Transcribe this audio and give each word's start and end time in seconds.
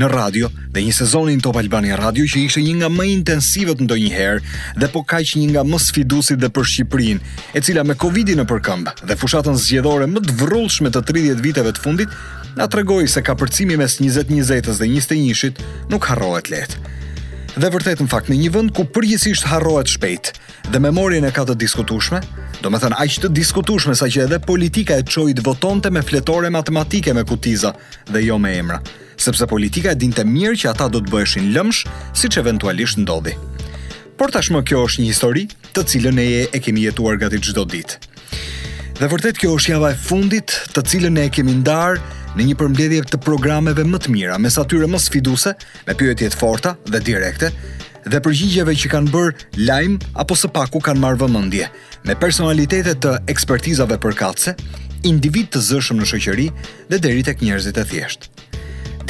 në 0.00 0.08
radio 0.10 0.48
dhe 0.74 0.82
një 0.82 0.94
sezoni 0.96 1.36
në 1.36 1.42
Top 1.44 1.56
Radio 1.60 2.24
që 2.26 2.40
ishte 2.46 2.60
një 2.60 2.74
nga 2.80 2.88
më 2.90 3.04
intensivët 3.12 3.80
ndonjëherë 3.80 4.40
dhe 4.80 4.88
po 4.92 5.04
kaq 5.06 5.36
një 5.38 5.46
nga 5.52 5.62
më 5.70 5.78
sfidusit 5.86 6.38
dhe 6.42 6.48
për 6.50 6.64
Shqipërinë, 6.66 7.20
e 7.54 7.60
cila 7.62 7.84
me 7.86 7.94
Covidin 7.94 8.38
në 8.42 8.46
përkëmbë 8.50 8.90
dhe 9.06 9.18
fushatën 9.20 9.54
zgjedhore 9.58 10.06
më 10.10 10.20
të 10.26 10.36
vrrullshme 10.42 10.90
të 10.90 11.04
30 11.12 11.44
viteve 11.46 11.72
të 11.76 11.82
fundit, 11.84 12.08
na 12.58 12.66
tregoi 12.66 13.06
se 13.08 13.22
kapërcimi 13.22 13.76
mes 13.78 13.98
2020-s 14.02 14.78
dhe 14.82 14.90
21-shit 14.90 15.62
nuk 15.94 16.10
harrohet 16.10 16.50
lehtë. 16.50 16.98
Dhe 17.58 17.66
vërtet 17.74 17.98
në 17.98 18.10
fakt 18.12 18.30
në 18.30 18.36
një 18.44 18.50
vend 18.54 18.70
ku 18.76 18.84
përgjithsisht 18.94 19.46
harrohet 19.50 19.90
shpejt 19.90 20.36
dhe 20.70 20.78
memorien 20.78 21.24
e 21.26 21.32
ka 21.34 21.42
të 21.42 21.56
diskutueshme, 21.58 22.20
Do 22.60 22.68
me 22.68 22.76
thënë, 22.76 22.96
aqë 23.00 23.22
të 23.24 23.28
diskutushme 23.32 23.94
sa 23.96 24.04
që 24.12 24.26
edhe 24.26 24.38
politika 24.44 24.98
e 25.00 25.04
qojit 25.08 25.38
votonte 25.46 25.88
me 25.92 26.02
fletore 26.04 26.50
matematike 26.52 27.14
me 27.16 27.22
kutiza 27.24 27.70
dhe 28.12 28.20
jo 28.26 28.36
me 28.36 28.50
emra, 28.58 28.76
sepse 29.16 29.46
politika 29.48 29.94
e 29.94 29.96
dinte 29.96 30.26
mirë 30.28 30.58
që 30.62 30.68
ata 30.74 30.90
do 30.92 31.00
të 31.00 31.08
bëheshin 31.14 31.48
lëmsh 31.56 31.80
si 32.12 32.28
që 32.28 32.42
eventualisht 32.42 33.00
ndodhi. 33.00 33.32
Por 34.20 34.28
tashmë 34.34 34.60
kjo 34.68 34.82
është 34.90 35.00
një 35.00 35.08
histori 35.08 35.46
të 35.72 35.86
cilën 35.92 36.20
e 36.20 36.26
e 36.52 36.60
kemi 36.60 36.84
jetuar 36.84 37.16
gati 37.22 37.40
gjdo 37.40 37.64
ditë. 37.72 37.96
Dhe 39.00 39.08
vërtet 39.08 39.40
kjo 39.40 39.54
është 39.56 39.72
java 39.72 39.94
e 39.94 40.00
fundit 40.06 40.52
të 40.76 40.84
cilën 40.84 41.16
e 41.24 41.30
kemi 41.32 41.56
ndarë 41.62 42.04
në 42.36 42.50
një 42.50 42.60
përmbledhje 42.60 43.06
të 43.08 43.22
programeve 43.24 43.86
më 43.88 44.04
të 44.04 44.12
mira, 44.12 44.36
me 44.38 44.52
satyre 44.52 44.84
më 44.86 45.00
sfiduse, 45.00 45.56
me 45.88 45.94
të 45.96 46.28
forta 46.36 46.76
dhe 46.84 47.00
direkte, 47.00 47.48
dhe 48.08 48.20
përgjigjeve 48.24 48.74
që 48.80 48.90
kanë 48.94 49.12
bërë 49.12 49.66
lajm 49.66 49.96
apo 50.22 50.36
së 50.38 50.50
paku 50.54 50.80
kanë 50.84 51.00
marrë 51.02 51.20
vëmendje. 51.24 51.66
Me 52.08 52.16
personalitete 52.18 52.94
të 53.04 53.16
ekspertizave 53.30 53.98
përkatse, 54.00 54.54
individ 55.08 55.50
të 55.54 55.62
zëshëm 55.70 56.00
në 56.00 56.08
shoqëri 56.08 56.48
dhe 56.90 57.00
deri 57.04 57.24
tek 57.26 57.42
njerëzit 57.44 57.78
e 57.82 57.86
thjeshtë. 57.92 58.30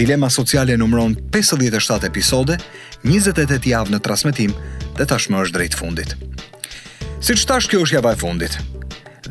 Dilema 0.01 0.31
sociale 0.33 0.77
numëron 0.81 1.15
57 1.35 2.09
episode, 2.09 2.57
28 3.05 3.69
javë 3.73 3.95
në 3.95 4.03
transmetim 4.07 4.55
dhe 4.99 5.07
tashmë 5.11 5.43
është 5.45 5.59
drejt 5.59 5.77
fundit. 5.79 6.15
Si 7.21 7.37
që 7.37 7.47
tash 7.51 7.69
kjo 7.69 7.83
është 7.85 7.99
javaj 7.99 8.15
fundit, 8.23 8.57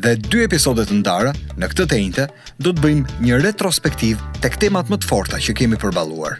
dhe 0.00 0.14
dy 0.20 0.44
episodet 0.46 0.86
të 0.92 1.00
ndara, 1.00 1.32
në 1.58 1.72
këtë 1.72 1.88
tejnëte, 1.90 2.28
do 2.62 2.70
të 2.72 2.84
bëjmë 2.86 3.18
një 3.26 3.42
retrospektiv 3.48 4.22
të 4.44 4.54
këtemat 4.56 4.92
më 4.92 5.00
të 5.02 5.10
forta 5.10 5.42
që 5.42 5.56
kemi 5.58 5.80
përbaluar 5.82 6.38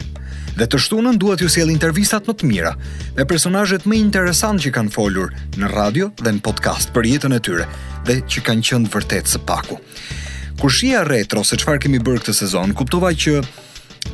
dhe 0.61 0.67
të 0.69 0.77
shtunën 0.85 1.15
duhet 1.17 1.41
ju 1.41 1.47
sjell 1.49 1.71
intervistat 1.73 2.27
më 2.29 2.33
të 2.37 2.47
mira 2.47 2.71
me 3.17 3.25
personazhet 3.29 3.87
më 3.89 3.97
interesant 3.99 4.61
që 4.61 4.71
kanë 4.75 4.93
folur 4.93 5.31
në 5.57 5.69
radio 5.73 6.09
dhe 6.21 6.33
në 6.35 6.43
podcast 6.45 6.91
për 6.93 7.07
jetën 7.11 7.33
e 7.33 7.39
tyre 7.47 7.65
dhe 8.05 8.17
që 8.35 8.43
kanë 8.49 8.65
qenë 8.67 8.91
vërtet 8.93 9.31
së 9.31 9.41
paku. 9.49 9.79
Kur 10.61 10.69
shija 10.75 11.01
retro 11.07 11.41
se 11.47 11.57
çfarë 11.57 11.81
kemi 11.87 12.01
bërë 12.05 12.21
këtë 12.21 12.35
sezon, 12.43 12.75
kuptova 12.77 13.09
që 13.23 13.41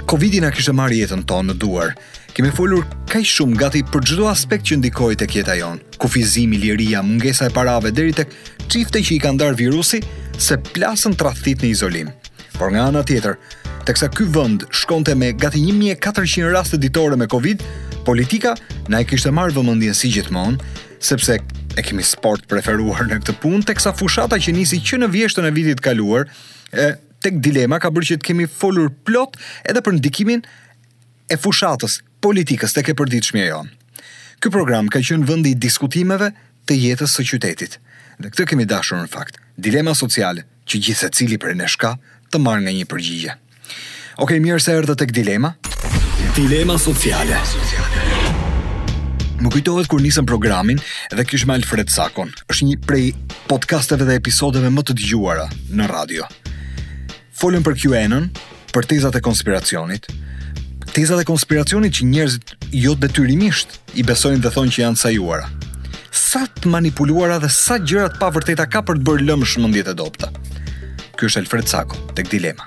Covidi 0.07 0.39
na 0.43 0.49
kishte 0.55 0.71
marrë 0.75 0.97
jetën 1.01 1.21
tonë 1.27 1.49
në 1.49 1.55
duar. 1.61 1.91
Kemi 2.35 2.49
folur 2.55 2.83
kaq 3.11 3.23
shumë 3.27 3.59
gati 3.59 3.81
për 3.91 4.03
çdo 4.13 4.27
aspekt 4.31 4.67
që 4.69 4.77
ndikoi 4.81 5.15
tek 5.19 5.31
jeta 5.35 5.55
jonë. 5.59 5.97
Kufizimi, 5.99 6.59
liria, 6.63 6.99
mungesa 7.03 7.47
e 7.51 7.55
parave 7.57 7.91
deri 7.95 8.15
tek 8.15 8.31
çifte 8.71 9.03
që 9.03 9.15
i 9.17 9.19
kanë 9.25 9.41
dar 9.43 9.59
virusi 9.59 9.99
se 10.47 10.59
plasën 10.75 11.15
tradhtit 11.19 11.63
në 11.67 11.71
izolim 11.73 12.11
por 12.57 12.73
nga 12.73 12.87
ana 12.89 13.03
tjetër, 13.05 13.35
teksa 13.85 14.09
ky 14.09 14.25
vend 14.33 14.65
shkonte 14.73 15.13
me 15.15 15.29
gati 15.37 15.61
1400 15.61 16.49
raste 16.53 16.79
ditore 16.81 17.17
me 17.17 17.27
Covid, 17.29 17.61
politika 18.07 18.55
na 18.89 19.01
e 19.01 19.05
kishte 19.05 19.29
marrë 19.33 19.53
vëmendjen 19.57 19.95
si 19.97 20.09
gjithmonë, 20.13 20.57
sepse 20.99 21.37
e 21.77 21.83
kemi 21.85 22.01
sport 22.05 22.47
preferuar 22.49 23.05
në 23.07 23.19
këtë 23.21 23.35
punë, 23.43 23.65
teksa 23.69 23.93
fushata 23.97 24.39
që 24.41 24.55
nisi 24.57 24.81
që 24.81 24.99
në 25.03 25.11
vjeshtën 25.13 25.45
e 25.45 25.53
vitit 25.53 25.83
kaluar, 25.85 26.25
e, 26.73 26.89
tek 27.21 27.37
dilema 27.45 27.77
ka 27.83 27.91
bërë 27.93 28.11
që 28.11 28.19
të 28.21 28.29
kemi 28.31 28.49
folur 28.49 28.89
plot 29.05 29.37
edhe 29.69 29.83
për 29.85 29.99
ndikimin 29.99 30.41
e 31.29 31.37
fushatës 31.43 32.01
politikës 32.25 32.73
tek 32.73 32.89
e 32.93 32.97
përditshmja 32.97 33.47
jonë. 33.51 33.71
Ky 34.41 34.51
program 34.53 34.89
ka 34.89 35.01
qenë 35.05 35.29
vendi 35.29 35.53
i 35.53 35.61
diskutimeve 35.61 36.33
të 36.67 36.79
jetës 36.81 37.13
së 37.19 37.27
qytetit. 37.35 37.77
Dhe 38.17 38.33
këtë 38.33 38.49
kemi 38.49 38.65
dashur 38.65 38.97
në 39.03 39.09
fakt. 39.13 39.37
Dilema 39.57 39.93
sociale 39.97 40.43
që 40.69 40.81
gjithë 40.85 41.03
se 41.05 41.09
cili 41.17 41.37
për 41.41 41.53
e 41.53 41.57
neshka 41.61 41.95
të 42.31 42.39
marrë 42.43 42.65
nga 42.65 42.73
një 42.75 42.85
përgjigje. 42.91 43.35
Ok, 44.23 44.33
mirë 44.43 44.59
se 44.63 44.75
erdhët 44.77 44.99
tek 45.03 45.11
dilema. 45.15 45.53
Dilema 46.37 46.77
sociale. 46.81 47.37
Dilema 47.37 47.47
sociale. 47.53 47.85
Më 49.37 49.51
kujtohet 49.53 49.85
kur 49.85 50.01
nisëm 50.01 50.25
programin 50.25 50.79
dhe 51.13 51.23
kish 51.29 51.45
Alfred 51.53 51.91
Sakon. 51.93 52.31
Është 52.49 52.65
një 52.69 52.77
prej 52.89 53.11
podcasteve 53.49 54.07
dhe 54.07 54.15
episodeve 54.17 54.71
më 54.73 54.83
të 54.87 54.95
dëgjuara 54.97 55.45
në 55.77 55.85
radio. 55.91 56.25
Folëm 57.37 57.61
për 57.67 57.77
QAnon, 57.83 58.31
për 58.73 58.87
tezat 58.93 59.13
e 59.19 59.21
konspiracionit. 59.21 60.09
Tezat 60.89 61.21
e 61.21 61.27
konspiracionit 61.29 61.93
që 61.99 62.09
njerëzit 62.09 62.55
jo 62.81 62.95
detyrimisht 62.97 63.77
i 63.93 64.03
besojnë 64.03 64.41
dhe 64.41 64.53
thonë 64.55 64.73
që 64.73 64.81
janë 64.87 65.01
sajuara. 65.03 65.45
Sa 66.09 66.41
të 66.57 66.73
manipuluara 66.73 67.37
dhe 67.37 67.51
sa 67.53 67.77
gjërat 67.77 68.17
pa 68.17 68.31
vërteta 68.33 68.65
ka 68.65 68.81
për 68.89 68.97
të 68.97 69.05
bërë 69.05 69.29
lëmë 69.29 69.51
shmëndjet 69.53 69.93
e 69.93 69.99
dopta. 70.01 70.33
Ky 71.17 71.25
është 71.27 71.41
Alfred 71.43 71.69
Sako 71.71 71.97
tek 72.13 72.27
Dilema. 72.29 72.65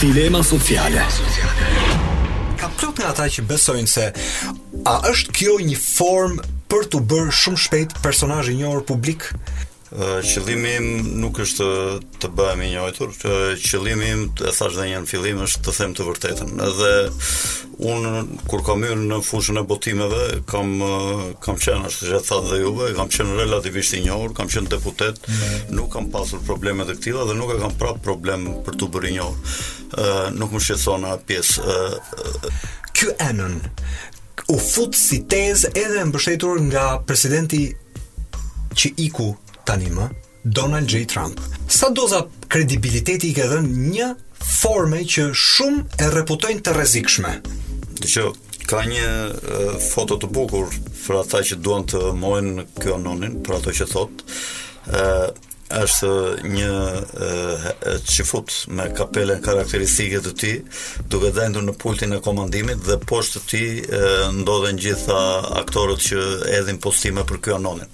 Dilema 0.00 0.40
sociale. 0.44 1.04
Ka 2.58 2.66
plot 2.74 2.98
nga 2.98 3.12
ata 3.14 3.28
që 3.30 3.44
besojnë 3.46 3.90
se 3.90 4.08
a 4.90 4.94
është 5.12 5.34
kjo 5.38 5.54
një 5.68 5.78
formë 5.78 6.48
për 6.68 6.88
të 6.92 7.04
bërë 7.12 7.34
shumë 7.42 7.62
shpejt 7.64 7.94
personazh 8.04 8.50
i 8.52 8.56
njohur 8.58 8.82
publik, 8.88 9.28
qëllimi 9.88 10.72
im 10.76 10.88
nuk 11.22 11.38
është 11.40 11.66
të 12.20 12.28
bëhem 12.36 12.60
i 12.66 12.66
njohur, 12.74 13.12
qëllimi 13.62 14.08
im 14.12 14.24
e 14.28 14.50
thash 14.52 14.74
edhe 14.74 14.98
në 15.00 15.08
fillim 15.08 15.40
është 15.46 15.62
të 15.64 15.74
them 15.78 15.94
të 15.96 16.06
vërtetën. 16.10 16.50
Edhe 16.66 16.90
un 17.88 18.28
kur 18.50 18.64
kam 18.66 18.84
hyrë 18.84 18.98
në 19.06 19.20
fushën 19.24 19.60
e 19.60 19.62
botimeve, 19.70 20.26
kam 20.50 20.74
kam 21.44 21.56
qenë 21.64 21.88
ashtu 21.88 22.10
si 22.10 22.12
e 22.12 22.20
thatë 22.20 22.50
dhe 22.52 22.60
juve, 22.66 22.90
kam 23.00 23.08
qenë 23.14 23.38
relativisht 23.40 23.96
i 23.96 24.02
njohur, 24.04 24.36
kam 24.36 24.52
qenë 24.52 24.72
deputet, 24.76 25.22
mm. 25.24 25.72
nuk 25.78 25.88
kam 25.96 26.10
pasur 26.12 26.44
probleme 26.44 26.84
të 26.88 26.98
tilla 27.08 27.24
dhe 27.30 27.38
nuk 27.38 27.54
e 27.56 27.58
kam 27.62 27.72
prap 27.80 28.04
problem 28.04 28.44
për 28.68 28.76
të 28.82 28.90
bërë 28.94 29.10
i 29.10 29.16
njohur. 29.16 29.58
Nuk 30.36 30.52
më 30.52 30.64
shqetëson 30.68 31.08
as 31.14 31.24
pjesë 31.32 31.80
ky 32.98 33.08
anon 33.24 33.56
u 34.52 34.60
fut 34.60 34.94
si 34.96 35.22
tezë 35.28 35.72
edhe 35.76 36.04
mbështetur 36.10 36.60
nga 36.68 36.88
presidenti 37.08 37.62
që 38.78 38.92
iku 39.08 39.30
tani 39.68 39.90
më, 39.92 40.08
Donald 40.48 40.88
J. 40.88 41.04
Trump. 41.04 41.40
Sa 41.68 41.90
doza 41.92 42.22
kredibiliteti 42.48 43.30
i 43.30 43.36
ka 43.36 43.44
dhënë 43.50 43.82
një 43.92 44.06
forme 44.40 45.02
që 45.04 45.26
shumë 45.36 45.82
e 46.00 46.08
reputojnë 46.14 46.62
të 46.64 46.72
rrezikshme. 46.76 47.32
Dhe 48.00 48.08
që, 48.14 48.24
ka 48.70 48.80
një 48.88 49.10
foto 49.90 50.16
të 50.22 50.28
bukur 50.32 50.72
për 51.04 51.20
ata 51.22 51.40
që 51.50 51.56
duan 51.64 51.84
të 51.88 52.00
mohojnë 52.20 52.64
kjo 52.80 52.96
nonin, 53.02 53.38
për 53.44 53.56
ato 53.58 53.72
që 53.76 53.86
thot, 53.92 54.24
ë 54.92 55.12
është 55.82 56.10
një 56.48 56.70
çifut 58.08 58.54
me 58.72 58.86
kapele 58.96 59.36
karakteristike 59.44 60.20
të 60.24 60.32
tij, 60.40 60.54
duke 61.12 61.28
dhënë 61.36 61.64
në 61.68 61.74
pultin 61.82 62.14
e 62.16 62.20
komandimit 62.24 62.80
dhe 62.88 62.96
poshtë 63.08 63.42
të 63.42 63.50
tij 63.52 64.36
ndodhen 64.38 64.80
gjithë 64.80 65.18
aktorët 65.60 66.04
që 66.08 66.24
hedhin 66.56 66.80
postime 66.86 67.26
për 67.28 67.40
kjo 67.44 67.58
nonin. 67.64 67.92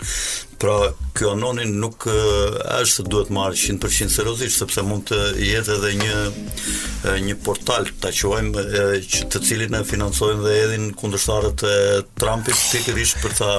Pra, 0.61 0.75
kjo 1.17 1.33
anonin 1.35 1.73
nuk 1.81 2.05
është 2.09 3.05
duhet 3.11 3.31
marrë 3.35 3.57
100% 3.65 4.13
seriozisht, 4.15 4.59
sepse 4.61 4.83
mund 4.87 5.09
të 5.11 5.19
jetë 5.45 5.77
edhe 5.79 5.93
një 6.01 7.15
një 7.25 7.37
portal, 7.45 7.89
ta 8.03 8.13
quajmë, 8.15 8.63
që 9.05 9.29
të 9.35 9.43
cilin 9.49 9.77
e 9.79 9.85
financojnë 9.89 10.43
dhe 10.45 10.55
edhin 10.65 10.87
kundërshtarët 11.01 11.65
e 11.71 11.75
Trumpit 12.21 12.61
pikërisht 12.75 13.21
për 13.25 13.37
ta 13.41 13.51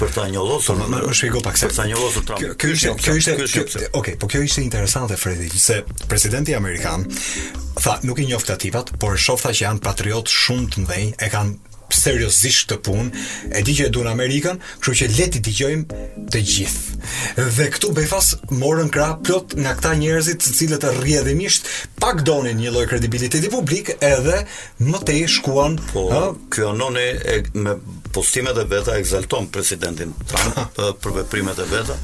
për 0.00 0.14
ta 0.16 0.26
njollosur. 0.34 0.78
Po, 0.82 0.90
më 0.92 1.02
shpjego 1.14 1.42
pak 1.46 1.60
se 1.60 1.70
për 1.72 1.78
ta 1.80 1.88
njollosur 1.90 2.26
Trumpin. 2.30 2.56
Kjo 2.62 2.74
ishte 2.76 2.96
kjo 3.00 3.18
ishte 3.18 3.36
kjo 3.40 3.66
Okej, 4.00 4.18
po 4.22 4.30
kjo 4.30 4.44
ishte 4.44 4.64
interesante 4.64 5.18
Fredi, 5.18 5.48
se 5.58 5.80
presidenti 6.10 6.54
amerikan 6.58 7.06
tha 7.80 7.98
nuk 8.06 8.20
i 8.22 8.28
njoh 8.28 8.42
këta 8.44 8.58
tipat, 8.62 8.94
por 9.02 9.16
shofta 9.20 9.52
që 9.54 9.66
janë 9.68 9.84
patriot 9.84 10.30
shumë 10.30 10.74
të 10.76 10.84
mëdhenj, 10.84 11.14
e 11.24 11.30
kanë 11.32 11.72
seriozisht 12.04 12.68
të 12.70 12.78
punë, 12.84 13.22
e 13.56 13.62
di 13.64 13.74
që 13.78 13.88
e 13.88 13.92
duan 13.94 14.10
Amerikën, 14.12 14.60
kështu 14.82 14.96
që 15.00 15.10
le 15.14 15.28
ti 15.34 15.40
dëgjojmë 15.46 16.02
të 16.34 16.42
gjithë. 16.52 16.98
Dhe 17.58 17.68
këtu 17.74 17.92
Befas 17.96 18.32
morën 18.52 18.88
krah 18.94 19.14
plot 19.24 19.54
nga 19.60 19.72
këta 19.78 19.92
njerëzit 20.00 20.40
të 20.42 20.54
cilët 20.58 20.86
rrjedhimisht 20.98 21.68
pak 22.02 22.22
donin 22.26 22.58
një 22.60 22.72
lloj 22.74 22.86
kredibiliteti 22.90 23.50
publik, 23.52 23.92
edhe 24.04 24.40
më 24.84 25.00
tej 25.08 25.24
shkuan, 25.38 25.78
ë, 25.78 25.86
po, 25.92 26.04
ky 26.52 26.64
anon 26.72 26.98
e 27.00 27.06
me 27.64 27.76
postimet 28.14 28.58
e 28.62 28.66
veta 28.70 28.96
ekzalton 29.00 29.46
presidentin 29.54 30.12
Trump 30.30 30.74
për 31.02 31.18
veprimet 31.22 31.62
e 31.64 31.70
veta 31.72 31.96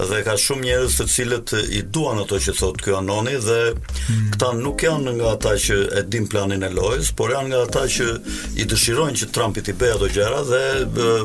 dhe 0.00 0.20
ka 0.24 0.34
shumë 0.40 0.64
njerëz 0.66 0.94
të 0.96 1.04
cilët 1.14 1.52
i 1.76 1.80
duan 1.94 2.20
ato 2.22 2.38
që 2.42 2.54
thotë 2.56 2.86
ky 2.86 2.94
anoni 2.96 3.34
dhe 3.44 3.58
këta 4.32 4.52
nuk 4.58 4.84
janë 4.86 5.12
nga 5.18 5.32
ata 5.36 5.52
që 5.64 5.78
e 6.00 6.02
din 6.08 6.24
planin 6.32 6.64
e 6.64 6.70
lojës, 6.72 7.10
por 7.18 7.34
janë 7.34 7.50
nga 7.52 7.60
ata 7.66 7.82
që 7.96 8.06
i 8.62 8.66
dëshirojnë 8.70 9.20
që 9.20 9.28
Trumpi 9.36 9.64
i 9.68 9.74
bëjë 9.82 9.96
ato 9.98 10.08
gjëra 10.16 10.40
dhe 10.48 10.62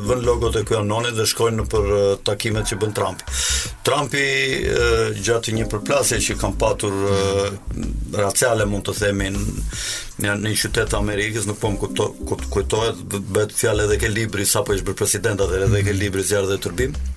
vën 0.10 0.26
logot 0.28 0.60
e 0.60 0.66
ky 0.68 0.78
anoni 0.82 1.14
dhe 1.16 1.28
shkojnë 1.32 1.68
për 1.72 1.96
takimet 2.28 2.68
që 2.72 2.80
bën 2.84 2.96
Trump 3.00 3.24
Trumpi 3.88 4.26
gjatë 5.24 5.56
një 5.56 5.70
përplasje 5.72 6.20
që 6.28 6.38
kanë 6.44 6.60
patur 6.62 6.98
raciale 8.20 8.68
mund 8.68 8.88
të 8.90 8.98
themi 9.04 9.32
në 9.32 9.48
në 10.42 10.56
qytet 10.58 10.94
Amerikës, 10.98 11.46
nuk 11.46 11.60
po 11.62 11.70
më 11.70 11.78
kujtohet, 11.84 12.48
kujtohet 12.50 13.02
bëhet 13.36 13.54
fjalë 13.54 13.86
edhe 13.88 14.00
ke 14.02 14.10
libri 14.10 14.48
sapo 14.50 14.74
ishte 14.74 14.88
bërë 14.90 14.98
presidentat 15.04 15.54
edhe 15.60 15.84
ke 15.86 15.92
mhm. 15.94 16.00
libri 16.02 16.24
zjarr 16.26 16.50
dhe 16.52 16.58
turbim. 16.66 16.90
Mm 16.94 16.98
-hmm 17.04 17.16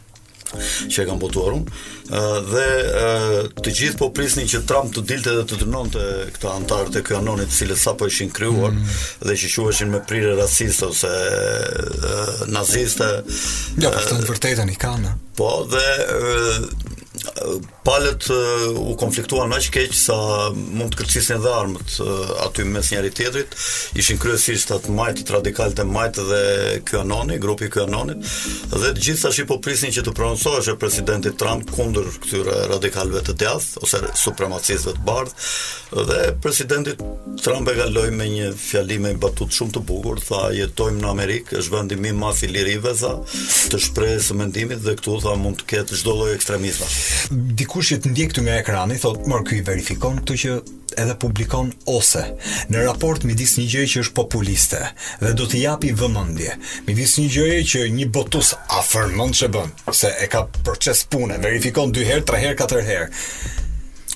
që 0.59 1.05
e 1.05 1.07
kanë 1.09 1.23
votuar 1.23 1.55
unë 1.57 2.23
dhe 2.51 2.65
të 3.63 3.75
gjithë 3.77 4.01
po 4.01 4.09
prisnin 4.17 4.49
që 4.51 4.63
Trump 4.69 4.93
të 4.97 5.05
dilte 5.11 5.35
dhe 5.39 5.45
të 5.51 5.59
dënonte 5.63 6.05
këta 6.37 6.55
anëtarë 6.59 6.95
të 6.97 7.03
kanonit 7.11 7.51
të 7.53 7.59
cilët 7.61 7.83
sapo 7.85 8.09
ishin 8.11 8.33
krijuar 8.35 8.75
mm. 8.75 8.95
dhe 9.29 9.39
që 9.43 9.53
quheshin 9.55 9.93
me 9.95 10.03
prirë 10.09 10.35
racist 10.41 10.85
ose 10.87 11.11
naziste. 12.51 13.11
Ja, 13.83 13.93
po 13.93 14.03
të 14.03 14.23
vërtetën 14.31 14.73
i 14.75 14.79
kanë. 14.81 15.15
Po 15.39 15.53
dhe 15.71 15.87
Palët 17.85 18.29
uh, 18.29 18.65
u 18.77 18.93
konfliktuan 19.01 19.49
më 19.51 19.59
keq 19.73 19.95
sa 19.97 20.17
mund 20.53 20.93
të 20.93 20.99
kërcisin 21.01 21.39
dhe 21.41 21.53
armët 21.55 21.95
uh, 22.05 22.33
aty 22.45 22.67
mes 22.69 22.91
njëri 22.93 23.09
tjetrit. 23.17 23.55
Ishin 24.01 24.19
kryesisht 24.21 24.73
atë 24.75 24.93
majt 24.95 25.23
radikalët 25.33 25.81
e 25.81 25.87
majt 25.89 26.19
dhe 26.29 26.41
ky 26.89 27.01
grupi 27.41 27.71
ky 27.73 27.81
anonit, 27.87 28.21
dhe 28.75 28.91
të 28.93 29.05
gjithë 29.07 29.23
tash 29.23 29.41
i 29.43 29.47
po 29.49 29.57
prisnin 29.65 29.95
që 29.97 30.05
të 30.11 30.15
prononcohej 30.17 30.77
presidenti 30.83 31.33
Trump 31.41 31.71
kundër 31.73 32.11
këtyre 32.21 32.59
radikalëve 32.75 33.23
të 33.31 33.37
djath 33.45 33.71
ose 33.81 34.03
supremacistëve 34.25 34.95
të 34.99 35.05
bardhë 35.09 36.05
dhe 36.11 36.19
presidenti 36.45 36.93
Trump 37.41 37.71
e 37.73 37.77
kaloi 37.79 38.11
me 38.15 38.29
një 38.29 38.51
fjalë 38.61 39.01
me 39.07 39.15
batut 39.23 39.55
shumë 39.57 39.75
të 39.79 39.85
bukur, 39.89 40.21
tha 40.21 40.51
jetojmë 40.55 41.01
në 41.01 41.11
Amerikë, 41.15 41.57
është 41.63 41.75
vendi 41.79 41.97
më 42.01 42.13
i 42.13 42.17
madh 42.21 42.45
i 42.47 42.53
lirive 42.53 42.93
sa 43.01 43.17
të 43.73 43.81
shprehë 43.89 44.37
mendimin 44.43 44.83
dhe 44.85 44.97
këtu 45.01 45.17
tha 45.25 45.33
mund 45.41 45.63
të 45.63 45.71
ketë 45.75 46.01
çdo 46.03 46.17
lloj 46.21 46.37
ekstremizmi 46.37 46.91
dikush 47.71 47.91
që 47.95 47.99
të 48.03 48.11
ndjek 48.11 48.33
të 48.35 48.43
nga 48.43 48.55
ekrani, 48.61 48.97
thot, 48.99 49.27
mor 49.31 49.45
kuj 49.47 49.61
verifikon 49.63 50.17
këtu 50.25 50.35
që 50.43 50.55
edhe 50.99 51.15
publikon 51.23 51.69
ose 51.87 52.25
në 52.67 52.81
raport 52.83 53.23
midis 53.29 53.53
një 53.61 53.67
gjëj 53.71 53.87
që 53.93 54.03
është 54.07 54.17
populiste 54.19 54.81
dhe 55.23 55.31
do 55.39 55.47
të 55.47 55.61
japi 55.63 55.93
vëmëndje 56.01 56.57
midis 56.89 57.15
një 57.21 57.29
gjëj 57.37 57.61
që 57.71 57.85
një 58.01 58.09
botus 58.17 58.57
afermën 58.75 59.33
që 59.39 59.53
bën 59.55 59.71
se 60.01 60.11
e 60.19 60.27
ka 60.35 60.49
proces 60.67 61.05
pune, 61.15 61.39
verifikon 61.47 61.95
dy 61.95 62.09
herë, 62.11 62.27
tre 62.27 62.43
herë, 62.43 62.59
katër 62.65 62.85
herë 62.91 63.69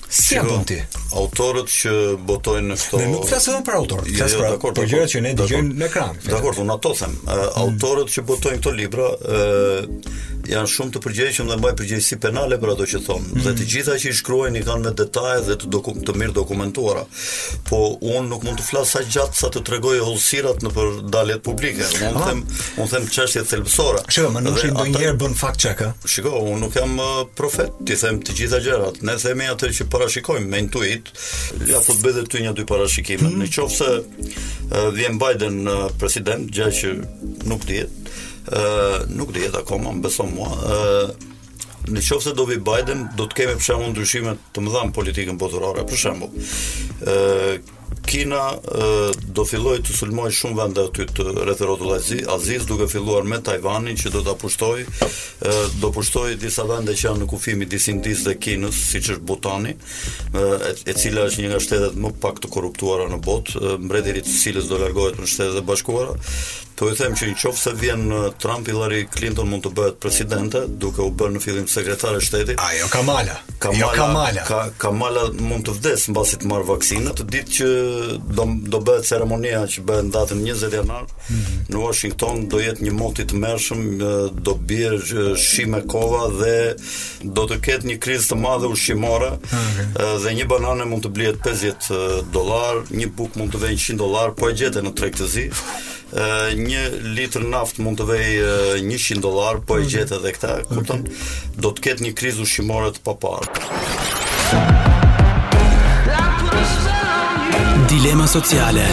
Si 0.09 0.37
apo 0.37 0.59
ti? 0.67 0.77
Autorët 1.15 1.69
që 1.71 1.91
botojnë 2.27 2.69
në 2.73 2.77
këto 2.79 2.99
Ne 3.01 3.07
nuk 3.11 3.25
flasëm 3.29 3.63
për 3.65 3.77
autorët, 3.79 4.09
jo, 4.11 4.17
flasëm 4.19 4.37
jo, 4.37 4.41
pra 4.41 4.47
për 4.47 4.57
dakord, 4.57 4.77
për 4.79 4.87
gjërat 4.91 5.13
që 5.13 5.21
ne 5.25 5.31
dëgjojmë 5.39 5.77
në 5.81 5.87
ekran. 5.89 6.19
Dakor, 6.27 6.59
unë 6.61 6.75
ato 6.75 6.91
them, 6.99 7.15
mm. 7.17 7.43
autorët 7.63 8.11
që 8.13 8.25
botojnë 8.29 8.59
këto 8.61 8.73
libra 8.77 9.09
ë 9.15 9.43
janë 10.45 10.69
shumë 10.69 10.91
të 10.93 10.99
përgjegjshëm 11.01 11.47
dhe 11.49 11.55
mbajnë 11.57 11.77
përgjegjësi 11.79 12.17
penale 12.21 12.59
për 12.61 12.71
ato 12.75 12.85
që 12.91 12.99
thonë. 13.07 13.27
Mm. 13.31 13.43
Dhe 13.47 13.51
të 13.57 13.67
gjitha 13.71 13.95
që 14.03 14.09
i 14.11 14.17
shkruajnë 14.19 14.61
kanë 14.67 14.85
me 14.85 14.93
detaje 14.99 15.39
dhe 15.47 15.55
të, 15.63 15.69
doku, 15.73 15.93
të 16.05 16.13
mirë 16.21 16.35
dokumentuara. 16.37 17.05
Po 17.69 17.79
unë 17.97 18.27
nuk 18.29 18.45
mund 18.45 18.59
të 18.61 18.65
flas 18.67 18.93
sa 18.93 19.01
gjatë 19.07 19.39
sa 19.39 19.49
të 19.55 19.63
tregojë 19.71 20.03
holsirat 20.05 20.61
në 20.65 20.71
për 20.75 20.91
daljet 21.15 21.41
publike. 21.47 21.87
Unë 22.11 22.25
them, 22.27 22.43
unë 22.77 22.89
them 22.91 23.09
çështje 23.17 23.41
thelbësore. 23.49 24.03
Shikoj, 24.13 24.29
më 24.37 24.43
nuk 24.45 24.61
ndonjëherë 24.75 25.17
bën 25.23 25.33
fact 25.39 25.63
check 25.65 25.81
Shiko, 25.81 26.29
Shikoj, 26.29 26.45
unë 26.51 26.61
nuk 26.61 26.77
jam 26.77 26.93
profet, 27.41 27.73
ti 27.87 27.97
them 27.97 28.21
të 28.21 28.37
gjitha 28.37 28.61
gjërat. 28.67 29.01
Ne 29.05 29.17
themi 29.25 29.49
atë 29.49 29.71
që 29.79 29.89
parashikojmë 29.95 30.49
me 30.51 30.59
intuit, 30.63 31.11
ja 31.69 31.79
po 31.85 31.93
të 31.95 32.03
bëjë 32.03 32.23
ty 32.31 32.41
një 32.43 32.53
dy 32.57 32.65
parashikime. 32.69 33.29
Hmm. 33.29 33.39
Në 33.41 33.47
qoftë 33.55 33.75
se 33.75 34.89
vjen 34.95 35.19
Biden 35.21 35.69
president, 36.01 36.49
gjë 36.51 36.71
që 36.81 36.91
nuk 37.51 37.63
dihet, 37.67 38.11
ë 38.49 39.05
nuk 39.15 39.31
dihet 39.35 39.55
akoma, 39.59 39.93
më 39.95 40.03
beson 40.09 40.33
mua, 40.35 40.51
ë 40.65 41.33
në 41.85 42.01
qofë 42.01 42.25
se 42.25 42.33
do 42.35 42.47
vi 42.49 42.57
Biden, 42.65 43.05
do 43.17 43.27
të 43.29 43.41
kemi 43.43 43.55
për 43.59 43.67
shembull 43.69 43.91
ndryshime 43.93 44.35
të 44.55 44.63
mëdha 44.65 44.87
në 44.87 44.95
politikën 44.99 45.39
botërore, 45.41 45.83
për 45.89 46.01
shembull. 46.03 46.53
ë 47.05 47.74
Kina 48.05 48.51
do 49.33 49.45
filloj 49.45 49.79
të 49.85 49.93
sulmoj 49.97 50.29
shumë 50.37 50.57
vende 50.59 50.83
aty 50.87 51.07
të 51.17 51.25
rrethrotull 51.39 51.95
Aziz 51.95 52.67
duke 52.69 52.85
filluar 52.89 53.25
me 53.27 53.39
Tajvanin 53.43 53.97
që 53.97 54.11
do 54.13 54.21
ta 54.27 54.35
pushtoj, 54.39 54.83
do 55.81 55.89
pushtoj 55.95 56.35
disa 56.41 56.65
vende 56.69 56.93
që 56.95 57.07
janë 57.07 57.23
në 57.23 57.29
kufim 57.31 57.63
i 57.65 57.69
disindis 57.71 58.21
dhe 58.27 58.35
Kinës, 58.45 58.77
siç 58.91 59.09
është 59.15 59.25
Butani, 59.29 59.73
e 59.73 60.97
cila 60.99 61.25
është 61.31 61.45
një 61.47 61.53
nga 61.55 61.63
shtetet 61.65 61.97
më 62.05 62.13
pak 62.21 62.43
të 62.45 62.53
korruptuara 62.53 63.09
në 63.13 63.21
botë, 63.25 63.75
mbretëri 63.87 64.23
të 64.27 64.37
cilës 64.43 64.69
do 64.69 64.81
largohet 64.85 65.17
në 65.21 65.31
shtetet 65.33 65.63
e 65.63 65.65
bashkuara. 65.71 66.19
Po 66.75 66.89
e 66.91 66.95
them 66.97 67.13
që 67.15 67.29
në 67.31 67.35
qofë 67.39 67.59
se 67.61 67.71
vjen 67.79 68.01
Trump, 68.43 68.67
Hillary 68.67 69.05
Clinton 69.11 69.47
mund 69.49 69.63
të 69.63 69.69
bëhet 69.77 69.99
presidente, 70.03 70.65
duke 70.67 71.03
u 71.05 71.11
bërë 71.15 71.37
në 71.37 71.41
fillim 71.43 71.67
sekretare 71.71 72.19
shteti. 72.23 72.57
Ajo 72.59 72.89
Kamala. 72.91 73.31
Jo, 73.37 73.59
Kamala, 73.63 73.77
jo 73.79 73.89
Kamala. 73.95 74.43
Ka, 74.49 74.57
Kamala 74.83 75.23
mund 75.39 75.69
të 75.69 75.75
vdes 75.77 76.07
mbasi 76.11 76.41
të 76.41 76.49
marr 76.51 76.65
vaksinën. 76.67 77.13
Të 77.15 77.27
ditë 77.31 77.55
që 77.57 77.69
do 78.39 78.47
do 78.75 78.81
bëhet 78.89 79.07
ceremonia 79.07 79.61
që 79.71 79.85
bëhet 79.87 80.09
datën 80.17 80.43
20 80.43 80.75
janarë, 80.81 81.07
mm 81.07 81.35
-hmm. 81.35 81.65
në 81.71 81.77
Washington, 81.85 82.43
do 82.49 82.59
jetë 82.59 82.83
një 82.89 82.93
motit 82.99 83.27
të 83.31 83.37
mërshëm, 83.45 83.81
do 84.47 84.53
bjer 84.55 84.99
shime 85.37 85.81
kova 85.87 86.21
dhe 86.41 86.75
do 87.23 87.41
të 87.47 87.55
ketë 87.65 87.85
një 87.87 87.97
kriz 87.99 88.21
të 88.31 88.35
madhe 88.35 88.67
ushqimore. 88.67 89.31
Okay. 89.35 90.17
Dhe 90.23 90.29
një 90.37 90.45
banane 90.47 90.85
mund 90.85 91.03
të 91.05 91.09
blihet 91.15 91.39
50 91.45 92.31
dollar, 92.33 92.75
një 92.99 93.07
bukë 93.17 93.37
mund 93.39 93.51
të 93.55 93.59
vë 93.63 93.69
100 93.75 93.97
dollar, 93.97 94.27
po 94.37 94.49
e 94.49 94.53
gjetë 94.53 94.81
në 94.83 94.91
tregtësi 94.99 95.49
një 96.11 96.81
litër 97.17 97.41
naft 97.49 97.79
mund 97.81 97.97
të 97.99 98.05
vej 98.05 98.27
100 98.79 99.21
dollar, 99.23 99.59
po 99.65 99.77
e 99.79 99.83
mhm. 99.83 99.89
gjet 99.91 100.11
edhe 100.13 100.31
këtë, 100.31 100.65
kupton? 100.69 101.05
Do 101.57 101.71
të 101.71 101.85
ketë 101.87 102.03
një 102.05 102.13
krizë 102.17 102.41
ushqimore 102.45 102.93
të 102.95 103.03
paparë. 103.05 103.49
Dilema 107.89 108.27
sociale 108.27 108.83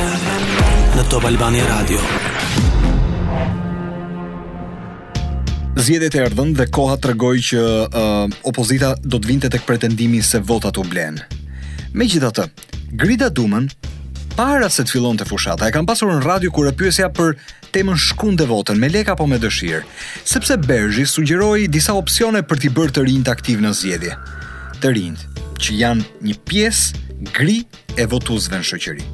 në 0.97 1.07
Top 1.11 1.25
Albani 1.29 1.61
Radio. 1.67 2.01
Zgjedhjet 5.83 6.15
e 6.15 6.21
erdhën 6.27 6.51
dhe 6.55 6.67
koha 6.71 6.99
tregoi 7.01 7.41
që 7.43 7.61
uh, 7.61 8.27
opozita 8.47 8.93
do 9.03 9.19
të 9.19 9.29
vinte 9.31 9.49
tek 9.51 9.65
pretendimi 9.67 10.21
se 10.23 10.39
votat 10.47 10.77
u 10.79 10.85
blen. 10.87 11.17
Megjithatë, 11.97 12.45
Grida 13.01 13.31
Dumën 13.33 13.67
para 14.37 14.69
se 14.73 14.85
të 14.87 14.95
fillon 14.97 15.19
të 15.19 15.27
fushata, 15.29 15.67
e 15.69 15.73
kam 15.75 15.87
pasur 15.89 16.09
në 16.15 16.23
radio 16.25 16.53
kur 16.55 16.69
e 16.69 16.73
pyesja 16.77 17.09
për 17.15 17.35
temën 17.75 17.99
shkun 17.99 18.37
dhe 18.39 18.47
votën, 18.49 18.79
me 18.81 18.89
leka 18.89 19.15
po 19.17 19.27
me 19.29 19.37
dëshirë, 19.41 19.83
sepse 20.29 20.57
Bergji 20.65 21.05
sugjeroi 21.09 21.67
disa 21.73 21.95
opcione 21.99 22.43
për 22.49 22.63
t'i 22.63 22.71
bërë 22.73 22.95
të 22.97 23.05
rinjt 23.09 23.31
aktiv 23.33 23.63
në 23.65 23.73
zjedje. 23.79 24.17
Të 24.83 24.93
rinjt, 24.97 25.43
që 25.63 25.77
janë 25.83 26.09
një 26.29 26.37
piesë 26.49 27.31
gri 27.37 27.59
e 28.01 28.09
votuzve 28.11 28.61
në 28.63 28.69
shëqëri. 28.71 29.09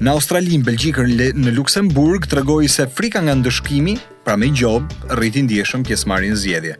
Në 0.00 0.14
Australi, 0.16 0.56
në 0.58 0.64
Belgjikër, 0.64 1.10
në 1.36 1.52
Luxemburg, 1.56 2.24
të 2.24 2.38
regoj 2.40 2.68
se 2.72 2.86
frika 2.96 3.20
nga 3.26 3.34
ndëshkimi, 3.36 3.96
pra 4.24 4.38
me 4.40 4.48
gjobë, 4.54 5.10
rritin 5.18 5.50
djeshëm 5.50 5.84
pjesmari 5.88 6.30
në 6.32 6.40
zjedje. 6.44 6.78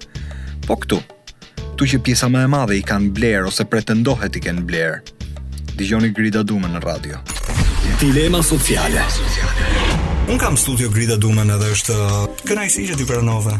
Po 0.68 0.78
këtu, 0.80 1.00
tu 1.76 1.90
që 1.90 2.00
pjesa 2.06 2.30
më 2.32 2.46
e 2.46 2.52
madhe 2.54 2.78
i 2.80 2.84
kanë 2.86 3.12
blerë 3.16 3.50
ose 3.52 3.66
pretendohet 3.68 4.38
i 4.40 4.44
kanë 4.48 4.64
blerë. 4.70 5.02
Dijoni 5.76 6.14
Grida 6.16 6.40
Dume 6.46 6.68
në 6.70 6.82
radio. 6.84 7.20
Dilema 7.98 8.42
sociale. 8.42 9.04
Un 10.28 10.36
kam 10.38 10.56
studio 10.56 10.90
grida 10.92 11.16
Duman 11.18 11.50
edhe 11.56 11.70
është 11.74 11.96
kënaqësi 12.46 12.86
që 12.92 12.98
ti 13.00 13.06
pranove 13.08 13.56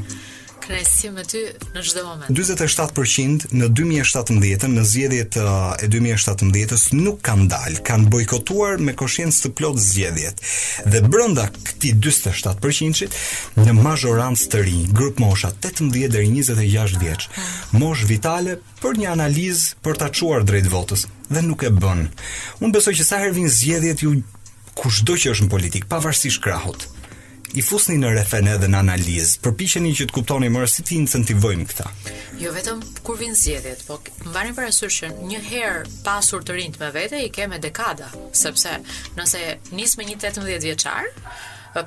kënaqësi 0.71 1.09
me 1.12 1.25
ty 1.27 1.41
në 1.75 1.83
çdo 1.83 2.03
moment. 2.07 2.31
47% 2.31 3.45
në 3.59 3.67
2017, 3.75 4.67
në 4.71 4.85
zgjedhjet 4.87 5.39
e 5.83 5.89
2017-s 5.91 6.85
nuk 6.97 7.19
kanë 7.27 7.49
dalë, 7.50 7.81
kanë 7.89 8.11
bojkotuar 8.12 8.79
me 8.79 8.95
koshiencë 8.99 9.45
të 9.49 9.53
plot 9.59 9.81
zgjedhjet. 9.83 10.43
Dhe 10.87 11.00
brenda 11.11 11.49
këtij 11.67 11.97
47%-shit, 11.99 13.17
në 13.59 13.75
majorancë 13.81 14.50
të 14.53 14.62
rinj, 14.69 14.85
grup 14.95 15.19
mosha 15.23 15.50
18 15.59 15.91
deri 15.95 16.31
26 16.31 16.99
vjeç, 17.03 17.27
mosh 17.75 18.07
vitale 18.09 18.61
për 18.83 19.00
një 19.03 19.11
analizë 19.17 19.75
për 19.85 19.99
ta 20.00 20.09
çuar 20.12 20.47
drejt 20.47 20.71
votës 20.71 21.09
dhe 21.31 21.43
nuk 21.47 21.62
e 21.67 21.71
bën. 21.83 22.07
Unë 22.62 22.75
besoj 22.79 22.95
që 23.00 23.07
sa 23.11 23.21
herë 23.25 23.35
vin 23.41 23.50
zgjedhjet 23.50 24.07
ju 24.07 24.21
kushdo 24.79 25.19
që 25.19 25.35
është 25.35 25.47
në 25.49 25.55
politikë, 25.57 25.91
pavarësisht 25.91 26.43
krahut 26.47 26.87
i 27.54 27.62
fusni 27.66 27.97
në 27.99 28.12
refen 28.14 28.47
edhe 28.49 28.69
në 28.71 28.78
analizë, 28.78 29.40
përpiqeni 29.42 29.90
që 29.99 30.07
të 30.11 30.14
kuptoni 30.14 30.49
më 30.54 30.66
si 30.71 30.85
ti 30.87 30.99
incentivojmë 31.02 31.64
këta. 31.73 31.87
Jo 32.42 32.52
vetëm 32.54 32.83
kur 33.04 33.19
vin 33.19 33.35
zgjedhjet, 33.37 33.83
po 33.88 33.97
mbani 34.28 34.52
parasysh 34.54 35.00
që 35.00 35.09
një 35.26 35.40
herë 35.49 35.80
pasur 36.07 36.45
të 36.47 36.54
rinjt 36.59 36.78
me 36.80 36.90
vete 36.95 37.19
i 37.25 37.30
kemë 37.35 37.59
dekada, 37.64 38.11
sepse 38.38 38.76
nëse 39.19 39.42
nis 39.75 39.97
me 39.99 40.07
një 40.07 40.19
18 40.19 40.50
vjeçar, 40.62 41.09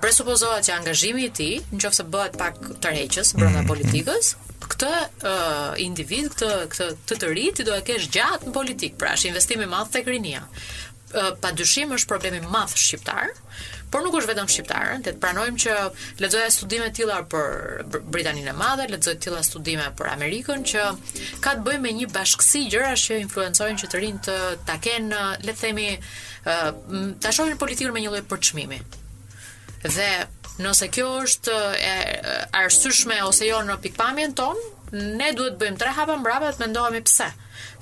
presupozohet 0.03 0.67
që 0.67 0.75
angazhimi 0.81 1.27
i 1.29 1.31
tij, 1.31 1.61
nëse 1.77 2.05
bëhet 2.11 2.35
pak 2.39 2.59
tërheqës 2.83 3.31
brenda 3.39 3.61
mm 3.63 3.71
politikës, 3.71 4.33
këtë 4.73 4.89
uh, 4.89 5.77
individ, 5.83 6.27
këtë 6.33 6.51
këtë 6.71 6.89
të 7.07 7.15
të 7.23 7.29
rit 7.35 7.57
ti 7.61 7.65
do 7.67 7.75
e 7.79 7.83
kesh 7.87 8.07
gjatë 8.15 8.47
në 8.47 8.53
politik, 8.55 8.97
pra 8.99 9.11
është 9.15 9.29
investim 9.31 9.63
i 9.63 9.69
madh 9.71 9.91
tek 9.95 10.07
rinia. 10.11 10.43
Uh, 11.13 11.35
është 11.39 12.11
problemi 12.11 12.39
i 12.43 12.51
madh 12.51 12.75
shqiptar 12.79 13.31
por 13.93 14.01
nuk 14.01 14.15
është 14.17 14.31
vetëm 14.31 14.47
shqiptarën, 14.49 15.03
të 15.05 15.11
pranojmë 15.21 15.59
që 15.63 15.73
lexoja 16.23 16.47
studime 16.53 16.87
të 16.89 16.95
tilla 16.97 17.19
për 17.29 18.01
Britaninë 18.09 18.49
e 18.49 18.55
Madhe, 18.57 18.87
lexoj 18.89 19.13
të 19.19 19.25
tilla 19.27 19.43
studime 19.45 19.85
për 19.99 20.09
Amerikën 20.15 20.63
që 20.71 20.85
ka 21.43 21.53
të 21.59 21.65
bëjë 21.67 21.81
me 21.83 21.91
një 21.99 22.07
bashkësi 22.15 22.63
gjëra 22.73 22.93
që 23.03 23.19
influencojnë 23.27 23.81
që 23.83 23.91
të 23.93 24.01
rinë 24.03 24.23
të 24.27 24.37
ta 24.65 24.79
kenë, 24.81 25.21
le 25.45 25.53
të 25.53 25.61
themi, 25.61 25.87
ta 26.43 27.33
politikën 27.65 27.93
me 27.93 28.01
një 28.01 28.15
lloj 28.15 28.23
përçmimi. 28.33 28.81
Dhe 29.85 30.09
nëse 30.63 30.89
kjo 30.93 31.11
është 31.27 31.59
e 31.85 31.93
arsyeshme 32.63 33.21
ose 33.29 33.45
jo 33.51 33.61
në 33.67 33.77
pikpamjen 33.85 34.33
tonë, 34.41 34.67
ne 35.19 35.29
duhet 35.37 35.55
të 35.55 35.61
bëjmë 35.67 35.81
tre 35.81 35.93
hapa 35.97 36.17
mbrapa 36.21 36.49
të 36.53 36.65
mendohemi 36.65 37.01
pse 37.05 37.29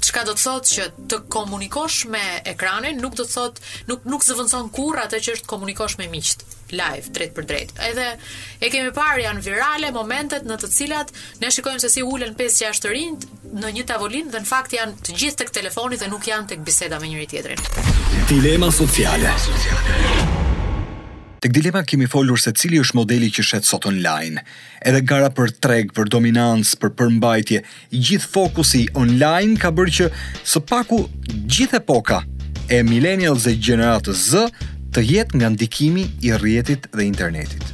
Çka 0.00 0.22
do 0.28 0.32
të 0.36 0.42
thotë 0.44 0.68
që 0.76 0.84
të 1.10 1.18
komunikosh 1.32 2.02
me 2.10 2.22
ekranin 2.48 3.00
nuk 3.00 3.14
do 3.16 3.24
të 3.24 3.34
thotë 3.34 3.86
nuk 3.88 4.04
nuk 4.10 4.24
zëvendëson 4.26 4.70
kurrë 4.76 5.04
atë 5.06 5.20
që 5.26 5.32
është 5.38 5.48
komunikosh 5.50 5.96
me 6.00 6.08
miqt 6.12 6.44
live 6.76 7.12
drejt 7.16 7.34
për 7.36 7.46
drejt. 7.50 7.72
Edhe 7.88 8.06
e 8.66 8.70
kemi 8.72 8.92
parë 8.96 9.24
janë 9.26 9.42
virale 9.46 9.90
momentet 9.94 10.46
në 10.48 10.58
të 10.62 10.70
cilat 10.76 11.12
ne 11.42 11.50
shikojmë 11.54 11.82
se 11.84 11.90
si 11.96 12.04
ulën 12.06 12.36
5-6 12.38 12.82
të 12.84 12.92
rinj 12.94 13.30
në 13.64 13.72
një 13.78 13.86
tavolinë 13.92 14.30
dhe 14.34 14.42
në 14.44 14.50
fakt 14.52 14.76
janë 14.78 14.98
të 15.06 15.16
gjithë 15.22 15.42
tek 15.44 15.52
telefonit 15.58 16.00
dhe 16.04 16.10
nuk 16.12 16.26
janë 16.32 16.52
tek 16.54 16.64
biseda 16.68 17.00
me 17.02 17.10
njëri 17.14 17.28
tjetrin. 17.34 17.68
Dilema 18.32 18.70
sociale. 18.82 19.36
Tek 21.40 21.54
dilema 21.56 21.80
kemi 21.88 22.04
folur 22.10 22.36
se 22.42 22.52
cili 22.52 22.76
është 22.82 22.96
modeli 22.98 23.30
që 23.32 23.42
shet 23.46 23.64
sot 23.64 23.86
online. 23.88 24.42
Edhe 24.84 25.00
gara 25.08 25.30
për 25.32 25.54
treg, 25.64 25.92
për 25.96 26.10
dominancë, 26.12 26.76
për 26.82 26.90
përmbajtje, 27.00 27.62
gjithë 27.94 28.28
fokusi 28.34 28.82
online 29.00 29.56
ka 29.62 29.70
bërë 29.72 29.94
që 30.00 30.08
së 30.52 30.62
paku 30.68 30.98
gjithë 31.48 31.80
epoka 31.80 32.20
e 32.68 32.82
millennials 32.84 33.48
e 33.48 33.54
gjeneratës 33.56 34.26
Z 34.34 34.44
të 34.92 35.04
jetë 35.14 35.40
nga 35.40 35.50
ndikimi 35.54 36.04
i 36.28 36.34
rrjetit 36.36 36.90
dhe 36.92 37.06
internetit. 37.08 37.64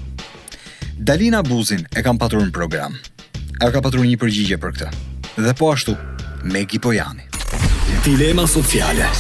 Dalina 0.97 1.43
Buzin 1.43 1.83
e 1.97 2.05
kam 2.07 2.21
patur 2.23 2.45
në 2.47 2.55
program. 2.55 2.95
Ajo 3.61 3.73
ka 3.75 3.83
patur 3.89 4.07
një 4.07 4.21
përgjigje 4.23 4.63
për 4.63 4.77
këtë. 4.79 4.93
Dhe 5.43 5.57
po 5.59 5.73
ashtu 5.75 5.97
Megi 6.55 6.79
Pojani. 6.79 7.27
Dilema 7.33 8.01
Dilema 8.07 8.47
sociale 8.47 9.11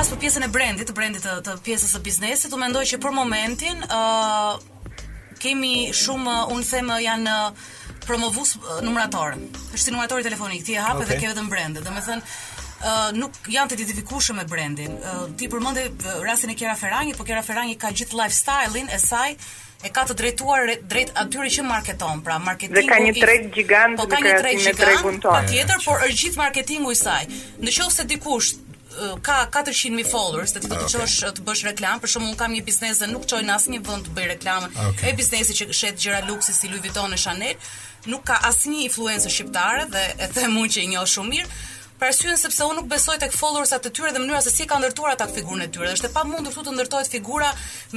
flas 0.00 0.08
për 0.14 0.18
pjesën 0.22 0.44
e 0.44 0.46
brendit, 0.48 0.88
të 0.88 0.94
brendit 0.96 1.24
të, 1.26 1.32
të 1.44 1.54
pjesës 1.66 1.90
së 1.92 1.98
biznesit, 2.04 2.52
u 2.56 2.58
mendoj 2.60 2.86
që 2.88 2.98
për 3.02 3.12
momentin 3.12 3.82
ë 3.84 3.88
uh, 3.92 4.60
kemi 5.42 5.72
shumë 5.94 6.36
un 6.54 6.62
them 6.64 6.88
janë 7.04 7.34
promovues 8.06 8.54
numërator. 8.82 9.34
Është 9.74 9.82
si 9.84 9.92
numëratori 9.92 10.24
telefonik, 10.24 10.62
ti 10.64 10.76
e 10.76 10.80
hap 10.80 10.96
okay. 10.96 11.04
edhe 11.06 11.18
ke 11.24 11.32
vetëm 11.34 11.52
brend. 11.52 11.82
Domethënë 11.84 12.48
Uh, 12.80 13.10
nuk 13.12 13.34
janë 13.52 13.68
të 13.68 13.74
identifikueshëm 13.76 14.38
me 14.40 14.44
brendin. 14.48 14.94
Uh, 15.04 15.26
ti 15.36 15.50
përmendë 15.52 15.82
uh, 15.90 16.14
rastin 16.24 16.48
e 16.48 16.54
Kiera 16.56 16.72
Ferrangi, 16.80 17.10
por 17.12 17.26
Kiera 17.28 17.42
Ferrangi 17.44 17.74
ka 17.76 17.90
gjithë 17.92 18.16
lifestyle-in 18.16 18.88
e 18.88 18.96
saj 19.02 19.34
e 19.84 19.90
ka 19.92 20.06
të 20.08 20.16
drejtuar 20.22 20.62
drejt 20.88 21.12
atyre 21.20 21.50
që 21.58 21.66
marketon, 21.68 22.22
pra 22.24 22.38
marketingu 22.40 22.80
Dhe 22.80 22.86
ka 22.88 23.02
një 23.04 23.12
treg 23.18 23.50
gigant 23.52 24.00
po, 24.00 24.08
ka 24.08 24.22
një 24.24 24.32
treg 24.40 24.62
gigant, 24.64 25.20
pa 25.28 25.44
por 25.84 26.00
është 26.06 26.16
gjithë 26.22 26.40
marketingu 26.40 26.96
i 26.96 26.98
saj. 27.02 27.28
Në 27.60 27.76
qoftë 27.76 27.96
se 27.98 28.08
dikush 28.14 28.52
ka 29.24 29.44
400 29.52 29.94
mijë 29.96 30.08
followers, 30.12 30.52
ti 30.54 30.60
do 30.64 30.68
të 30.72 30.82
ah, 30.82 30.90
çosh 30.94 31.16
okay. 31.24 31.34
të 31.38 31.44
bësh 31.46 31.62
reklam, 31.70 32.02
për 32.02 32.12
shkakun 32.14 32.34
kam 32.40 32.54
një 32.56 32.64
biznes 32.66 33.00
dhe 33.02 33.08
nuk 33.10 33.26
çoj 33.30 33.40
në 33.46 33.54
asnjë 33.56 33.80
vend 33.88 34.06
të 34.08 34.14
bëj 34.16 34.28
reklamë. 34.34 34.70
Ah, 34.76 34.90
okay. 34.92 35.12
E 35.12 35.18
biznesi 35.20 35.56
që 35.60 35.68
shet 35.80 36.00
gjëra 36.04 36.20
luksi 36.28 36.54
si 36.56 36.70
Louis 36.70 36.82
Vuitton 36.84 37.12
e 37.16 37.20
Chanel, 37.20 37.72
nuk 38.12 38.26
ka 38.30 38.38
asnjë 38.50 38.86
influencer 38.88 39.32
shqiptare 39.36 39.86
dhe 39.94 40.04
e 40.26 40.30
them 40.36 40.56
unë 40.62 40.74
që 40.76 40.84
i 40.86 40.90
njoh 40.94 41.08
shumë 41.16 41.34
mirë, 41.36 41.60
Parsyen 42.00 42.36
sepse 42.40 42.64
unë 42.64 42.78
nuk 42.80 42.86
besoj 42.88 43.18
tek 43.20 43.34
followers 43.36 43.74
atë 43.76 43.90
tyre 43.96 44.08
dhe 44.14 44.20
mënyra 44.22 44.38
se 44.44 44.50
si 44.54 44.64
ka 44.68 44.76
ndërtuar 44.80 45.10
ata 45.14 45.26
figurën 45.32 45.64
e 45.66 45.68
tyre. 45.74 45.90
Është 45.92 46.06
e 46.08 46.12
pamundur 46.14 46.52
thotë 46.54 46.68
të 46.70 46.74
ndërtohet 46.78 47.08
figura 47.14 47.50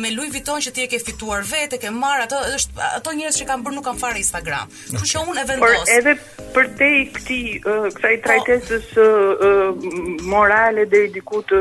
me 0.03 0.07
Louis 0.11 0.33
Vuitton 0.33 0.59
që 0.65 0.69
ti 0.75 0.81
e 0.85 0.89
ke 0.91 0.97
fituar 1.05 1.41
vetë, 1.53 1.73
e 1.77 1.79
ke 1.85 1.89
marr 2.01 2.19
ato, 2.25 2.37
është 2.57 2.71
ato 2.99 3.09
njerëz 3.21 3.35
që 3.39 3.45
kanë 3.51 3.63
bërë 3.69 3.75
nuk 3.77 3.85
kanë 3.87 4.01
fare 4.03 4.17
Instagram. 4.25 4.65
Kështu 4.91 5.07
që 5.13 5.17
unë 5.31 5.39
e 5.39 5.43
vendos. 5.53 5.69
Por 5.69 5.75
edhe 5.95 6.13
për 6.57 6.65
te 6.81 6.89
i 6.89 6.91
këtij 7.15 7.45
kësaj 7.63 8.15
po. 8.15 8.15
trajtesës 8.27 8.87
morale 10.35 10.83
deri 10.95 11.09
diku 11.15 11.39
të 11.49 11.57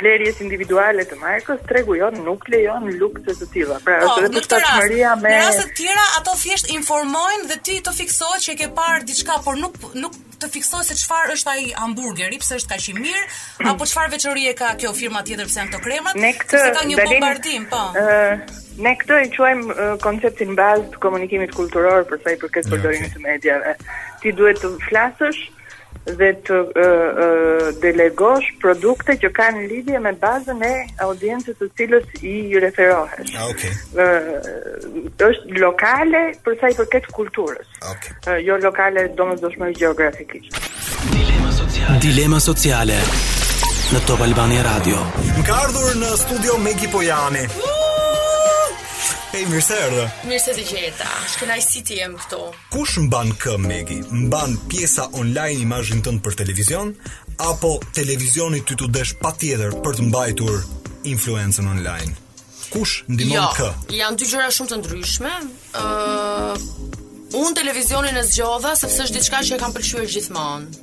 blerjes 0.00 0.40
individuale 0.44 1.04
të 1.08 1.16
markës 1.16 1.62
tregujon 1.68 2.18
nuk 2.26 2.44
lejon 2.52 2.84
lukse 3.00 3.32
të 3.40 3.48
tilla. 3.54 3.78
Pra, 3.84 4.00
po, 4.04 4.18
është 4.20 4.28
vetëm 4.28 5.22
me 5.22 5.32
Në 5.32 5.38
raste 5.46 5.64
të 5.70 5.76
tjera 5.78 6.04
ato 6.18 6.34
thjesht 6.42 6.68
informojnë 6.74 7.48
dhe 7.48 7.56
ti 7.64 7.78
të 7.86 7.94
fiksohet 7.96 8.44
që 8.44 8.56
ke 8.60 8.68
parë 8.76 9.06
diçka, 9.08 9.38
por 9.44 9.56
nuk 9.56 9.78
nuk 9.96 10.18
të 10.36 10.50
fiksohet 10.58 10.90
se 10.90 10.98
çfarë 11.00 11.32
është 11.38 11.54
ai 11.54 11.64
hamburger, 11.80 12.34
pse 12.42 12.58
është 12.60 12.74
kaq 12.74 12.90
i 12.92 12.96
mirë, 12.98 13.24
apo 13.72 13.86
çfarë 13.88 14.12
veçorie 14.18 14.52
ka 14.58 14.74
kjo 14.82 14.92
firma 14.98 15.22
tjetër 15.24 15.48
pse 15.48 15.62
janë 15.62 15.72
këto 15.72 15.82
kremat? 15.88 16.20
Ne 16.20 16.34
këtë 16.36 16.60
ka 16.76 16.84
një 16.90 17.00
dalin, 17.00 17.12
bombardim, 17.14 17.64
po. 17.72 17.80
Ë, 17.96 18.02
uh, 18.04 18.62
ne 18.84 18.92
këtë 19.00 19.22
e 19.24 19.30
quajmë 19.32 19.68
uh, 19.72 19.84
konceptin 20.04 20.52
bazë 20.60 20.90
të 20.92 21.00
komunikimit 21.06 21.56
kulturor 21.56 22.04
për 22.12 22.20
i 22.36 22.38
përket 22.44 22.68
përdorinit 22.68 23.16
të 23.16 23.24
medjave. 23.24 23.78
Ti 24.20 24.36
duhet 24.36 24.60
të 24.60 24.74
flasësh 24.90 25.44
dhe 26.14 26.28
të 26.46 26.58
uh, 26.62 26.82
uh, 26.82 27.68
delegosh 27.82 28.50
produkte 28.62 29.16
që 29.22 29.30
kanë 29.34 29.64
lidhje 29.70 30.00
me 30.04 30.12
bazën 30.22 30.62
e 30.68 30.74
audiencës 31.04 31.58
të 31.60 31.68
cilës 31.78 32.20
i 32.22 32.36
referohesh. 32.62 33.34
Ah, 33.40 33.48
okay. 33.50 33.72
Uh, 33.94 35.08
është 35.26 35.58
lokale 35.62 36.22
për 36.46 36.58
sa 36.62 36.70
i 36.72 36.78
përket 36.78 37.10
kulturës. 37.16 37.66
Okay. 37.90 38.14
Uh, 38.26 38.38
jo 38.46 38.58
lokale 38.62 39.08
domosdoshmë 39.18 39.72
gjeografikisht. 39.80 40.60
Dilema 41.10 41.50
sociale. 41.60 42.00
Dilema 42.06 42.38
sociale 42.40 43.00
në 43.92 44.04
Top 44.06 44.22
Albania 44.26 44.62
Radio. 44.66 45.02
Më 45.34 45.42
ka 45.46 45.58
ardhur 45.66 45.98
në 46.04 46.14
studio 46.22 46.60
Megi 46.68 46.92
Pojani. 46.94 47.46
Uh! 47.58 47.85
Hey, 49.36 49.44
mirë 49.52 49.66
se 49.66 49.74
erdha. 49.76 50.04
Mirë 50.24 50.38
se 50.40 50.52
Shkënaj 51.34 51.60
si 51.60 51.82
ti 51.84 51.98
jam 51.98 52.14
këtu. 52.16 52.38
Kush 52.72 52.94
mban 53.04 53.34
kë 53.36 53.58
Megi? 53.60 53.98
Mban 54.08 54.54
pjesa 54.70 55.10
online 55.12 55.58
imazhin 55.60 56.00
tënd 56.00 56.22
për 56.24 56.38
televizion 56.40 56.94
apo 57.44 57.74
televizioni 57.98 58.62
ty 58.64 58.72
të 58.80 58.86
desh 58.96 59.12
patjetër 59.20 59.76
për 59.84 59.98
të 59.98 60.06
mbajtur 60.08 60.56
influencën 61.12 61.68
online? 61.68 62.14
Kush 62.72 63.02
ndihmon 63.12 63.42
jo, 63.42 63.44
kë? 63.58 63.68
Jo, 63.90 63.98
janë 64.06 64.16
dy 64.22 64.28
gjëra 64.30 64.46
shumë 64.56 64.70
të 64.72 64.78
ndryshme. 64.80 65.34
Ë 65.76 65.84
uh, 65.84 67.34
Un 67.42 67.58
televizionin 67.60 68.16
e 68.16 68.22
zgjodha 68.30 68.72
sepse 68.86 69.04
është 69.04 69.18
diçka 69.20 69.42
që 69.50 69.58
e 69.58 69.60
kam 69.60 69.76
pëlqyer 69.76 70.08
gjithmonë. 70.16 70.80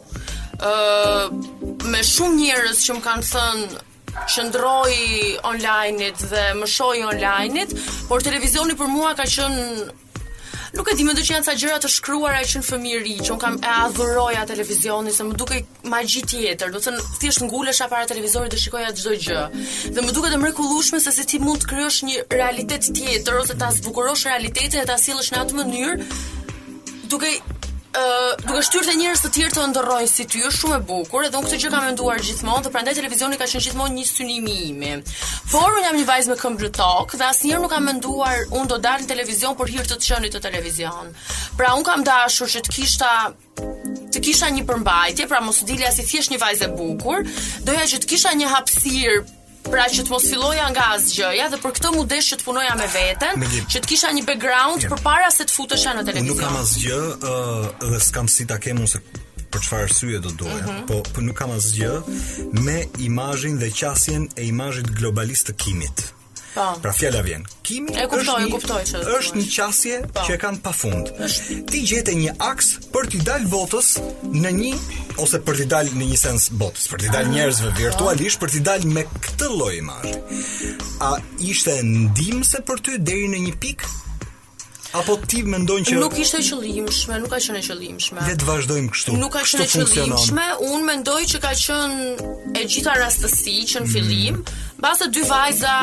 Ë 0.61 0.75
uh, 0.75 1.89
me 1.89 2.05
shumë 2.05 2.39
njerëz 2.45 2.85
që 2.85 2.99
më 2.99 3.03
kanë 3.09 3.27
thënë 3.33 3.83
qëndroj 4.27 4.93
online-it 5.51 6.21
dhe 6.31 6.43
më 6.59 6.67
shoj 6.75 7.01
online-it, 7.11 7.73
por 8.09 8.23
televizioni 8.25 8.75
për 8.79 8.93
mua 8.95 9.13
ka 9.19 9.27
qenë 9.35 9.91
Nuk 10.73 10.87
e 10.89 10.95
di 10.97 11.03
më 11.05 11.13
do 11.13 11.21
që 11.21 11.33
janë 11.35 11.45
ca 11.45 11.53
gjëra 11.53 11.73
të 11.83 11.89
shkruara 11.99 12.39
që 12.49 12.57
në 12.63 12.65
fëmijëri, 12.65 13.11
që 13.27 13.33
un 13.35 13.41
kam 13.43 13.59
e 13.61 13.73
adhuroja 13.83 14.41
televizionin 14.49 15.13
se 15.13 15.21
më 15.27 15.35
duket 15.37 15.83
magji 15.85 16.23
tjetër. 16.31 16.71
Do 16.73 16.79
të 16.81 16.87
thënë 16.87 17.03
thjesht 17.21 17.43
ngulesha 17.45 17.85
para 17.91 18.09
televizorit 18.09 18.49
dhe 18.49 18.57
shikoja 18.63 18.89
çdo 18.97 19.13
gjë. 19.21 19.43
Dhe 19.93 20.01
më 20.01 20.15
duket 20.17 20.33
e 20.33 20.39
mrekullueshme 20.41 20.97
se 21.05 21.13
si 21.19 21.27
ti 21.29 21.39
mund 21.45 21.61
të 21.61 21.69
krijosh 21.75 21.99
një 22.09 22.23
realitet 22.33 22.89
tjetër 22.89 23.37
ose 23.43 23.59
ta 23.61 23.69
zbukurosh 23.77 24.25
realitetin 24.31 24.81
e 24.81 24.89
ta 24.89 24.97
sillësh 24.97 25.29
në 25.35 25.43
atë 25.43 25.59
mënyrë 25.61 27.05
duke 27.13 27.29
uh, 27.93 28.33
duke 28.47 28.61
shtyrë 28.65 28.87
të 28.89 28.95
njerëz 28.99 29.21
të 29.23 29.29
tjerë 29.37 29.53
të 29.57 29.65
ndërrojnë 29.73 30.09
si 30.09 30.25
ty, 30.29 30.41
është 30.47 30.61
shumë 30.63 30.77
e 30.77 30.81
bukur, 30.89 31.27
edhe 31.27 31.39
unë 31.39 31.47
këtë 31.49 31.59
gjë 31.63 31.71
kam 31.73 31.83
menduar 31.87 32.21
gjithmonë, 32.25 32.63
dhe 32.65 32.71
prandaj 32.73 32.95
televizioni 32.97 33.37
ka 33.39 33.47
qenë 33.49 33.61
gjithmonë 33.67 33.95
një 33.97 34.05
synimi 34.09 34.55
im. 34.69 35.03
Por 35.53 35.77
unë 35.77 35.85
jam 35.87 35.99
një 35.99 36.07
vajzë 36.09 36.31
me 36.33 36.37
këmbë 36.39 36.63
të 36.67 36.71
tok, 36.79 37.15
dhe 37.21 37.27
asnjëherë 37.27 37.63
nuk 37.65 37.73
kam 37.75 37.87
menduar 37.89 38.45
unë 38.49 38.71
do 38.73 38.79
dal 38.87 39.03
në 39.05 39.11
televizion 39.13 39.57
për 39.59 39.75
hir 39.75 39.91
të 39.91 39.99
të 40.01 40.11
qenit 40.11 40.35
të 40.37 40.43
televizion. 40.47 41.13
Pra 41.59 41.73
unë 41.77 41.87
kam 41.91 42.03
dashur 42.07 42.49
që 42.55 42.63
të 42.67 42.75
kishta 42.77 43.13
të 44.13 44.23
kisha 44.25 44.49
një 44.53 44.65
përmbajtje, 44.69 45.27
pra 45.29 45.41
mos 45.43 45.61
dilja 45.67 45.93
si 45.93 46.05
thjesht 46.09 46.33
një 46.33 46.41
vajzë 46.41 46.69
e 46.69 46.73
bukur, 46.77 47.25
doja 47.67 47.85
që 47.93 48.01
të 48.03 48.13
kisha 48.15 48.33
një 48.39 48.49
hapësirë 48.55 49.21
Pra 49.63 49.85
që 49.87 50.03
të 50.05 50.11
mos 50.11 50.25
filloja 50.27 50.65
nga 50.73 50.85
asgjë, 50.97 51.29
ja 51.39 51.45
dhe 51.51 51.59
për 51.63 51.71
këtë 51.77 51.91
më 51.95 52.03
desh 52.11 52.31
që 52.33 52.37
të 52.41 52.45
punoja 52.47 52.73
me 52.79 52.87
veten, 52.91 53.37
me 53.39 53.47
që 53.71 53.81
të 53.83 53.91
kisha 53.93 54.09
një 54.17 54.23
background 54.27 54.85
përpara 54.91 55.29
se 55.31 55.45
të 55.47 55.55
futesha 55.55 55.93
në 55.95 56.03
televizion. 56.09 56.31
Nuk 56.31 56.41
kam 56.43 56.57
asgjë, 56.59 56.97
ë, 56.97 57.33
uh, 57.33 57.85
dhe 57.93 58.01
s'kam 58.03 58.27
si 58.35 58.47
ta 58.49 58.57
kem 58.63 58.81
ose 58.83 58.99
për 59.53 59.63
çfarë 59.63 59.87
arsye 59.87 60.19
do 60.25 60.33
doja, 60.43 60.59
mm 60.65 60.69
-hmm. 60.69 60.85
po, 60.91 60.99
po 61.13 61.21
nuk 61.21 61.37
kam 61.37 61.51
asgjë 61.57 61.93
me 62.67 62.77
imazhin 63.09 63.55
dhe 63.61 63.69
qasjen 63.79 64.23
e 64.41 64.49
imazhit 64.53 64.87
globalist 64.99 65.45
të 65.47 65.53
Kimit. 65.63 65.97
Po. 66.53 66.79
Pra 66.81 66.93
fjala 66.93 67.21
vjen. 67.21 67.45
Kimi 67.63 67.89
e 67.95 68.05
kuptoj, 68.09 68.43
e 68.45 68.49
kuptoj 68.51 68.83
është 69.17 69.39
një 69.39 69.45
qasje 69.55 69.95
pa. 70.13 70.19
Po. 70.21 70.25
që 70.27 70.35
e 70.35 70.39
kanë 70.43 70.59
pafund. 70.65 71.09
Ti 71.71 71.81
gjetë 71.91 72.13
një 72.19 72.35
aks 72.45 72.67
për 72.93 73.09
t'i 73.09 73.21
dalë 73.25 73.49
votës 73.49 73.89
në 74.35 74.51
një 74.59 74.73
ose 75.23 75.39
për 75.47 75.59
t'i 75.63 75.65
dalë 75.73 75.95
në 75.97 76.11
një 76.11 76.19
sens 76.21 76.51
botës, 76.61 76.85
për 76.91 77.03
t'i 77.03 77.09
dalë 77.15 77.29
ah. 77.29 77.33
njerëzve 77.37 77.73
virtualisht, 77.79 78.41
për 78.41 78.53
t'i 78.53 78.63
dalë 78.69 78.93
me 78.97 79.05
këtë 79.23 79.49
lloj 79.55 79.73
imazhi. 79.79 80.41
A 81.09 81.11
ishte 81.49 81.79
ndihmëse 81.89 82.61
për 82.69 82.85
ty 82.85 82.99
deri 83.01 83.31
në 83.33 83.41
një 83.47 83.55
pikë 83.65 83.91
apo 84.93 85.15
ti 85.27 85.41
mendon 85.43 85.81
që 85.85 85.97
nuk 85.97 86.15
ishte 86.21 86.39
e 86.41 86.45
qëllimshme, 86.47 87.17
nuk 87.23 87.33
ka 87.33 87.39
qenë 87.41 87.61
e 87.61 87.65
qëllimshme. 87.65 88.23
Le 88.29 88.35
të 88.37 88.45
vazhdojmë 88.49 88.91
kështu. 88.93 89.15
Nuk 89.19 89.33
ka 89.33 89.41
qenë 89.49 89.65
e 89.65 89.69
qëllimshme, 89.89 90.45
un 90.69 90.85
mendoj 90.87 91.19
që 91.33 91.41
ka 91.45 91.53
qenë 91.63 92.09
e 92.61 92.65
gjitha 92.69 92.95
rastësi 93.01 93.55
që 93.73 93.81
në 93.83 93.87
mhm. 93.87 93.93
fillim, 93.95 94.37
mm. 94.39 94.65
mbase 94.81 95.09
dy 95.17 95.27
vajza 95.29 95.77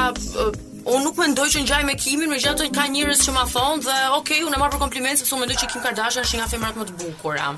Unë 0.81 1.03
nuk 1.05 1.19
mendoj 1.21 1.45
që 1.53 1.61
gjaj 1.69 1.81
me 1.85 1.93
Kimin, 2.01 2.31
të 2.57 2.71
ka 2.73 2.87
njerëz 2.89 3.21
që 3.27 3.35
ma 3.37 3.43
thonë 3.53 3.83
dhe 3.85 3.97
okay, 4.17 4.39
unë 4.49 4.57
e 4.57 4.61
marr 4.63 4.73
për 4.73 4.81
kompliment 4.87 5.21
sepse 5.21 5.35
unë 5.37 5.45
mendoj 5.45 5.59
që 5.61 5.69
Kim 5.75 5.83
Kardashian 5.85 6.25
është 6.25 6.39
një 6.39 6.41
nga 6.41 6.49
femrat 6.55 6.79
më 6.81 6.87
të 6.89 6.95
bukura 7.03 7.51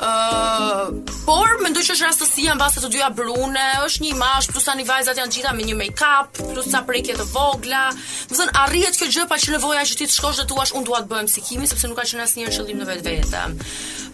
por 0.00 1.46
mendoj 1.64 1.82
që 1.84 1.92
është 1.94 2.06
rastësia 2.06 2.54
mbas 2.56 2.76
të 2.80 2.88
dyja 2.94 3.08
brune, 3.14 3.64
është 3.84 4.04
një 4.06 4.12
imazh 4.14 4.48
plus 4.54 4.64
tani 4.68 4.86
vajzat 4.88 5.20
janë 5.20 5.32
gjitha 5.34 5.52
me 5.58 5.66
një 5.68 5.76
make-up, 5.82 6.30
plus 6.40 6.70
sa 6.72 6.80
prekje 6.88 7.18
të 7.18 7.26
vogla. 7.34 7.82
Do 8.30 8.38
thënë 8.38 8.54
arrihet 8.62 8.96
kjo 8.96 9.10
gjë 9.12 9.26
pa 9.28 9.36
që 9.42 9.58
nevoja 9.58 9.82
që 9.84 9.98
ti 9.98 10.06
të 10.06 10.16
shkosh 10.16 10.40
dhe 10.40 10.56
Ashtë 10.62 10.76
unë 10.80 10.86
dua 10.88 11.02
të 11.04 11.10
bëhem 11.12 11.28
si 11.28 11.42
Kimi 11.44 11.68
sepse 11.68 11.88
nuk 11.90 11.98
ka 12.00 12.06
qenë 12.08 12.24
asnjëherë 12.26 12.56
qëllim 12.56 12.80
në 12.80 12.88
vetvete. 12.90 13.42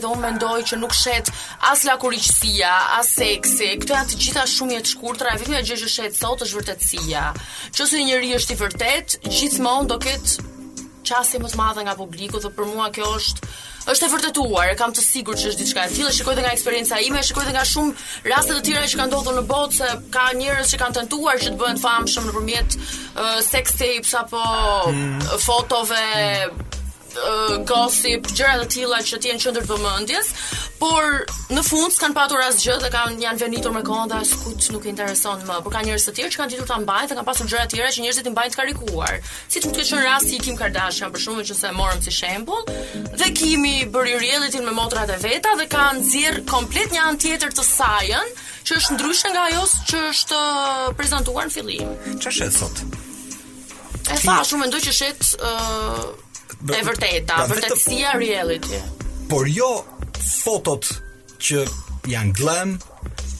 dhe 0.03 0.07
unë 0.11 0.21
mendoj 0.25 0.57
që 0.67 0.79
nuk 0.81 0.93
shet 0.99 1.29
as 1.71 1.83
lakuriqësia, 1.87 2.71
as 2.99 3.11
seksi. 3.15 3.71
Këto 3.79 3.95
janë 3.95 4.11
të 4.11 4.21
gjitha 4.25 4.45
shumë 4.57 4.79
të 4.83 4.91
shkurtra, 4.95 5.35
e 5.35 5.61
gjë 5.63 5.75
që 5.85 5.91
shetë, 5.95 6.15
sot 6.19 6.43
është 6.43 6.59
vërtetësia. 6.59 7.23
Qose 7.75 7.99
një 7.99 8.05
njeri 8.11 8.33
është 8.39 8.55
i 8.55 8.59
vërtet, 8.63 9.17
gjithmonë 9.37 9.87
do 9.93 9.99
ketë 10.03 10.49
qasje 11.07 11.39
më 11.43 11.51
të 11.51 11.59
madhe 11.59 11.83
nga 11.83 11.95
publiku 11.99 12.39
dhe 12.39 12.49
për 12.55 12.67
mua 12.75 12.87
kjo 12.95 13.11
është 13.19 13.51
është 13.91 14.05
e 14.07 14.11
vërtetuar, 14.13 14.69
e 14.71 14.75
kam 14.79 14.93
të 14.95 15.03
sigurt 15.03 15.41
që 15.41 15.49
është 15.51 15.61
diçka 15.61 15.85
e 15.87 15.93
tillë, 15.93 16.11
shikoj 16.15 16.33
edhe 16.33 16.43
nga 16.45 16.51
eksperjenca 16.55 16.99
ime, 17.03 17.23
shikoj 17.27 17.43
edhe 17.47 17.55
nga 17.57 17.63
shumë 17.67 17.93
raste 18.31 18.55
të 18.57 18.63
tjera 18.67 18.87
që 18.91 18.99
kanë 18.99 19.11
ndodhur 19.11 19.37
në 19.39 19.45
botë 19.51 19.79
se 19.79 19.91
ka 20.15 20.27
njerëz 20.39 20.71
që 20.73 20.81
kanë 20.83 20.97
tentuar 21.01 21.41
që 21.43 21.51
të 21.53 21.59
bëhen 21.63 21.81
famshëm 21.83 22.29
nëpërmjet 22.29 22.77
uh, 22.77 23.39
sex 23.49 23.75
tapes 23.81 24.13
apo 24.23 24.45
mm. 24.91 25.41
fotove 25.45 26.03
gossip, 27.67 28.27
gjëra 28.33 28.61
të 28.63 28.67
tilla 28.73 28.97
që 29.05 29.19
ti 29.21 29.29
janë 29.31 29.41
qendër 29.43 29.65
të 29.67 29.73
vëmendjes, 29.77 30.29
por 30.79 31.23
në 31.53 31.63
fund 31.67 31.93
s'kan 31.93 32.15
patur 32.15 32.41
asgjë 32.43 32.77
dhe 32.83 32.89
kanë 32.93 33.21
janë 33.23 33.41
venitur 33.43 33.73
me 33.75 33.83
konta 33.85 34.19
as 34.23 34.33
kuç 34.43 34.71
nuk 34.73 34.85
i 34.85 34.89
intereson 34.91 35.43
më. 35.45 35.59
Por 35.65 35.73
ka 35.73 35.83
njerëz 35.85 36.07
të 36.09 36.15
tjerë 36.17 36.33
që 36.35 36.41
kanë 36.41 36.53
ditur 36.55 36.69
ta 36.69 36.79
mbajnë 36.83 37.09
dhe 37.11 37.17
kanë 37.19 37.27
pasur 37.27 37.49
gjëra 37.51 37.65
të 37.67 37.79
tjera 37.79 37.91
që 37.97 38.05
njerëzit 38.05 38.29
i 38.31 38.33
mbajnë 38.33 38.53
të 38.55 38.61
karikuar, 38.61 39.19
siç 39.53 39.67
mund 39.67 39.77
të 39.77 39.81
ketë 39.81 40.01
rasti 40.07 40.35
i 40.39 40.41
Kim 40.47 40.57
Kardashian 40.59 41.13
për 41.13 41.25
shkakun 41.25 41.49
që 41.51 41.57
se 41.61 41.73
morëm 41.77 42.03
si 42.07 42.15
shembull, 42.17 42.73
dhe 43.21 43.29
Kimi 43.37 43.75
bëri 43.93 44.17
reality-n 44.23 44.65
me 44.67 44.73
motrat 44.77 45.13
e 45.15 45.19
veta 45.23 45.53
dhe 45.61 45.69
ka 45.71 45.91
nxjerr 45.99 46.41
komplet 46.49 46.91
një 46.95 47.05
anë 47.09 47.21
tjetër 47.27 47.53
të 47.57 47.67
sajën 47.69 48.33
që 48.63 48.77
është 48.81 48.97
ndryshe 48.97 49.31
nga 49.33 49.45
ajo 49.51 49.63
që 49.91 50.03
është 50.09 50.41
prezantuar 50.99 51.47
në 51.47 51.57
fillim. 51.57 52.19
shet 52.29 52.53
sot? 52.55 52.83
E 54.13 54.17
fa, 54.19 54.41
shumë 54.43 54.65
mendoj 54.65 54.79
që 54.83 54.91
shet 54.93 55.33
e 56.71 56.79
vërteta, 56.87 57.35
pra, 57.35 57.47
vërtetësia 57.51 58.13
e 58.13 58.19
reality. 58.21 58.79
Por 59.31 59.47
jo 59.51 59.71
fotot 60.43 60.87
që 61.43 61.65
janë 62.11 62.33
glam, 62.37 62.77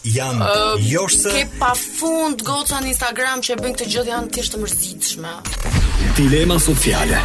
janë 0.08 0.48
uh, 0.48 0.90
joshse. 0.90 1.30
Ke 1.32 1.46
pafund 1.60 2.44
goca 2.46 2.82
në 2.84 2.92
Instagram 2.92 3.44
që 3.46 3.56
bëjnë 3.62 3.80
këtë 3.80 3.90
gjë 3.94 4.04
janë 4.12 4.34
thjesht 4.36 4.56
të 4.58 4.62
mërzitshme. 4.66 5.38
Dilema 6.20 6.60
sociale. 6.60 7.22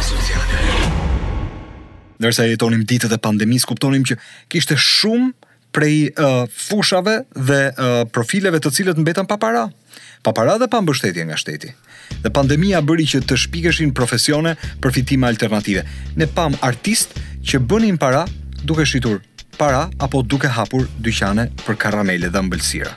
Nërsa 2.19 2.47
e 2.51 2.55
tonim 2.59 2.83
ditët 2.87 3.13
e 3.15 3.19
pandemis, 3.23 3.65
kuptonim 3.67 4.03
që 4.07 4.15
kishte 4.51 4.75
shumë 4.79 5.33
prej 5.75 6.09
uh, 6.15 6.43
fushave 6.51 7.19
dhe 7.35 7.59
uh, 7.69 8.03
profileve 8.11 8.59
të 8.63 8.71
cilët 8.77 8.99
në 8.99 9.05
betan 9.11 9.27
papara. 9.29 9.67
Papara 10.25 10.55
dhe 10.59 10.67
pa 10.71 10.79
mbështetje 10.83 11.27
nga 11.29 11.37
shteti 11.39 11.71
dhe 12.23 12.31
pandemia 12.33 12.81
bëri 12.85 13.05
që 13.13 13.21
të 13.29 13.37
shpikëshin 13.45 13.93
profesione 13.95 14.55
për 14.83 14.95
fitime 14.95 15.27
alternative. 15.29 15.85
Ne 16.19 16.27
pam 16.27 16.55
artist 16.65 17.15
që 17.49 17.61
bënin 17.69 17.97
para 18.01 18.25
duke 18.63 18.85
shitur 18.85 19.21
para 19.59 19.85
apo 19.99 20.21
duke 20.23 20.47
hapur 20.55 20.87
dyqane 21.05 21.49
për 21.65 21.77
karamele 21.85 22.29
dhe 22.33 22.41
mbëlsira. 22.47 22.93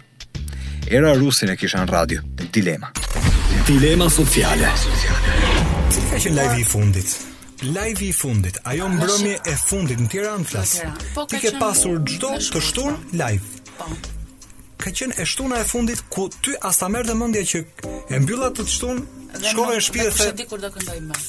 Era 0.90 1.12
rusin 1.16 1.51
e 1.53 1.57
kisha 1.57 1.79
në 1.83 1.90
radio, 1.90 2.22
dilema. 2.55 2.90
Dilema 3.68 4.09
sociale. 4.11 4.72
Që 5.92 6.09
ka 6.11 6.20
që 6.25 6.33
lajvi 6.38 6.64
i 6.64 6.66
fundit? 6.68 7.12
Lajvi 7.62 8.09
i 8.11 8.14
fundit, 8.14 8.57
ajo 8.66 8.88
mbrëmje 8.90 9.37
e 9.46 9.53
fundit 9.62 10.01
në 10.03 10.09
tjera 10.11 10.33
në 10.40 10.48
flasë. 10.51 10.88
Po, 11.14 11.29
Ti 11.31 11.38
ke 11.44 11.53
pasur 11.61 12.01
gjdo 12.03 12.33
të 12.42 12.62
shtur 12.64 12.96
po. 12.98 13.14
live. 13.14 13.62
Po 13.79 13.94
ka 14.83 14.90
qenë 14.90 15.14
e 15.23 15.27
shtuna 15.27 15.57
e 15.62 15.66
fundit 15.66 16.01
ku 16.11 16.25
ty 16.42 16.55
asa 16.68 16.88
merr 16.90 17.07
të 17.07 17.14
mendja 17.18 17.42
që 17.53 17.61
e 18.14 18.18
mbylla 18.23 18.49
të 18.57 18.64
shtun, 18.77 18.99
shkove 19.47 19.77
në 19.79 19.85
shtëpi 19.87 20.05
dhe 20.05 20.14
the... 20.21 20.47
do 20.64 20.71
këndoj 20.77 20.97
më? 21.09 21.21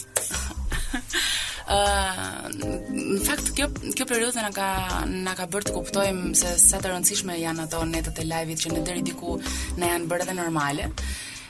Uh, 1.74 2.48
në 2.94 3.20
fakt 3.28 3.52
kjo 3.58 3.68
kjo 4.00 4.08
periudhë 4.10 4.46
na 4.46 4.50
ka 4.58 4.70
na 5.12 5.36
ka 5.38 5.46
bërë 5.54 5.70
të 5.70 5.76
kuptojmë 5.78 6.34
se 6.39 6.56
sa 6.63 6.82
të 6.82 6.92
rëndësishme 6.96 7.38
janë 7.42 7.68
ato 7.68 7.84
netët 7.92 8.24
e 8.24 8.26
live-it 8.32 8.66
që 8.66 8.74
në 8.74 8.84
deri 8.89 9.06
diku 9.12 9.38
na 9.80 9.94
janë 9.94 10.10
bërë 10.12 10.28
edhe 10.28 10.38
normale. 10.42 10.89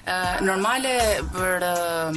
Uh, 0.03 0.41
normale 0.43 0.89
për 1.31 1.63
uh, 1.63 2.15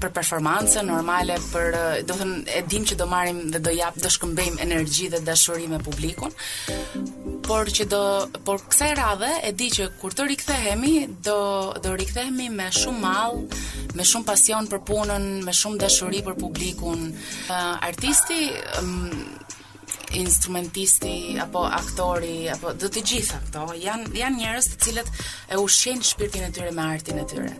për 0.00 0.12
performancë, 0.18 0.86
normale 0.88 1.36
për 1.50 1.74
uh, 1.76 1.96
do 2.08 2.14
të 2.16 2.22
thënë 2.22 2.38
e 2.48 2.62
dim 2.72 2.86
që 2.88 2.96
do 2.96 3.06
marrim 3.12 3.42
dhe 3.52 3.60
do 3.66 3.74
jap, 3.76 3.98
do 4.00 4.08
shkëmbejmë 4.14 4.62
energji 4.64 5.10
dhe 5.12 5.20
dashuri 5.28 5.68
me 5.68 5.82
publikun 5.84 6.32
por 7.46 7.68
që 7.70 7.84
do 7.90 8.00
por 8.46 8.58
kësaj 8.66 8.90
radhe 8.98 9.30
e 9.46 9.52
di 9.56 9.68
që 9.72 9.84
kur 10.00 10.14
të 10.16 10.24
rikthehemi 10.32 10.92
do 11.26 11.36
do 11.84 11.92
rikthehemi 11.98 12.48
me 12.58 12.66
shumë 12.74 13.02
mall, 13.04 13.38
me 13.98 14.02
shumë 14.06 14.26
pasion 14.28 14.66
për 14.70 14.82
punën, 14.88 15.26
me 15.46 15.54
shumë 15.60 15.80
dashuri 15.84 16.24
për 16.26 16.36
publikun. 16.40 17.04
Uh, 17.46 17.74
artisti 17.86 18.40
um, 18.80 19.26
instrumentisti 20.22 21.36
apo 21.42 21.62
aktori 21.66 22.46
apo 22.50 22.70
do 22.78 22.86
të 22.90 23.00
gjitha 23.12 23.38
këto 23.48 23.64
janë 23.84 24.12
janë 24.20 24.40
njerëz 24.42 24.68
të 24.70 24.76
cilët 24.86 25.08
e 25.52 25.58
ushqejnë 25.60 26.06
shpirtin 26.10 26.46
e 26.48 26.52
tyre 26.54 26.70
me 26.74 26.84
artin 26.96 27.20
e 27.22 27.26
tyre. 27.30 27.50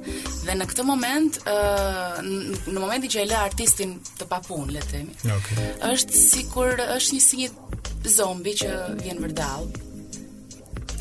Dhe 0.46 0.55
në 0.59 0.68
këtë 0.72 0.87
moment, 0.90 1.38
ë 1.42 2.22
në 2.22 2.77
momentin 2.81 3.12
që 3.14 3.22
e 3.25 3.27
lë 3.33 3.40
artistin 3.49 3.99
të 4.20 4.29
papun, 4.31 4.70
le 4.75 4.83
të 4.83 4.94
themi. 4.96 5.16
Okej. 5.25 5.37
Okay. 5.37 5.75
Është 5.94 6.22
sikur 6.27 6.85
është 6.88 7.18
një 7.18 7.25
sinjë 7.31 7.53
zombi 8.09 8.55
që 8.57 8.71
vjen 9.03 9.21
vërdall 9.23 9.66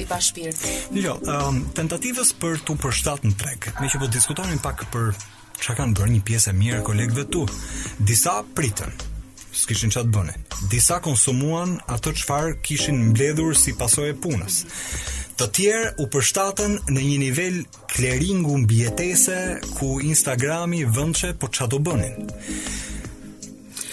i 0.02 0.06
pa 0.10 0.18
shpirt. 0.20 0.60
Jo, 0.98 1.16
um, 1.32 1.62
tentativës 1.78 2.34
për 2.40 2.62
tu 2.68 2.76
përshtat 2.82 3.24
në 3.24 3.36
trek, 3.40 3.70
me 3.80 3.88
që 3.92 4.02
po 4.02 4.10
diskutonin 4.12 4.60
pak 4.60 4.86
për 4.92 5.12
që 5.64 5.76
kanë 5.78 5.96
bërë 5.96 6.14
një 6.18 6.24
pjesë 6.28 6.52
e 6.52 6.56
mirë 6.58 6.82
kolegëve 6.88 7.28
tu, 7.32 7.46
disa 8.04 8.42
pritën, 8.56 8.92
s'kishin 9.56 9.94
që 9.96 10.04
të 10.04 10.12
bëne, 10.12 10.34
disa 10.72 10.98
konsumuan 11.06 11.78
atë 11.92 12.16
qëfar 12.20 12.50
kishin 12.66 13.06
mbledhur 13.14 13.56
si 13.56 13.76
pasoj 13.80 14.10
e 14.12 14.18
punës, 14.20 14.64
të 15.40 15.48
tjerë 15.56 15.94
u 16.04 16.10
përshtatën 16.12 16.76
në 16.92 17.06
një 17.08 17.16
nivel 17.24 17.62
kleringu 17.96 18.58
mbjetese 18.66 19.40
ku 19.78 20.02
Instagrami 20.04 20.84
vëndqe 20.98 21.32
po 21.40 21.48
që 21.48 21.70
të 21.72 21.80
bënin. 21.88 22.30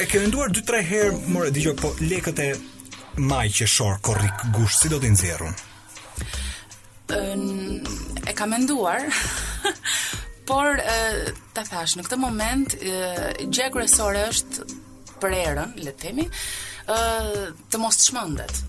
E 0.02 0.06
ke 0.08 0.18
nduar 0.24 0.50
2-3 0.50 0.78
herë, 0.88 1.16
more, 1.30 1.52
digjo, 1.54 1.76
po 1.78 1.92
lekët 2.00 2.38
e 2.42 2.48
maj 3.18 3.48
që 3.52 3.66
shorë 3.68 3.98
korrik 4.06 4.44
gush 4.56 4.76
si 4.82 4.88
do 4.92 4.98
të 5.00 5.10
nxjerrun? 5.12 5.54
e 8.26 8.32
kam 8.32 8.50
menduar. 8.54 9.02
por 10.48 10.78
të 10.80 11.34
ta 11.54 11.64
thash 11.68 11.98
në 11.98 12.06
këtë 12.06 12.18
moment 12.18 12.72
e, 12.80 12.94
gjë 13.52 13.70
është 13.70 14.66
për 15.20 15.32
erën, 15.36 15.76
le 15.76 15.92
të 15.92 15.98
themi, 16.06 16.24
ë 16.88 17.68
të 17.70 17.78
mos 17.82 18.00
të 18.00 18.08
shmendet. 18.08 18.62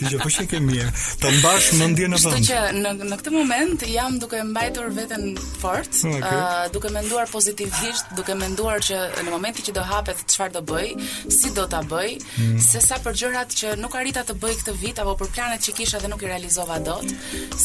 Ti 0.00 0.04
jo 0.14 0.18
po 0.22 0.30
shikë 0.34 0.58
mirë. 0.64 0.86
Të 1.22 1.30
mbash 1.36 1.66
mendjen 1.78 2.14
në 2.14 2.18
vend. 2.24 2.48
që 2.48 2.58
në 2.78 2.92
në 3.10 3.18
këtë 3.20 3.32
moment 3.34 3.84
jam 3.86 4.16
duke 4.22 4.40
mbajtur 4.50 4.88
veten 4.96 5.26
fort, 5.62 5.90
okay. 5.92 6.24
uh, 6.24 6.64
duke 6.74 6.90
menduar 6.94 7.30
pozitivisht, 7.30 8.10
duke 8.18 8.34
menduar 8.40 8.82
që 8.86 8.98
në 9.20 9.26
momentin 9.30 9.66
që 9.68 9.76
do 9.78 9.84
hapet 9.90 10.24
çfarë 10.34 10.56
do 10.58 10.64
bëj, 10.72 10.90
si 11.36 11.52
do 11.56 11.68
ta 11.70 11.84
bëj, 11.92 12.10
mm. 12.16 12.58
se 12.70 12.82
sa 12.84 12.98
për 13.04 13.20
gjërat 13.22 13.54
që 13.62 13.76
nuk 13.84 13.94
arrita 14.00 14.26
të 14.30 14.38
bëj 14.42 14.58
këtë 14.62 14.76
vit 14.82 15.02
apo 15.04 15.14
për 15.22 15.32
planet 15.36 15.68
që 15.68 15.76
kisha 15.78 16.02
dhe 16.02 16.10
nuk 16.10 16.26
i 16.26 16.30
realizova 16.32 16.80
dot, 16.82 17.06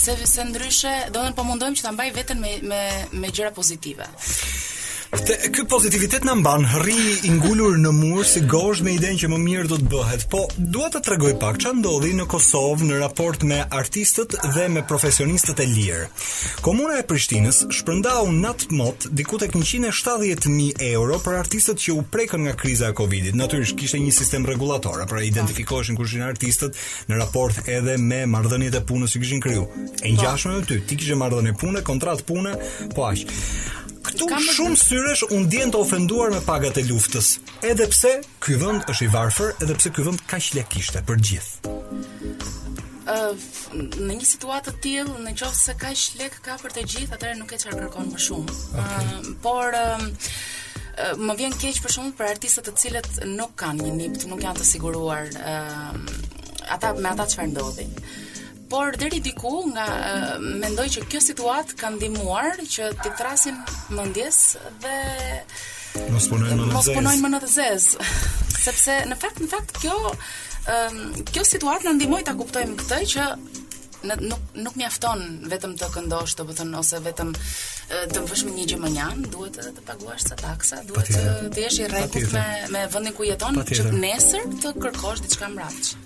se 0.03 0.19
se 0.35 0.45
ndryshe 0.51 0.95
do 1.15 1.25
të 1.25 1.35
po 1.39 1.47
mundojmë 1.49 1.79
që 1.81 1.87
ta 1.89 1.95
mbaj 1.97 2.09
veten 2.21 2.41
me 2.45 2.57
me 2.69 2.83
me 3.21 3.33
gjëra 3.33 3.53
pozitive. 3.57 4.09
Këtë 5.15 5.35
ky 5.55 5.63
pozitivitet 5.71 6.25
na 6.27 6.33
mban 6.35 6.65
rri 6.83 6.95
i 7.23 7.29
ngulur 7.31 7.77
në 7.79 7.91
mur 7.95 8.25
si 8.27 8.41
gozh 8.51 8.81
me 8.83 8.97
idenë 8.97 9.19
që 9.21 9.27
më 9.31 9.37
mirë 9.45 9.69
do 9.71 9.77
të 9.79 9.85
bëhet. 9.93 10.25
Po 10.33 10.41
dua 10.75 10.89
të 10.91 10.99
tregoj 11.05 11.29
pak 11.39 11.61
ç'a 11.63 11.71
ndodhi 11.77 12.09
në 12.17 12.25
Kosovë 12.33 12.89
në 12.89 12.97
raport 12.99 13.45
me 13.47 13.61
artistët 13.63 14.35
dhe 14.57 14.65
me 14.73 14.83
profesionistët 14.89 15.61
e 15.63 15.69
lirë. 15.71 16.09
Komuna 16.65 16.99
e 16.99 17.05
Prishtinës 17.07 17.61
shpërndau 17.77 18.25
natmot 18.41 19.07
diku 19.15 19.39
tek 19.39 19.55
170.000 19.55 20.83
euro 20.89 21.21
për 21.23 21.39
artistët 21.45 21.79
që 21.85 21.95
u 21.95 22.03
prekën 22.11 22.43
nga 22.49 22.57
kriza 22.59 22.91
e 22.91 22.97
Covidit. 22.99 23.39
Natyrisht 23.39 23.79
kishte 23.79 24.03
një 24.03 24.11
sistem 24.19 24.43
rregullator, 24.51 25.05
pra 25.07 25.23
identifikoheshin 25.23 25.95
kush 25.95 26.17
janë 26.19 26.27
artistët 26.35 26.81
në 27.07 27.23
raport 27.23 27.63
edhe 27.71 27.95
me 28.03 28.25
marrëdhëniet 28.35 28.81
e 28.81 28.83
punës 28.91 29.15
që 29.15 29.23
kishin 29.23 29.45
kriju. 29.47 29.63
E 30.03 30.11
ngjashme 30.17 30.59
me 30.59 30.67
ty, 30.67 30.83
ti 30.83 30.99
kishe 30.99 31.15
marrëdhënie 31.23 31.55
pune, 31.63 31.87
kontratë 31.93 32.27
pune, 32.27 32.57
po 32.97 33.07
aq. 33.13 33.23
Këtu 34.05 34.27
shumë 34.53 34.75
syresh 34.77 35.21
u 35.33 35.39
ndjen 35.45 35.71
të 35.73 35.79
ofenduar 35.81 36.29
me 36.33 36.37
pagat 36.45 36.77
e 36.77 36.83
luftës, 36.85 37.31
edhe 37.65 37.87
pse 37.89 38.11
ky 38.45 38.53
vend 38.61 38.83
është 38.93 39.07
i 39.07 39.09
varfër, 39.15 39.55
edhe 39.65 39.77
pse 39.79 39.89
ky 39.95 40.03
vend 40.05 40.21
kaq 40.29 40.49
lekishte 40.59 41.01
për 41.07 41.21
gjithë. 41.25 41.71
në 44.05 44.17
një 44.19 44.27
situatë 44.33 44.73
të 44.73 44.83
tillë, 44.85 45.15
në 45.25 45.33
qofë 45.41 45.59
se 45.61 45.73
ka 45.81 45.89
shlek 46.03 46.37
ka 46.45 46.57
për 46.61 46.75
të 46.75 46.83
gjithë, 46.91 47.17
atëherë 47.17 47.39
nuk 47.39 47.53
e 47.53 47.57
çfarë 47.63 47.79
kërkon 47.81 48.13
më 48.13 48.21
shumë. 48.27 48.59
Okay. 48.81 49.09
Uh, 49.17 49.27
por 49.45 49.79
uh, 49.79 51.15
më 51.25 51.37
vjen 51.41 51.57
keq 51.65 51.81
për 51.85 51.95
shumë 51.97 52.15
për 52.19 52.29
artistët 52.35 52.69
të 52.69 52.75
cilët 52.81 53.11
nuk 53.39 53.57
kanë 53.63 53.85
një 53.87 53.95
nip, 54.03 54.21
nuk 54.29 54.45
janë 54.45 54.61
të 54.61 54.69
siguruar 54.75 55.33
uh, 55.33 55.97
ata 56.77 56.93
me 57.01 57.09
ata 57.15 57.25
çfarë 57.33 57.53
ndodhin. 57.55 57.89
Uh, 57.89 58.24
por 58.69 58.97
deri 58.97 59.19
diku 59.23 59.51
nga 59.73 59.85
mendoj 60.39 60.87
që 60.95 61.03
kjo 61.11 61.21
situatë 61.29 61.75
ka 61.79 61.91
ndihmuar 61.95 62.61
që 62.69 62.87
ti 63.03 63.11
thrasim 63.19 63.57
mendjes 63.97 64.39
dhe 64.83 64.95
mos 66.11 66.27
punojnë 66.27 66.55
më 66.55 66.63
në 66.63 66.65
zezë. 66.65 66.71
Mos 66.73 66.89
punojnë 66.91 67.23
më 67.25 67.29
në 67.35 67.41
zezë, 67.53 68.07
Sepse 68.65 68.95
në 69.07 69.17
fakt 69.21 69.43
në 69.43 69.49
fakt 69.51 69.75
kjo 69.83 69.99
kjo 71.29 71.43
situatë 71.45 71.85
na 71.87 71.93
ndihmoi 71.99 72.23
ta 72.25 72.33
kuptojmë 72.39 72.79
këtë 72.81 72.97
që 73.13 73.27
në 74.05 74.15
nuk 74.25 74.47
nuk 74.65 74.75
mjafton 74.77 75.21
vetëm 75.49 75.73
të 75.79 75.87
këndosh, 75.95 76.35
do 76.39 76.45
të 76.49 76.65
ose 76.77 76.99
vetëm 77.05 77.31
të 78.15 78.21
vësh 78.27 78.43
një 78.49 78.65
gjë 78.71 78.81
më 78.81 79.05
duhet 79.35 79.57
edhe 79.61 79.71
të 79.77 79.85
paguash 79.85 80.25
ca 80.31 80.37
taksa, 80.41 80.81
duhet 80.89 81.09
të 81.53 81.63
jesh 81.67 81.79
i 81.85 81.87
rregullt 81.93 82.33
me 82.33 82.47
me 82.75 82.83
vendin 82.95 83.13
ku 83.17 83.25
jeton, 83.29 83.57
që 83.61 83.93
nesër 83.99 84.49
të 84.65 84.73
kërkosh 84.83 85.23
diçka 85.25 85.49
mbrapsht. 85.53 86.04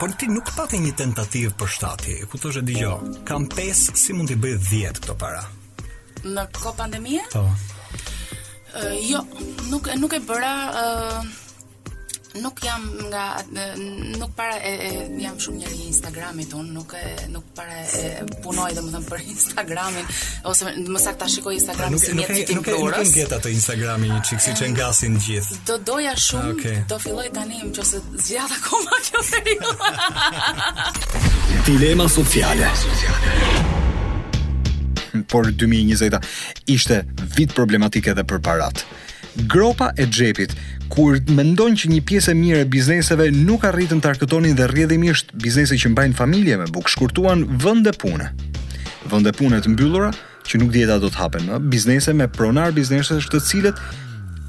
Por 0.00 0.12
ti 0.18 0.26
nuk 0.30 0.50
pati 0.56 0.78
një 0.82 0.92
tentativë 0.98 1.52
për 1.58 1.72
shtati, 1.76 2.14
E 2.22 2.28
kuptosh 2.30 2.60
e 2.60 2.64
dëgjoj. 2.66 3.22
Kam 3.28 3.48
5, 3.52 3.96
si 3.98 4.16
mund 4.16 4.30
të 4.30 4.38
bëj 4.44 4.54
10 4.70 5.00
këto 5.04 5.16
para? 5.22 5.44
Në 6.24 6.44
kohë 6.58 6.74
pandemie? 6.78 7.22
Po. 7.32 7.44
Uh, 8.74 8.92
jo, 9.06 9.20
nuk 9.70 9.86
nuk 10.02 10.14
e 10.16 10.18
bëra 10.30 10.54
ë 10.54 10.84
uh 10.84 11.42
nuk 12.42 12.58
jam 12.62 12.82
nga 13.10 13.38
nuk 14.18 14.34
para 14.34 14.58
e, 14.58 14.72
e 14.86 14.88
jam 15.22 15.36
shumë 15.38 15.58
njëri 15.60 15.76
i 15.78 15.84
Instagramit 15.92 16.54
un 16.58 16.72
nuk 16.74 16.94
e 16.98 17.28
nuk 17.30 17.44
para 17.54 17.76
e, 17.86 18.24
punoj 18.42 18.72
domethënë 18.74 19.06
për 19.08 19.22
Instagramin 19.34 20.08
ose 20.50 20.72
më 20.74 21.02
saktë 21.04 21.20
ta 21.20 21.28
shikoj 21.30 21.54
Instagramin 21.60 21.98
si 22.02 22.14
një 22.16 22.26
tip 22.34 22.54
nuk 22.58 22.70
e 22.72 23.06
ngjet 23.12 23.36
atë 23.38 23.52
Instagramin 23.54 24.16
një 24.16 24.24
çik 24.30 24.42
siç 24.48 24.64
e 24.66 24.70
ngasin 24.74 25.20
gjithë 25.28 25.60
do 25.70 25.78
doja 25.92 26.16
shumë 26.24 26.56
okay. 26.56 26.82
do 26.90 26.98
filloj 27.06 27.28
tani 27.38 27.62
më 27.68 27.72
çose 27.78 28.02
zgjat 28.24 28.56
akoma 28.58 29.00
kjo 29.06 29.24
periudhë 29.30 29.94
dilema 31.70 32.08
sociale 32.10 32.66
por 35.30 35.46
2020 35.46 36.18
ishte 36.66 37.04
vit 37.38 37.52
problematike 37.54 38.10
edhe 38.10 38.24
për 38.26 38.40
parat. 38.42 38.80
Gropa 39.50 39.92
e 39.98 40.04
xhepit 40.10 40.52
kur 40.94 41.18
mendojnë 41.34 41.78
që 41.80 41.88
një 41.90 42.02
pjesë 42.06 42.32
e 42.32 42.36
mirë 42.38 42.60
e 42.64 42.68
bizneseve 42.70 43.26
nuk 43.34 43.64
arritën 43.66 43.98
të 44.02 44.12
arkëtonin 44.14 44.54
dhe 44.58 44.66
rrjedhimisht 44.70 45.32
biznese 45.42 45.74
që 45.80 45.90
mbajnë 45.90 46.16
familje 46.18 46.58
me 46.60 46.68
buk 46.70 46.86
shkurtuan 46.92 47.42
vende 47.62 47.90
pune. 47.98 48.28
Vende 49.10 49.32
pune 49.34 49.58
të 49.60 49.72
mbyllura 49.72 50.12
që 50.46 50.60
nuk 50.62 50.70
dieta 50.74 51.00
do 51.02 51.10
të 51.10 51.18
hapen 51.18 51.48
më, 51.50 51.58
biznese 51.72 52.14
me 52.14 52.28
pronar 52.30 52.70
biznese 52.76 53.18
të 53.26 53.40
cilët 53.42 53.80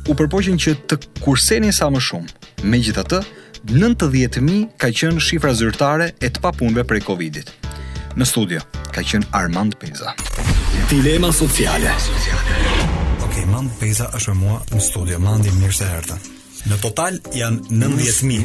u 0.06 0.14
përpoqin 0.14 0.60
që 0.62 0.76
të 0.92 1.00
kursenin 1.24 1.74
sa 1.74 1.90
më 1.90 2.04
shumë. 2.10 2.28
Megjithatë, 2.70 3.24
90000 3.74 4.68
ka 4.82 4.92
qenë 4.94 5.24
shifra 5.26 5.56
zyrtare 5.58 6.12
e 6.22 6.30
të 6.30 6.44
papunëve 6.46 6.86
prej 6.86 7.02
Covidit. 7.10 7.50
Në 8.16 8.30
studio 8.30 8.62
ka 8.94 9.02
qënë 9.02 9.32
Armand 9.36 9.80
Peza. 9.82 10.14
Dilema 10.94 11.34
sociale. 11.34 11.96
Okej, 13.26 13.44
Armand 13.50 13.74
Peza 13.82 14.12
është 14.14 14.38
me 14.38 14.42
mua 14.46 14.62
në 14.70 14.86
studio. 14.92 15.18
Mandi, 15.24 15.52
mirë 15.58 15.74
se 15.80 15.92
Në 16.69 16.78
total 16.84 17.17
janë 17.38 17.67
90.000. 17.69 18.39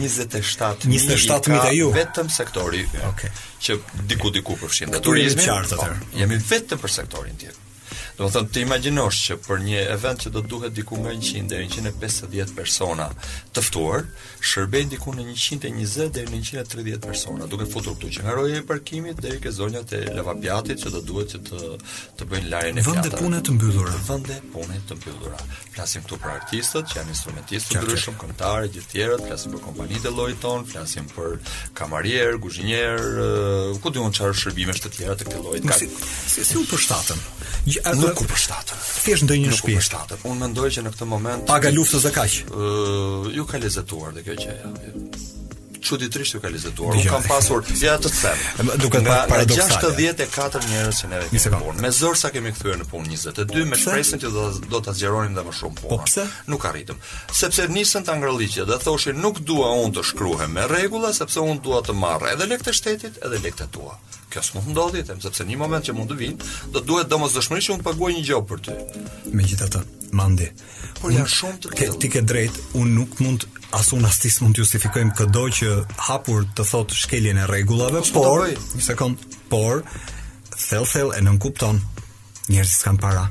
27.000 0.91 1.65
ka 1.65 1.71
ju. 1.75 1.89
vetëm 1.95 2.29
sektori 2.35 2.83
okay. 3.11 3.33
që 3.65 3.79
diku 4.13 4.33
diku 4.35 4.59
përfshin. 4.61 4.93
Turizmi 5.07 5.47
qartë 5.49 5.81
po, 5.81 5.89
Jemi 6.21 6.37
vetëm 6.51 6.83
për 6.85 6.97
sektorin 6.99 7.39
tjetër. 7.41 7.67
Do 8.19 8.27
të 8.27 8.35
thënë 8.37 8.51
të 8.55 8.63
imaginosh 8.67 9.19
që 9.29 9.37
për 9.45 9.63
një 9.67 9.81
event 9.95 10.25
që 10.25 10.31
do 10.35 10.43
duhet 10.51 10.75
diku 10.77 10.99
nga 11.03 11.13
100 11.15 11.47
deri 11.51 11.69
në 11.71 11.93
150 11.99 12.55
persona 12.57 13.07
të 13.55 13.63
ftuar, 13.67 14.07
shërbejnë 14.51 14.95
diku 14.97 15.15
në 15.15 15.27
120 15.39 16.09
deri 16.17 16.35
në 16.35 16.41
130 16.47 17.05
persona, 17.05 17.49
duke 17.51 17.67
futur 17.71 17.97
këtu 17.99 18.11
që 18.17 18.25
nga 18.27 18.35
roja 18.37 18.61
e 18.63 18.67
parkimit 18.69 19.21
deri 19.25 19.41
ke 19.43 19.53
zonjat 19.55 19.95
e 19.99 20.03
levapjatit 20.19 20.83
që 20.85 20.93
do 20.97 21.03
duhet 21.11 21.35
që 21.37 21.43
të 21.49 21.73
të 22.21 22.27
bëjnë 22.31 22.51
larjen 22.53 22.81
e 22.81 22.85
fjalës. 22.85 23.05
Vende 23.05 23.19
pune 23.21 23.41
të 23.47 23.55
mbyllura. 23.57 23.97
Vende 24.09 24.37
pune 24.53 24.81
të 24.91 24.97
mbyllura. 24.99 25.41
Flasim 25.77 26.05
këtu 26.05 26.19
për 26.25 26.33
artistët 26.35 26.91
që 26.91 26.99
janë 27.01 27.15
instrumentistë 27.15 27.85
ndryshëm, 27.85 28.19
këngëtarë, 28.21 28.71
gjithë 28.75 28.93
tjerët, 28.95 29.25
flasim 29.31 29.55
për 29.57 29.63
kompanitë 29.65 30.11
e 30.11 30.15
llojit 30.17 30.43
ton, 30.45 30.67
flasim 30.71 31.09
për 31.15 31.39
kamarier, 31.79 32.37
kuzhinier, 32.43 33.01
eh, 33.25 33.79
ku 33.83 33.93
diun 33.95 34.15
çfarë 34.17 34.37
shërbimesh 34.43 34.83
të 34.85 34.93
tjera 34.99 35.17
të 35.21 35.29
këtij 35.29 35.45
lloji. 35.45 35.63
Si, 35.81 35.89
si, 36.35 36.45
si 36.51 36.59
u 36.61 36.65
përshtatën? 36.71 37.21
Ja, 37.71 37.91
kur 38.17 38.27
për 38.31 38.41
shtatën. 38.47 38.81
Thjesht 39.05 39.25
ndonjë 39.27 39.51
në 39.51 39.59
shtëpi. 39.81 40.19
Unë 40.29 40.39
mendoj 40.45 40.71
që 40.77 40.85
në 40.87 40.93
këtë 40.97 41.09
moment 41.11 41.45
paga 41.51 41.73
luftës 41.75 42.07
dhe 42.07 42.13
kaq. 42.15 42.39
ë 42.51 43.35
ju 43.37 43.45
ka 43.47 43.59
lezetuar 43.59 44.13
dhe 44.15 44.23
kjo 44.27 44.37
që 44.45 44.51
ja 44.51 44.71
çuditërisht 45.81 46.35
ju 46.35 46.41
ka 46.45 46.49
lezetuar. 46.53 46.93
Unë 46.93 47.09
kam 47.09 47.23
pasur 47.25 47.63
ja 47.81 47.95
të 47.99 48.11
them. 48.13 48.41
Duke 48.83 49.01
nga, 49.01 49.25
paradoksale. 49.29 49.81
64 49.81 50.69
njerëz 50.71 50.99
që 51.03 51.09
neve 51.09 51.29
kemi 51.33 51.57
punë. 51.63 51.81
Me 51.81 51.91
zor 51.91 52.17
sa 52.21 52.29
kemi 52.31 52.53
kthyer 52.53 52.77
në 52.83 52.87
punë 52.93 53.09
22 53.17 53.65
me 53.65 53.77
shpresën 53.81 54.21
që 54.21 54.29
do, 54.35 54.45
do 54.71 54.81
ta 54.85 54.93
zgjeronim 54.93 55.35
dhe 55.35 55.41
më 55.49 55.55
shumë 55.57 55.81
punë. 55.81 55.89
Po 55.89 56.03
pse? 56.05 56.27
Nuk 56.53 56.69
arritëm. 56.69 57.01
Sepse 57.33 57.65
nisën 57.73 58.05
ta 58.05 58.15
ngrëlliqje 58.21 58.69
dhe 58.69 58.77
thoshin 58.85 59.17
nuk 59.25 59.41
dua 59.41 59.73
unë 59.81 59.97
të 59.99 60.05
shkruhem 60.13 60.53
me 60.53 60.69
rregulla 60.69 61.15
sepse 61.17 61.41
unë 61.41 61.65
dua 61.65 61.81
të 61.81 61.97
marr 61.97 62.29
edhe 62.37 62.47
lekë 62.53 62.69
të 62.69 62.77
shtetit, 62.77 63.19
edhe 63.25 63.41
të 63.65 63.71
tua 63.73 63.97
kjo 64.31 64.43
s'mund 64.43 64.67
të 64.71 64.75
ndodhi, 64.75 65.01
them 65.09 65.21
sepse 65.23 65.45
në 65.49 65.57
moment 65.59 65.85
që 65.89 65.95
mund 65.97 66.13
të 66.13 66.17
vinë, 66.19 66.51
do 66.75 66.83
duhet 66.87 67.11
domosdoshmërisht 67.11 67.71
që 67.71 67.75
unë 67.75 67.83
të 67.83 67.87
paguaj 67.89 68.13
një 68.17 68.25
gjop 68.29 68.49
për 68.53 68.63
ty. 68.67 68.77
Megjithatë, 69.37 69.83
mandi. 70.17 70.49
Po 71.01 71.11
ja 71.13 71.25
shumë 71.29 71.61
të 71.65 71.73
ke, 71.79 71.89
ti 72.03 72.11
ke 72.15 72.23
drejt, 72.27 72.61
unë 72.79 72.95
nuk 72.97 73.19
mund 73.25 73.47
asun 73.77 74.07
as 74.09 74.21
tis 74.23 74.39
mund 74.45 74.57
të 74.59 74.63
justifikojmë 74.65 75.15
këdo 75.19 75.45
që 75.61 75.75
hapur 76.09 76.47
të 76.59 76.67
thot 76.71 76.97
shkeljen 77.03 77.43
e 77.43 77.47
rregullave, 77.51 78.03
po, 78.15 78.25
por 78.27 78.47
një 78.49 78.87
sekond, 78.87 79.23
por 79.53 79.85
thell 80.61 80.89
thell 80.91 81.13
e 81.17 81.23
nën 81.27 81.39
kupton. 81.43 81.81
Njerëzit 82.51 82.81
s'kan 82.83 82.99
para. 82.99 83.27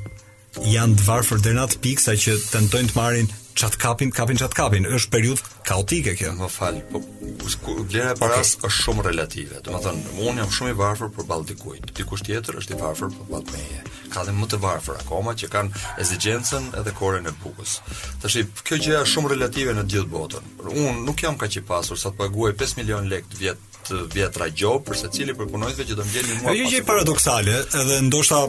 Janë 0.63 0.95
të 1.01 1.05
varfër 1.07 1.41
deri 1.43 1.57
në 1.59 1.67
atë 1.67 1.81
pikë 1.83 2.03
sa 2.07 2.15
që 2.19 2.37
tentojnë 2.51 2.91
të 2.93 2.97
marrin 2.99 3.27
çat 3.59 3.77
kapin, 3.77 4.09
kapin 4.09 4.35
çat 4.39 4.53
kapin. 4.55 4.85
Ës 4.87 5.05
periudhë 5.11 5.65
kaotike 5.67 6.13
kjo. 6.15 6.31
Më 6.39 6.47
fal, 6.53 6.77
po 6.93 7.01
vlera 7.01 8.13
po, 8.13 8.13
e 8.13 8.19
paras 8.21 8.53
okay. 8.55 8.69
është 8.69 8.69
shumë 8.77 9.03
relative. 9.09 9.59
Do 9.65 9.73
të 9.73 9.81
thon, 9.83 9.99
unë 10.29 10.43
jam 10.45 10.51
shumë 10.57 10.71
i 10.71 10.77
varfër 10.79 11.11
për 11.17 11.27
ball 11.27 11.43
dikujt. 11.49 11.89
Dikush 11.97 12.23
tjetër 12.29 12.61
është 12.61 12.77
i 12.77 12.79
varfër 12.79 13.11
për 13.17 13.27
ball 13.27 13.47
meje. 13.51 13.81
Ka 14.13 14.23
dhe 14.23 14.35
më 14.37 14.47
të 14.53 14.59
varfër 14.63 15.01
akoma 15.03 15.35
që 15.41 15.49
kanë 15.57 15.83
exigjencën 16.05 16.69
edhe 16.79 16.93
korën 16.95 17.27
e 17.27 17.35
bukës. 17.41 17.75
Tash 18.23 18.39
kjo 18.63 18.79
gjë 18.79 19.01
është 19.01 19.13
shumë 19.17 19.33
relative 19.35 19.75
në 19.79 19.83
të 19.87 19.95
gjithë 19.95 20.13
botën. 20.13 20.53
Unë 20.71 20.95
nuk 21.03 21.23
jam 21.25 21.35
kaq 21.43 21.59
i 21.59 21.65
pasur 21.73 21.99
sa 21.99 22.13
të 22.13 22.21
paguaj 22.23 22.55
5 22.63 22.79
milion 22.79 23.11
lekë 23.11 23.39
vjet 23.43 23.67
të 23.89 24.05
vjetra 24.15 24.47
gjop 24.55 24.87
për 24.87 25.01
secili 25.03 25.35
për 25.37 25.51
punonjësve 25.51 25.85
që 25.89 25.99
do 25.99 26.05
të 26.05 26.13
ngjelin 26.13 26.41
mua. 26.43 26.55
Jo 26.55 26.71
gjë 26.71 26.87
paradoksale, 26.87 27.59
edhe 27.81 27.99
ndoshta 28.07 28.41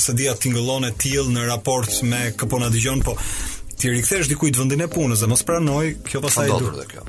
se 0.00 0.12
dia 0.18 0.36
tingëllon 0.42 0.90
e 0.90 0.94
till 1.04 1.32
në 1.32 1.46
raport 1.52 1.96
me 2.10 2.22
këpona 2.40 2.70
dëgjon, 2.72 3.04
po 3.06 3.14
Ti 3.80 3.88
rikthesh 3.90 4.28
diku 4.30 4.48
të 4.52 4.60
vendin 4.62 4.84
e 4.84 4.88
punës 4.90 5.22
dhe 5.24 5.28
mos 5.30 5.42
pranoj, 5.46 5.84
kjo 6.06 6.20
pastaj 6.24 6.48
do 6.50 6.72
të 6.74 6.84
kjo. 6.92 7.04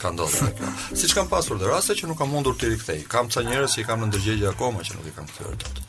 Ka 0.00 0.10
ndodhur 0.14 0.50
kjo. 0.58 0.72
Siç 1.02 1.14
kam 1.16 1.28
pasur 1.30 1.60
dhe 1.60 1.70
raste 1.70 1.96
që 1.98 2.10
nuk 2.10 2.18
kam 2.22 2.32
mundur 2.34 2.56
të 2.58 2.72
rikthej. 2.74 3.04
Kam 3.12 3.30
ca 3.32 3.44
njerëz 3.46 3.76
që 3.76 3.82
i 3.82 3.86
kam 3.90 4.02
në 4.04 4.08
ndërgjegje 4.10 4.50
akoma 4.50 4.84
që 4.88 4.98
nuk 4.98 5.08
i 5.08 5.14
kam 5.16 5.28
thyer 5.36 5.54
dot. 5.62 5.80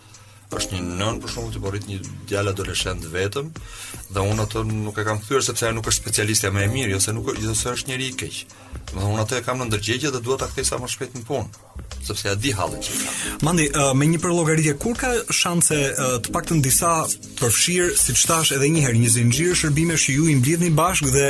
Është 0.60 0.76
një 0.78 0.98
nën 1.00 1.20
për 1.24 1.32
shkakun 1.32 1.54
që 1.56 1.60
po 1.64 1.70
rrit 1.72 1.86
një 1.88 1.98
djalë 2.28 2.52
adoleshent 2.52 3.06
vetëm 3.14 3.52
dhe 4.12 4.24
unë 4.32 4.44
atë 4.46 4.64
nuk 4.68 4.98
e 5.00 5.06
kam 5.08 5.22
thyer 5.24 5.46
sepse 5.48 5.70
ai 5.70 5.76
nuk 5.78 5.88
është 5.88 6.02
specialistja 6.02 6.50
më 6.52 6.66
e 6.66 6.72
mirë, 6.74 6.98
ose 6.98 7.14
jo 7.14 7.18
nuk 7.20 7.30
ose 7.34 7.46
jo 7.46 7.76
është 7.80 7.92
njerë 7.94 8.08
i 8.10 8.16
keq. 8.24 8.42
Do 8.92 9.06
unë 9.14 9.24
atë 9.26 9.40
e 9.40 9.46
kam 9.48 9.64
në 9.64 9.70
ndërgjegje 9.70 10.12
dhe 10.12 10.22
dua 10.28 10.38
ta 10.44 10.52
kthej 10.52 10.68
sa 10.68 10.82
më 10.84 10.92
shpejt 10.92 11.16
në 11.22 11.28
punë 11.30 11.62
sepse 12.06 12.28
ja 12.28 12.36
di 12.38 12.52
hallin 12.58 12.82
që 12.84 12.96
ka. 12.98 13.14
Mandi, 13.46 13.68
uh, 13.70 13.92
me 13.98 14.08
një 14.10 14.20
përllogaritje 14.24 14.74
kur 14.82 14.98
ka 14.98 15.12
shanse 15.34 15.76
uh, 15.76 16.18
të 16.24 16.34
paktën 16.34 16.62
disa 16.64 16.96
përfshir, 17.42 17.92
siç 17.98 18.24
tash 18.30 18.54
edhe 18.56 18.70
një 18.72 18.84
herë, 18.88 19.00
një 19.02 19.12
zinxhir 19.16 19.56
shërbimesh 19.60 20.08
që 20.08 20.16
ju 20.18 20.28
i 20.34 20.38
mbledhni 20.40 20.72
bashkë 20.78 21.12
dhe 21.14 21.28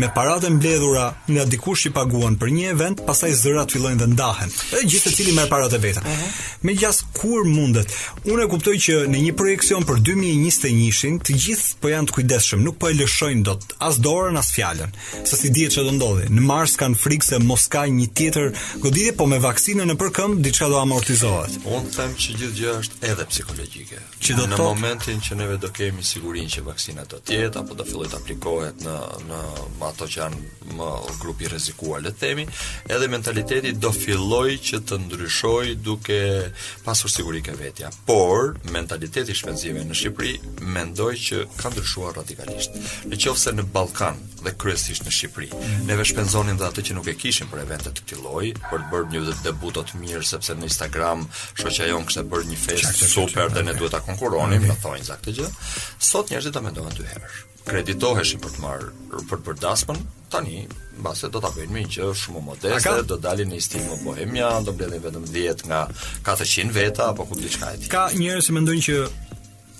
me 0.00 0.10
paratë 0.16 0.50
mbledhura 0.56 1.06
nga 1.30 1.44
dikush 1.48 1.86
që 1.86 1.94
paguan 1.96 2.36
për 2.40 2.52
një 2.56 2.70
event, 2.74 3.04
pastaj 3.08 3.32
zërat 3.42 3.74
fillojnë 3.74 4.00
dhe 4.02 4.10
ndahen. 4.14 4.52
Edhe 4.72 4.86
gjithë 4.92 5.14
secili 5.14 5.36
me 5.36 5.46
paratë 5.50 5.76
e 5.80 5.82
veta. 5.86 6.00
Uh 6.00 6.66
-huh. 6.66 7.02
kur 7.20 7.44
mundet? 7.44 7.88
Unë 8.24 8.44
e 8.44 8.48
kuptoj 8.54 8.76
që 8.86 8.94
në 9.12 9.18
një 9.26 9.32
projeksion 9.36 9.82
për 9.84 9.96
2021-shin, 10.06 11.20
të 11.26 11.32
gjithë 11.44 11.74
po 11.80 11.88
janë 11.88 12.06
të 12.08 12.12
kujdesshëm, 12.12 12.60
nuk 12.62 12.78
po 12.78 12.88
e 12.88 12.92
lëshojnë 13.00 13.42
dot 13.42 13.62
as 13.78 13.94
dorën 13.98 14.38
as 14.38 14.48
fjalën. 14.56 14.90
Sa 15.24 15.36
si 15.36 15.48
dihet 15.50 15.72
çfarë 15.72 15.84
do 15.88 15.92
ndodhi. 15.92 16.26
Në 16.36 16.40
Mars 16.50 16.72
kanë 16.80 16.96
frikë 17.04 17.24
se 17.30 17.38
mos 17.38 17.62
ka 17.68 17.82
një 17.98 18.06
tjetër 18.16 18.46
goditje, 18.84 19.12
po 19.16 19.26
me 19.26 19.38
vaksinën 19.38 19.90
e 19.90 19.94
për 20.06 20.12
këmbë 20.14 20.42
diçka 20.46 20.66
do 20.70 20.76
amortizohet. 20.78 21.54
Unë 21.66 21.90
them 21.96 22.12
që 22.20 22.34
gjithë 22.40 22.56
gjë 22.58 22.72
është 22.82 22.98
edhe 23.10 23.24
psikologjike. 23.32 23.96
Që 24.22 24.34
do 24.38 24.44
në 24.50 24.58
momentin 24.60 25.22
që 25.24 25.38
neve 25.38 25.56
do 25.62 25.70
kemi 25.74 26.04
sigurinë 26.06 26.50
që 26.52 26.62
vaksina 26.66 27.04
do 27.10 27.18
të 27.26 27.40
jetë 27.40 27.62
apo 27.64 27.74
do 27.78 27.86
fillojë 27.88 28.12
të 28.12 28.18
aplikohet 28.20 28.84
në 28.86 28.96
në 29.30 29.40
ato 29.88 30.08
që 30.10 30.20
janë 30.20 30.76
më 30.78 30.90
grupi 31.22 31.48
rrezikuar, 31.50 32.02
le 32.04 32.12
të 32.12 32.20
themi, 32.20 32.46
edhe 32.92 33.08
mentaliteti 33.10 33.72
do 33.82 33.90
fillojë 33.94 34.60
që 34.68 34.80
të 34.92 34.98
ndryshojë 35.08 35.74
duke 35.86 36.20
pasur 36.86 37.10
siguri 37.16 37.42
ke 37.46 37.54
vetja. 37.58 37.90
Por 38.06 38.54
mentaliteti 38.76 39.34
shpenzimeve 39.40 39.86
në 39.90 39.98
Shqipëri 39.98 40.36
mendoj 40.76 41.10
që 41.26 41.42
ka 41.58 41.72
ndryshuar 41.74 42.18
radikalisht. 42.20 42.78
Në 43.10 43.18
qoftë 43.24 43.56
në 43.58 43.66
Ballkan 43.74 44.20
dhe 44.46 44.54
kryesisht 44.62 45.06
në 45.08 45.14
Shqipëri, 45.18 45.50
neve 45.88 46.06
shpenzonin 46.08 46.58
dhe 46.60 46.66
atë 46.70 46.86
që 46.90 46.98
nuk 47.00 47.10
e 47.10 47.16
kishim 47.18 47.50
për 47.52 47.64
evente 47.64 47.90
të 47.94 48.04
këtij 48.06 48.22
lloji, 48.24 48.52
për 48.70 48.82
të 48.86 48.90
bërë 48.90 49.14
një 49.16 49.38
debutot 49.44 49.95
mirë 50.00 50.24
sepse 50.26 50.54
në 50.56 50.68
Instagram 50.70 51.24
shoqja 51.60 51.88
jonë 51.92 52.08
kishte 52.10 52.24
bërë 52.32 52.50
një 52.52 52.58
fest 52.64 53.02
super 53.10 53.52
dhe 53.54 53.64
ne 53.66 53.74
duhet 53.78 53.94
ta 53.96 54.02
konkuronim, 54.04 54.62
në 54.64 54.72
më 54.72 54.78
thonë 54.84 55.06
zak 55.08 55.22
këtë 55.24 55.36
gjë. 55.40 55.50
Sot 56.10 56.32
njerëzit 56.32 56.56
ta 56.56 56.62
mendojnë 56.64 56.96
dy 56.98 57.08
herë. 57.12 57.34
Kreditoheshin 57.66 58.42
për 58.44 58.52
të 58.56 58.62
marrë 58.62 58.90
për 59.30 59.40
për 59.48 59.58
bërë 59.62 59.96
tani 60.30 60.60
mbase 61.00 61.28
do 61.30 61.38
ta 61.42 61.50
bëjnë 61.54 61.72
me 61.74 61.82
një 61.84 61.90
gjë 61.96 62.08
shumë 62.20 62.42
modeste, 62.46 62.94
do 63.10 63.18
dalin 63.22 63.52
në 63.52 63.60
stil 63.62 63.84
më 63.86 63.98
bohemian, 64.04 64.64
do 64.66 64.72
blejnë 64.74 65.00
vetëm 65.06 65.26
10 65.34 65.66
nga 65.70 65.84
400 66.26 66.72
veta 66.74 67.08
apo 67.12 67.26
ku 67.30 67.38
diçka 67.38 67.72
e 67.74 67.82
tillë. 67.82 67.92
Ka 67.92 68.06
njerëz 68.14 68.48
që 68.50 68.56
mendojnë 68.58 68.86
që 68.88 69.02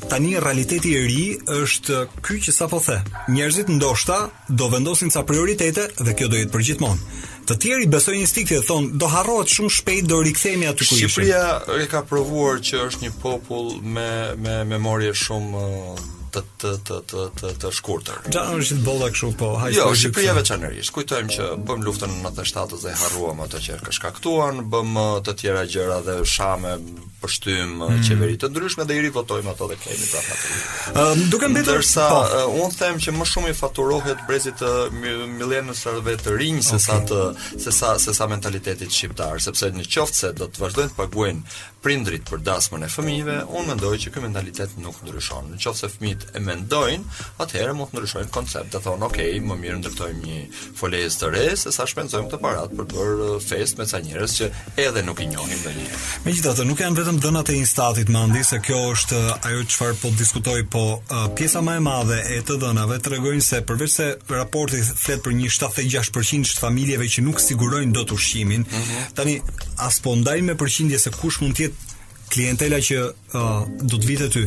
Tani 0.09 0.37
realiteti 0.41 0.93
i 0.95 1.05
ri 1.07 1.23
është 1.65 2.01
ky 2.25 2.37
që 2.45 2.53
sapo 2.53 2.79
the. 2.87 2.99
Njerëzit 3.33 3.71
ndoshta 3.73 4.19
do 4.49 4.69
vendosin 4.71 5.11
ca 5.11 5.25
prioritete 5.27 5.87
dhe 6.01 6.15
kjo 6.19 6.29
do 6.31 6.39
jetë 6.39 6.53
për 6.55 6.65
gjithmonë. 6.69 7.07
Të 7.49 7.57
tjerë 7.65 7.85
i 7.85 7.89
besojnë 7.97 8.21
instiktit 8.21 8.61
dhe 8.61 8.67
thonë 8.69 9.01
do 9.03 9.09
harrohet 9.15 9.51
shumë 9.57 9.73
shpejt 9.81 10.09
do 10.11 10.19
rikthehemi 10.29 10.69
aty 10.71 10.85
ku 10.87 10.99
ishim. 11.01 11.11
Shqipëria 11.15 11.79
e 11.81 11.89
ka 11.91 12.03
provuar 12.13 12.61
që 12.69 12.83
është 12.91 13.07
një 13.07 13.15
popull 13.25 13.75
me 13.97 14.09
me 14.47 14.59
memorie 14.75 15.15
shumë 15.25 15.65
uh, 15.65 16.05
të 16.33 16.43
të 16.57 16.73
të 16.87 16.97
të 17.11 17.21
të, 17.39 17.51
të 17.62 17.71
shkurtër. 17.75 18.21
Çfarë 18.33 18.61
është 18.62 18.77
bolla 18.87 19.09
kështu 19.12 19.29
po? 19.39 19.51
Haj. 19.61 19.75
Jo, 19.77 19.87
Shqipëria 19.99 20.35
veçanërisht. 20.37 20.93
Kujtojmë 20.95 21.33
që 21.35 21.49
bëm 21.69 21.85
luftën 21.87 22.11
në 22.23 22.33
97-të 22.35 22.79
dhe 22.83 22.95
harruam 23.03 23.43
ato 23.45 23.61
që 23.62 23.79
ka 23.87 23.95
shkaktuan, 23.95 24.62
bëm 24.73 24.97
të 25.27 25.37
tjera 25.43 25.65
gjëra 25.71 26.01
dhe 26.07 26.17
shame 26.29 26.75
përshtym 27.21 27.77
mm. 27.81 28.03
qeveri 28.07 28.39
të 28.41 28.51
ndryshme 28.53 28.85
dhe 28.89 28.97
i 29.01 29.05
rivotojmë 29.07 29.53
ato 29.53 29.69
dhe 29.71 29.79
kemi 29.81 30.09
pra 30.11 30.21
fatur. 30.25 30.99
Ëm 31.05 31.25
duke 31.33 31.49
mbetur 31.53 31.83
sa 31.87 32.09
po. 32.11 32.43
un 32.62 32.71
them 32.79 33.01
që 33.03 33.15
më 33.21 33.27
shumë 33.31 33.51
i 33.53 33.57
faturohet 33.61 34.27
brezit 34.29 34.61
të 34.61 34.73
milenësve 35.39 36.17
të 36.27 36.37
rinj 36.39 36.61
okay. 36.65 36.69
se 36.73 36.85
sa 36.87 36.99
të 37.05 37.23
se 37.65 37.73
sa 37.73 37.95
se 38.07 38.15
sa 38.17 38.29
mentalitetit 38.31 38.93
shqiptar, 38.93 39.41
sepse 39.41 39.73
në 39.73 39.87
qoftë 39.89 40.17
se 40.21 40.33
do 40.37 40.47
të 40.49 40.62
vazhdojnë 40.65 40.93
të 40.93 40.97
paguajnë 40.99 41.57
prindrit 41.87 42.23
për 42.27 42.41
dasmën 42.43 42.83
e 42.83 42.89
fëmijëve, 42.91 43.35
un 43.59 43.69
mendoj 43.69 43.97
që 44.05 44.11
ky 44.15 44.23
mentalitet 44.25 44.73
nuk 44.83 44.97
ndryshon. 45.07 45.53
Në 45.55 45.61
qoftë 45.62 45.85
se 45.85 45.91
fëmijë 45.93 46.15
e 46.35 46.40
mendojnë, 46.42 47.05
atëherë 47.42 47.74
mund 47.76 47.92
të 47.92 47.98
ndryshojnë 47.98 48.33
koncept, 48.35 48.70
të 48.74 48.81
thonë, 48.85 49.09
ok, 49.09 49.18
më 49.48 49.57
mirë 49.62 49.76
ndërtojmë 49.81 50.22
një 50.24 50.40
folejë 50.81 51.11
të 51.20 51.31
re, 51.35 51.44
se 51.61 51.72
sa 51.74 51.87
shpenzojmë 51.88 52.31
të 52.33 52.40
parat 52.44 52.72
për 52.79 52.88
për 52.90 52.98
bërë 52.98 53.26
uh, 53.26 53.37
fest 53.44 53.81
me 53.81 53.87
ca 53.90 54.00
njerëz 54.05 54.37
që 54.38 54.48
edhe 54.87 55.05
nuk 55.07 55.22
i 55.24 55.29
njohim 55.31 55.62
tani. 55.64 55.87
Megjithatë, 56.26 56.66
nuk 56.70 56.83
janë 56.85 57.00
vetëm 57.00 57.20
dhënat 57.24 57.52
e 57.52 57.57
instatit 57.61 58.12
mandi 58.16 58.44
se 58.48 58.61
kjo 58.66 58.81
është 58.94 59.20
uh, 59.20 59.48
ajo 59.50 59.64
çfarë 59.74 59.98
po 60.02 60.12
diskutoj, 60.20 60.61
po 60.76 60.85
uh, 60.98 61.26
pjesa 61.38 61.62
më 61.66 61.76
e 61.81 61.85
madhe 61.87 62.20
e 62.37 62.40
të 62.46 62.59
dhënave 62.64 63.00
tregojnë 63.07 63.44
se 63.50 63.62
përveç 63.66 63.96
se 63.96 64.11
raporti 64.33 64.83
fletë 64.87 65.24
për 65.26 65.38
një 65.40 65.52
76% 65.57 66.57
të 66.57 66.64
familjeve 66.66 67.09
që 67.16 67.26
nuk 67.26 67.40
sigurojnë 67.42 67.96
dot 67.96 68.12
ushqimin, 68.16 68.66
mhm. 68.66 69.11
tani 69.18 69.38
as 69.87 70.00
po 70.05 70.16
ndajmë 70.16 70.52
me 70.52 70.59
përqindje 70.61 71.00
se 71.02 71.12
kush 71.16 71.40
mund 71.42 71.57
të 71.61 71.70
klientela 72.33 72.81
që 72.83 72.96
uh, 73.07 73.66
do 73.87 73.98
të 74.02 74.09
vitë 74.11 74.26
ty, 74.35 74.42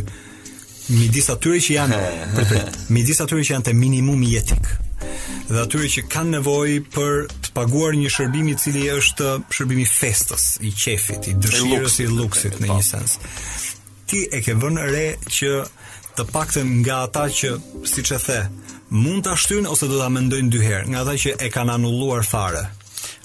midis 0.89 1.29
atyre 1.29 1.57
që 1.61 1.75
janë 1.77 1.97
për 2.35 2.47
të 2.49 2.59
midis 2.95 3.19
atyre 3.23 3.43
që 3.45 3.53
janë 3.53 3.67
te 3.69 3.73
minimumi 3.77 4.31
jetik 4.33 4.69
dhe 5.49 5.59
atyre 5.63 5.89
që 5.95 6.03
kanë 6.11 6.37
nevojë 6.37 6.77
për 6.95 7.27
të 7.45 7.53
paguar 7.55 7.95
një 7.97 8.11
shërbim 8.13 8.49
i 8.51 8.55
cili 8.59 8.87
është 8.93 9.35
shërbimi 9.53 9.85
festës, 9.89 10.47
i 10.65 10.71
qefit, 10.73 11.27
i 11.31 11.35
dëshirës, 11.41 11.99
i 12.03 12.07
luksit 12.13 12.59
në 12.61 12.67
një 12.69 12.83
sens. 12.85 13.15
Ti 14.09 14.23
e 14.33 14.41
ke 14.45 14.53
vënë 14.61 14.85
re 14.93 15.05
që 15.29 15.51
të 16.19 16.25
paktën 16.33 16.69
nga 16.83 17.01
ata 17.07 17.25
që 17.41 17.51
siç 17.89 18.11
e 18.11 18.19
the, 18.25 18.39
mund 18.93 19.25
ta 19.25 19.33
shtyjnë 19.37 19.69
ose 19.73 19.89
do 19.89 19.97
ta 20.01 20.09
mendojnë 20.13 20.53
dy 20.53 20.61
herë, 20.65 20.89
nga 20.93 21.01
ata 21.05 21.17
që 21.25 21.37
e 21.41 21.49
kanë 21.55 21.77
anulluar 21.79 22.25
fare 22.27 22.65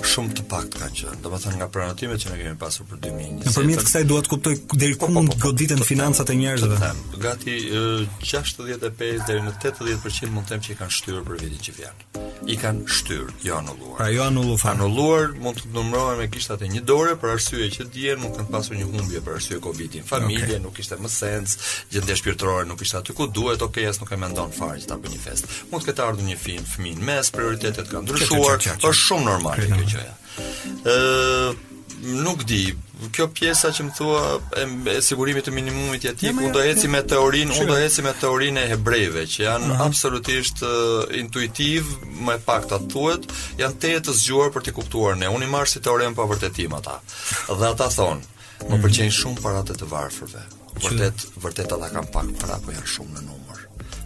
shumë 0.02 0.34
të 0.36 0.44
pak 0.50 0.66
të 0.72 0.80
kanë 0.80 0.96
qënë, 0.98 1.18
dhe 1.22 1.30
më 1.30 1.38
thënë 1.42 1.58
nga 1.60 1.68
pranotimet 1.74 2.22
që 2.22 2.30
ne 2.32 2.38
kemi 2.40 2.56
pasur 2.58 2.86
për 2.90 2.98
2020. 3.06 3.46
Në 3.46 3.54
përmjet 3.54 3.84
kësaj 3.86 4.02
duhet 4.10 4.28
kuptoj 4.32 4.54
deri 4.80 4.94
ku 4.96 5.06
po, 5.06 5.06
po, 5.06 5.12
mund 5.14 5.30
po, 5.30 5.38
goditën 5.46 5.80
financat 5.86 6.30
e 6.32 6.36
njerëzve? 6.40 6.90
Gati 7.22 7.56
65 8.20 9.24
deri 9.28 9.44
në 9.46 9.52
80% 9.54 10.34
mund 10.34 10.48
të 10.48 10.54
temë 10.54 10.66
që 10.66 10.74
i 10.74 10.78
kanë 10.82 10.98
shtyrë 10.98 11.22
për 11.24 11.42
vitin 11.44 11.64
që 11.64 11.76
vjenë. 11.78 12.08
I 12.52 12.56
kanë 12.60 12.82
shtyrë, 12.92 13.32
jo 13.46 13.54
anulluar. 13.62 13.94
Pra 14.02 14.08
jo 14.12 14.24
anulluar. 14.26 14.64
Anulluar 14.74 15.30
mund 15.40 15.62
të 15.62 15.70
numërohen 15.76 16.18
me 16.18 16.26
kishtat 16.32 16.60
e 16.64 16.68
një 16.72 16.82
dore 16.84 17.14
për 17.22 17.34
arsye 17.36 17.70
që 17.76 17.86
dijen 17.94 18.20
mund 18.20 18.34
kanë 18.36 18.50
pasur 18.52 18.76
një 18.76 18.90
humbje 18.90 19.22
për 19.24 19.38
arsye 19.38 19.60
Covidin. 19.64 20.04
Familje 20.04 20.42
okay. 20.50 20.60
nuk 20.64 20.80
ishte 20.82 20.98
më 21.00 21.10
sens, 21.12 21.54
gjendja 21.94 22.18
shpirtërore 22.20 22.66
nuk 22.68 22.82
ishte 22.84 22.98
aty 23.00 23.16
ku 23.16 23.28
duhet, 23.32 23.62
okay, 23.64 23.86
as 23.88 24.02
nuk 24.02 24.12
e 24.12 24.18
mendon 24.20 24.52
fare 24.52 24.82
që 24.82 24.90
ta 24.92 24.98
bëj 25.00 25.14
një 25.14 25.22
fest. 25.24 25.48
Mund 25.72 25.86
të 25.86 25.92
ketë 25.94 26.04
ardhur 26.04 26.28
një 26.28 26.36
fëmijë 26.44 27.00
në 27.00 27.08
mes, 27.08 27.32
prioritetet 27.38 27.88
kanë 27.92 28.04
ndryshuar, 28.10 28.60
është 28.82 28.94
shumë 29.00 29.26
normale 29.30 29.83
Ë 29.92 31.54
nuk 32.04 32.42
di, 32.44 32.58
kjo 33.16 33.28
pjesa 33.32 33.70
që 33.72 33.84
më 33.86 33.94
thua 33.96 34.16
e, 34.60 34.64
e 34.92 35.42
të 35.46 35.52
minimumit 35.54 36.02
ja 36.04 36.10
ti 36.18 36.28
unë 36.34 36.50
do 36.52 36.60
eci 36.66 36.88
me 36.90 36.98
teorinë, 37.08 37.54
unë 37.62 37.68
do 37.70 37.76
eci 37.80 38.02
me 38.04 38.10
teorinë 38.18 38.60
e 38.64 38.70
hebrejve 38.74 39.22
që 39.32 39.40
janë 39.46 39.70
uh 39.70 39.72
-huh. 39.76 39.86
absolutisht 39.86 40.62
uh, 40.62 41.04
intuitiv, 41.18 41.86
më 42.26 42.32
e 42.34 42.38
pak 42.44 42.66
ta 42.68 42.78
thuhet, 42.92 43.24
janë 43.58 43.78
te 43.78 43.92
të 44.00 44.12
zgjuar 44.18 44.50
për 44.52 44.62
të 44.64 44.72
kuptuar 44.76 45.16
ne. 45.16 45.28
Unë 45.32 45.44
i 45.44 45.48
marr 45.48 45.66
si 45.70 45.80
teorem 45.80 46.14
pa 46.14 46.22
vërtetim 46.28 46.74
ata. 46.76 47.00
Dhe 47.60 47.68
ata 47.68 47.88
thonë, 47.88 48.20
mm 48.20 48.20
-hmm. 48.20 48.68
më 48.70 48.74
mhm. 48.76 48.82
pëlqejnë 48.84 49.16
shumë 49.20 49.40
para 49.42 49.62
të, 49.64 49.72
të 49.80 49.86
varfërve. 49.88 50.42
Vërtet, 50.84 51.18
vërtet 51.44 51.72
ata 51.72 51.88
kanë 51.94 52.10
pak 52.12 52.26
para, 52.40 52.58
po 52.64 52.72
janë 52.72 52.90
shumë 52.94 53.12
në 53.14 53.22
numër. 53.30 53.58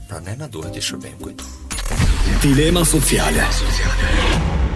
Pra 0.08 0.20
ne 0.20 0.36
na 0.36 0.46
duhet 0.46 0.76
i 0.76 0.80
shërbejmë 0.80 1.18
kujt. 1.22 1.42
Dilema 2.46 2.84
sociale. 2.84 3.44
Dilema 3.50 3.58
sociale 3.58 4.66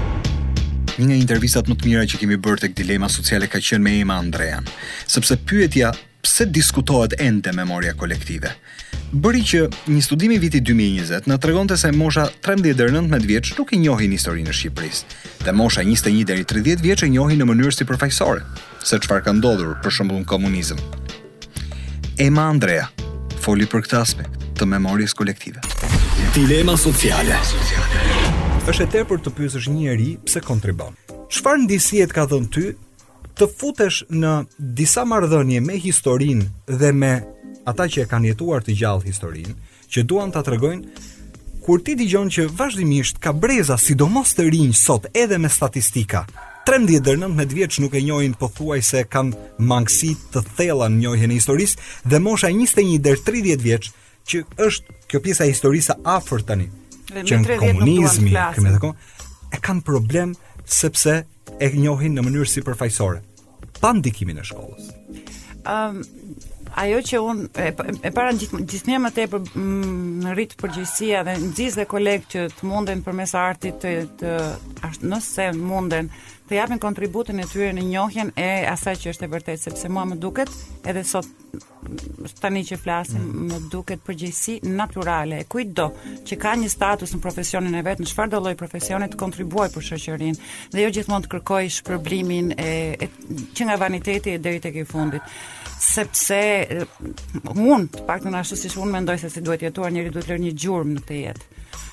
një 0.99 1.09
nga 1.09 1.17
intervistat 1.17 1.69
më 1.71 1.77
të 1.81 1.89
mira 1.89 2.07
që 2.09 2.21
kemi 2.21 2.37
bërë 2.45 2.65
tek 2.67 2.75
dilema 2.77 3.09
sociale 3.09 3.49
ka 3.49 3.61
qenë 3.65 3.85
me 3.85 3.95
Ema 4.03 4.19
Andrean, 4.21 4.67
sepse 5.09 5.39
pyetja 5.47 5.93
pse 6.23 6.47
diskutohet 6.53 7.15
ende 7.21 7.53
memoria 7.57 7.95
kolektive. 7.99 8.53
Bëri 9.13 9.43
që 9.49 9.63
një 9.93 10.03
studim 10.05 10.33
i 10.33 10.39
vitit 10.41 10.65
2020 10.69 11.29
na 11.29 11.37
tregonte 11.39 11.77
se 11.81 11.91
mosha 11.93 12.27
13 12.45 12.77
deri 12.79 12.93
19 12.93 13.27
vjeç 13.29 13.53
nuk 13.59 13.73
i 13.77 13.81
njohin 13.83 14.15
historinë 14.17 14.53
e 14.53 14.57
Shqipërisë, 14.59 15.05
dhe 15.45 15.53
mosha 15.57 15.83
21 15.85 16.25
deri 16.29 16.47
30 16.53 16.81
vjeç 16.85 17.05
e 17.05 17.11
njohin 17.17 17.41
në 17.43 17.49
mënyrë 17.51 17.77
si 17.77 17.89
përfaqësore, 17.89 18.45
se 18.85 19.01
çfarë 19.05 19.27
ka 19.27 19.37
ndodhur 19.37 19.77
për 19.85 19.93
shembull 19.97 20.25
komunizëm. 20.29 20.81
Ema 22.25 22.49
Andrea 22.55 22.89
foli 23.43 23.67
për 23.67 23.85
këtë 23.89 24.01
aspekt 24.01 24.49
të 24.61 24.69
memorisë 24.77 25.19
kolektive. 25.21 25.61
Dilema 26.37 26.77
sociale. 26.81 27.37
Dilema 27.41 27.55
sociale. 27.55 28.22
Është 28.71 28.85
e 28.87 28.91
tepër 28.93 29.19
të 29.19 29.31
pyesësh 29.35 29.65
një 29.67 29.73
njerëz 29.83 30.11
pse 30.23 30.41
kontribon. 30.47 30.93
Çfarë 31.35 31.65
ndjesie 31.65 32.05
të 32.07 32.15
ka 32.15 32.29
dhënë 32.31 32.49
ty 32.55 32.63
të 33.39 33.47
futesh 33.59 33.97
në 34.13 34.35
disa 34.79 35.03
marrëdhënie 35.11 35.59
me 35.67 35.81
historinë 35.83 36.45
dhe 36.79 36.91
me 36.95 37.11
ata 37.73 37.89
që 37.91 38.05
e 38.05 38.09
kanë 38.13 38.29
jetuar 38.31 38.63
të 38.63 38.77
gjallë 38.79 39.09
historinë, 39.11 39.55
që 39.91 40.05
duan 40.07 40.31
ta 40.33 40.45
tregojnë 40.47 41.03
kur 41.67 41.83
ti 41.83 41.97
dëgjon 41.99 42.31
që 42.37 42.45
vazhdimisht 42.61 43.19
ka 43.25 43.33
breza 43.35 43.75
sidomos 43.83 44.31
të 44.39 44.47
rinj 44.55 44.77
sot 44.79 45.09
edhe 45.11 45.41
me 45.43 45.51
statistika. 45.51 46.23
13 46.71 47.03
dër 47.09 47.19
19 47.19 47.57
vjeç 47.59 47.81
nuk 47.83 47.97
e 47.99 48.05
njohin 48.07 48.37
pothuajse 48.39 49.03
kanë 49.11 49.59
mangësi 49.59 50.13
të 50.37 50.45
thella 50.53 50.87
në 50.87 51.03
njohjen 51.03 51.35
e 51.35 51.41
historisë 51.43 51.83
dhe 52.15 52.23
mosha 52.29 52.53
21 52.55 53.03
dër 53.09 53.19
30 53.27 53.67
vjeç 53.67 53.91
që 54.29 54.45
është 54.69 54.97
kjo 55.11 55.23
pjesa 55.27 55.51
e 55.51 55.51
historisë 55.51 55.99
afër 56.15 56.47
tani 56.47 56.71
dhe 57.21 57.37
me 57.43 57.57
komunizmi, 57.61 58.31
nuk 58.33 58.33
duan 58.33 58.57
të 58.57 58.79
flasin. 58.79 59.29
E 59.53 59.61
kanë 59.61 59.85
problem 59.85 60.33
sepse 60.79 61.19
e 61.61 61.69
njohin 61.77 62.15
në 62.17 62.25
mënyrë 62.25 62.49
sipërfaqësore 62.49 63.21
pa 63.83 63.91
ndikimin 63.99 64.39
e 64.39 64.45
shkollës. 64.47 64.87
Ëm 65.69 65.99
um, 66.01 66.03
ajo 66.83 67.01
që 67.05 67.19
un 67.21 67.41
e, 67.61 67.69
e 68.09 68.11
para 68.17 68.31
gjithë 68.39 68.63
gjithnjë 68.71 68.99
më 69.05 69.11
tepër 69.19 69.43
mm, 69.45 70.13
në 70.25 70.37
rit 70.39 70.55
përgjegjësia 70.63 71.21
dhe 71.29 71.35
nxjiz 71.51 71.77
dhe 71.83 71.87
koleg 71.91 72.25
që 72.33 72.47
të 72.57 72.71
munden 72.71 73.03
përmes 73.05 73.35
artit 73.43 73.83
të, 73.85 73.93
të 74.23 75.07
nëse 75.13 75.51
munden 75.61 76.09
të 76.53 76.59
japin 76.59 76.77
kontributin 76.83 77.39
e 77.41 77.47
tyre 77.49 77.71
në 77.73 77.83
njohjen 77.89 78.29
e 78.37 78.49
asaj 78.69 78.99
që 79.01 79.13
është 79.15 79.25
e 79.25 79.29
vërtet, 79.33 79.61
sepse 79.63 79.89
mua 79.89 80.03
më 80.05 80.19
duket 80.21 80.51
edhe 80.91 81.01
sot 81.09 81.25
tani 82.43 82.61
që 82.69 82.77
flasim 82.81 83.23
mm. 83.25 83.47
më 83.49 83.61
duket 83.73 84.03
përgjegjësi 84.05 84.59
naturale 84.77 85.39
e 85.41 85.47
kujtdo 85.51 85.87
që 86.29 86.39
ka 86.43 86.53
një 86.61 86.69
status 86.75 87.15
në 87.17 87.21
profesionin 87.25 87.79
e 87.81 87.85
vet, 87.87 88.03
në 88.05 88.11
çfarëdo 88.11 88.43
lloj 88.45 88.53
profesioni 88.61 89.09
të 89.15 89.21
kontribuoj 89.23 89.71
për 89.75 89.87
shoqërinë 89.89 90.51
dhe 90.77 90.85
jo 90.85 90.93
gjithmonë 90.99 91.25
të 91.25 91.33
kërkoj 91.39 91.73
shpërblimin 91.79 92.53
e, 92.59 92.69
e 93.01 93.11
që 93.57 93.71
nga 93.71 93.79
vaniteti 93.87 94.37
e 94.37 94.43
deri 94.45 94.61
tek 94.67 94.77
i 94.77 94.85
fundit 94.93 95.41
sepse 95.89 96.43
un, 96.77 97.57
mund 97.63 97.97
të 97.97 98.05
pak 98.13 98.29
në 98.29 98.45
ashtu 98.45 98.61
si 98.61 98.75
shumë 98.77 98.99
mendoj 98.99 99.17
se 99.25 99.33
si 99.33 99.41
duhet 99.49 99.65
jetuar 99.71 99.95
njëri 99.97 100.13
duhet 100.13 100.29
lërë 100.35 100.47
një 100.51 100.57
gjurëm 100.63 100.97
në 100.99 101.01
këtë 101.03 101.21
jetë 101.25 101.51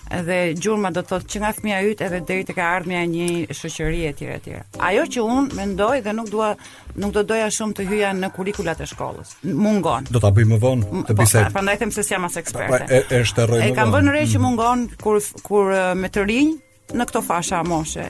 dhe 0.09 0.37
gjurma 0.57 0.89
do 0.91 1.03
të 1.03 1.11
thotë 1.11 1.27
që 1.29 1.39
nga 1.43 1.49
fëmia 1.53 1.79
yt 1.91 1.99
edhe 2.01 2.19
deri 2.27 2.45
tek 2.47 2.57
ardhmja 2.65 3.03
e 3.05 3.09
një 3.11 3.27
shoqërie 3.55 4.07
etj 4.09 4.25
etj. 4.33 4.53
Ajo 4.87 5.03
që 5.05 5.25
un 5.25 5.49
mendoj 5.57 5.99
dhe 6.05 6.13
nuk 6.17 6.31
dua 6.33 6.53
nuk 6.99 7.13
do 7.13 7.23
doja 7.29 7.49
shumë 7.53 7.77
të 7.77 7.85
hyja 7.91 8.11
në 8.17 8.31
kurrikulat 8.33 8.81
e 8.81 8.87
shkollës. 8.89 9.35
Mungon. 9.45 10.09
Do 10.09 10.21
ta 10.23 10.31
bëj 10.33 10.47
më 10.49 10.59
vonë 10.63 11.03
të 11.09 11.17
bisedoj. 11.19 11.19
Po, 11.19 11.37
pra, 11.49 11.53
prandaj 11.59 11.77
them 11.83 11.93
se 11.93 12.03
s'jam 12.03 12.17
jam 12.25 12.29
as 12.31 12.39
eksperte. 12.41 12.71
Pra, 12.73 12.87
e 12.97 13.21
është 13.23 13.45
rrojë. 13.49 13.67
E 13.69 13.75
kam 13.77 13.93
vënë 13.93 14.15
re 14.17 14.25
që 14.33 14.41
mm. 14.41 14.47
mungon 14.47 14.87
kur 15.05 15.19
kur 15.45 15.73
me 16.01 16.09
të 16.09 16.25
rinj 16.29 16.55
në 16.97 17.05
këto 17.05 17.21
fasha 17.21 17.59
moshe. 17.69 18.09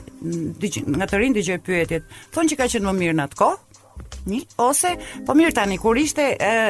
nga 0.96 1.06
të 1.10 1.20
rinj 1.20 1.36
dëgjoj 1.36 1.58
pyetjet. 1.66 2.08
Thonë 2.32 2.52
që 2.54 2.60
ka 2.62 2.70
qenë 2.74 2.88
më 2.88 2.96
mirë 3.04 3.18
në 3.20 3.26
atë 3.28 3.38
kohë 3.44 3.66
Një, 4.28 4.40
ose, 4.60 4.90
po 5.24 5.34
mirë 5.38 5.54
tani, 5.56 5.76
kur 5.80 5.96
ishte 6.00 6.26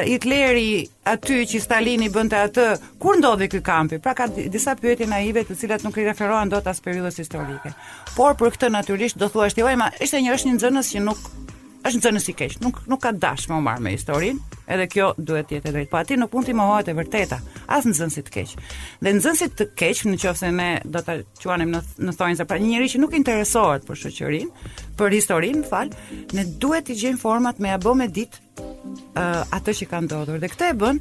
Hitleri 0.07 0.67
aty 1.13 1.39
që 1.51 1.59
Stalini 1.65 2.07
bënte 2.15 2.39
atë, 2.45 2.67
kur 3.03 3.17
ndodhi 3.19 3.49
ky 3.51 3.61
kampi? 3.69 3.99
Pra 4.05 4.13
ka 4.21 4.29
disa 4.35 4.77
pyetje 4.79 5.09
naive 5.11 5.43
të 5.49 5.57
cilat 5.63 5.83
nuk 5.87 5.97
i 6.03 6.07
referohen 6.07 6.51
dot 6.55 6.69
as 6.73 6.81
periudhës 6.87 7.19
historike. 7.23 7.73
Por 8.19 8.39
për 8.43 8.55
këtë 8.55 8.71
natyrisht 8.77 9.17
do 9.17 9.27
thuash 9.35 9.55
ti, 9.59 9.63
"Oj, 9.67 9.75
ma, 9.83 9.91
ishte 10.07 10.21
një 10.27 10.35
është 10.37 10.47
një 10.51 10.55
nxënës 10.59 10.93
që 10.95 11.03
nuk 11.09 11.19
Është 11.81 11.95
një 11.97 12.01
çënësi 12.05 12.33
keq. 12.37 12.53
Nuk 12.61 12.79
nuk 12.89 12.99
ka 13.01 13.09
dashme 13.17 13.55
u 13.57 13.61
marr 13.65 13.81
me 13.81 13.93
historinë, 13.95 14.37
edhe 14.73 14.83
kjo 14.91 15.07
duhet 15.17 15.47
të 15.49 15.55
jetë 15.57 15.71
drejt. 15.73 15.87
Po 15.89 15.97
aty 15.97 16.13
në 16.19 16.27
punë 16.29 16.47
ti 16.47 16.53
mohohet 16.53 16.89
e 16.91 16.93
vërteta. 16.93 17.39
As 17.73 17.87
një 17.89 17.95
çënësi 17.97 18.23
të 18.27 18.33
keq. 18.35 18.51
Dhe 19.01 19.13
një 19.17 19.23
çënësi 19.25 19.47
të 19.57 19.65
keq 19.81 20.03
nëse 20.11 20.51
ne 20.53 20.67
do 20.93 21.01
ta 21.07 21.15
quanim 21.41 21.71
në 21.73 21.79
në 22.05 22.13
thonjë 22.19 22.37
se 22.37 22.45
pra 22.51 22.59
një 22.61 22.69
njerëz 22.75 22.93
që 22.93 23.01
nuk 23.01 23.15
interesohet 23.17 23.87
për 23.89 23.99
shoqërinë, 24.03 24.67
për 24.99 25.15
historinë, 25.17 25.61
më 25.63 25.71
fal, 25.71 25.89
ne 26.37 26.43
duhet 26.61 26.85
të 26.91 26.97
gjejmë 27.01 27.21
format 27.23 27.57
me 27.65 27.71
apo 27.73 27.95
me 27.97 28.05
ditë 28.13 28.67
uh, 29.15 29.39
atë 29.49 29.75
që 29.81 29.87
ka 29.95 30.03
ndodhur. 30.05 30.37
Dhe 30.43 30.51
këtë 30.53 30.67
e 30.67 30.75
bën 30.85 30.99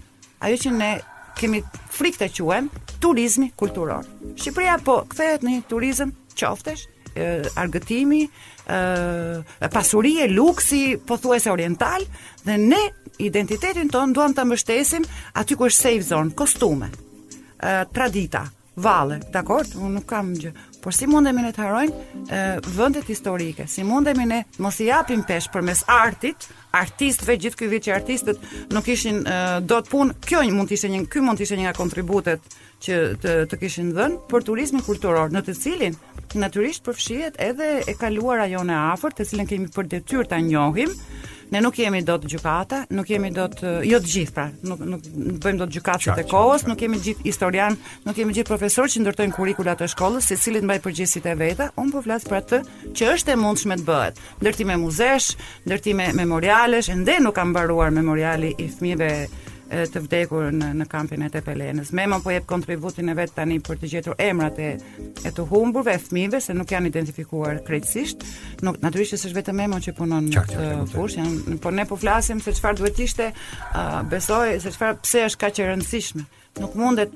ajo 0.48 0.62
që 0.64 0.72
ne 0.80 0.94
kemi 1.40 1.60
frikë 1.98 2.22
të 2.24 2.30
quajmë 2.38 2.96
turizmi 3.04 3.50
kulturor. 3.60 4.08
Shqipëria 4.40 4.78
po 4.84 5.02
kthehet 5.12 5.44
në 5.44 5.58
turizëm 5.68 6.16
qoftësh 6.40 6.86
argëtimi, 7.58 8.20
Pasurie, 9.70 10.22
e 10.24 10.30
luksi 10.32 11.00
pothuajse 11.04 11.50
oriental 11.50 12.04
dhe 12.44 12.56
ne 12.56 12.82
identitetin 13.18 13.88
ton 13.90 14.12
duam 14.14 14.32
ta 14.32 14.44
mbështesim 14.46 15.04
aty 15.36 15.54
ku 15.58 15.66
është 15.66 15.80
safe 15.80 16.06
zone, 16.12 16.30
kostume, 16.34 16.88
tradita, 17.92 18.44
valle, 18.80 19.18
dakor? 19.34 19.66
Unë 19.74 19.94
nuk 20.00 20.06
kam 20.10 20.32
gjë. 20.38 20.52
Por 20.80 20.94
si 20.96 21.04
mundemi 21.10 21.42
ne 21.44 21.50
të 21.52 21.60
harojmë 21.66 22.70
vendet 22.76 23.10
historike? 23.12 23.66
Si 23.68 23.82
mundemi 23.84 24.24
ne 24.26 24.44
mos 24.64 24.78
i 24.80 24.86
japim 24.88 25.24
pesh 25.28 25.50
përmes 25.52 25.82
artit, 25.92 26.46
artistëve 26.72 27.34
gjithë 27.42 27.58
ky 27.58 27.68
vit 27.74 27.88
që 27.88 27.94
artistët 27.98 28.46
nuk 28.72 28.86
kishin 28.86 29.24
e, 29.26 29.36
do 29.66 29.80
të 29.82 29.90
punë, 29.90 30.14
kjo 30.22 30.40
mund 30.54 30.70
të 30.70 30.76
ishte 30.78 30.88
një, 30.94 31.00
ky 31.10 31.20
mund 31.26 31.40
të 31.40 31.42
ishte 31.48 31.56
një 31.58 31.64
nga 31.66 31.72
kontributet 31.76 32.52
që 32.84 32.98
të 33.22 33.32
të 33.50 33.58
kishin 33.60 33.90
dhënë 33.96 34.20
për 34.30 34.44
turizmin 34.48 34.84
kulturor, 34.86 35.34
në 35.34 35.42
të 35.48 35.56
cilin 35.58 35.96
natyrisht 36.38 36.84
përfshihet 36.86 37.38
edhe 37.42 37.80
e 37.90 37.94
kaluara 37.98 38.46
jone 38.50 38.74
afër, 38.76 39.14
të 39.18 39.26
cilën 39.32 39.48
kemi 39.50 39.70
për 39.74 39.88
detyrë 39.96 40.26
ta 40.30 40.38
njohim. 40.40 40.92
Ne 41.50 41.58
nuk 41.58 41.74
kemi 41.74 41.98
dot 42.06 42.28
gjykata, 42.30 42.84
nuk 42.94 43.08
kemi 43.08 43.32
dot 43.34 43.58
jo 43.82 43.98
të 43.98 44.06
gjithë 44.06 44.34
pra, 44.36 44.44
nuk 44.62 44.84
nuk 44.86 45.08
bëjmë 45.42 45.58
dot 45.58 45.72
gjykatë 45.74 46.14
të 46.20 46.24
kohës, 46.30 46.62
nuk 46.70 46.78
kemi 46.78 47.00
gjithë 47.02 47.24
historian, 47.26 47.74
nuk 48.06 48.14
kemi 48.20 48.36
gjithë 48.36 48.46
profesor 48.52 48.86
që 48.86 49.02
ndërtojnë 49.02 49.34
kurrikulat 49.34 49.82
të 49.82 49.88
shkollës, 49.90 50.30
secili 50.30 50.62
mbaj 50.62 50.78
përgjegjësitë 50.86 51.32
e 51.34 51.38
veta. 51.42 51.66
Un 51.82 51.90
po 51.90 52.04
flas 52.06 52.22
për 52.28 52.38
atë 52.38 52.60
që 52.94 53.10
është 53.16 53.34
e 53.34 53.38
mundshme 53.42 53.80
të 53.82 53.86
bëhet. 53.88 54.22
Ndërtime 54.44 54.78
muzesh, 54.84 55.32
ndërtime 55.66 56.12
memorialesh, 56.22 56.92
ende 56.94 57.18
nuk 57.26 57.34
ka 57.34 57.42
mbaruar 57.50 57.90
memoriali 57.98 58.54
i 58.54 58.70
fëmijëve 58.76 59.10
të 59.70 60.00
vdekur 60.04 60.50
në 60.54 60.72
në 60.80 60.86
kampin 60.90 61.22
e 61.22 61.28
Tepelenës. 61.30 61.92
Memo 61.94 62.18
po 62.24 62.32
jep 62.34 62.46
kontributin 62.50 63.08
e 63.08 63.14
vet 63.14 63.32
tani 63.36 63.60
për 63.62 63.78
të 63.80 63.90
gjetur 63.94 64.16
emrat 64.20 64.58
e 64.58 64.70
e 65.24 65.30
të 65.36 65.44
humburve, 65.50 65.94
fëmijëve 66.00 66.40
se 66.42 66.54
nuk 66.56 66.70
janë 66.72 66.90
identifikuar 66.90 67.60
krejtësisht. 67.66 68.24
Nuk 68.64 68.78
natyrisht 68.82 69.18
është 69.18 69.34
vetëm 69.38 69.58
Memo 69.62 69.78
që 69.82 69.94
punon 69.98 70.26
në 70.30 70.36
këtë 70.42 70.70
fushë, 70.94 71.20
janë 71.22 71.58
po 71.62 71.72
ne 71.74 71.84
po 71.90 71.98
flasim 72.00 72.40
se 72.42 72.54
çfarë 72.56 72.80
duhet 72.80 73.02
ishte, 73.06 73.30
uh, 73.32 74.00
besoj 74.10 74.56
se 74.64 74.72
çfarë 74.74 74.98
pse 75.04 75.24
është 75.30 75.42
kaq 75.44 75.60
e 75.60 75.68
rëndësishme. 75.70 76.24
Nuk 76.64 76.74
mundet 76.78 77.14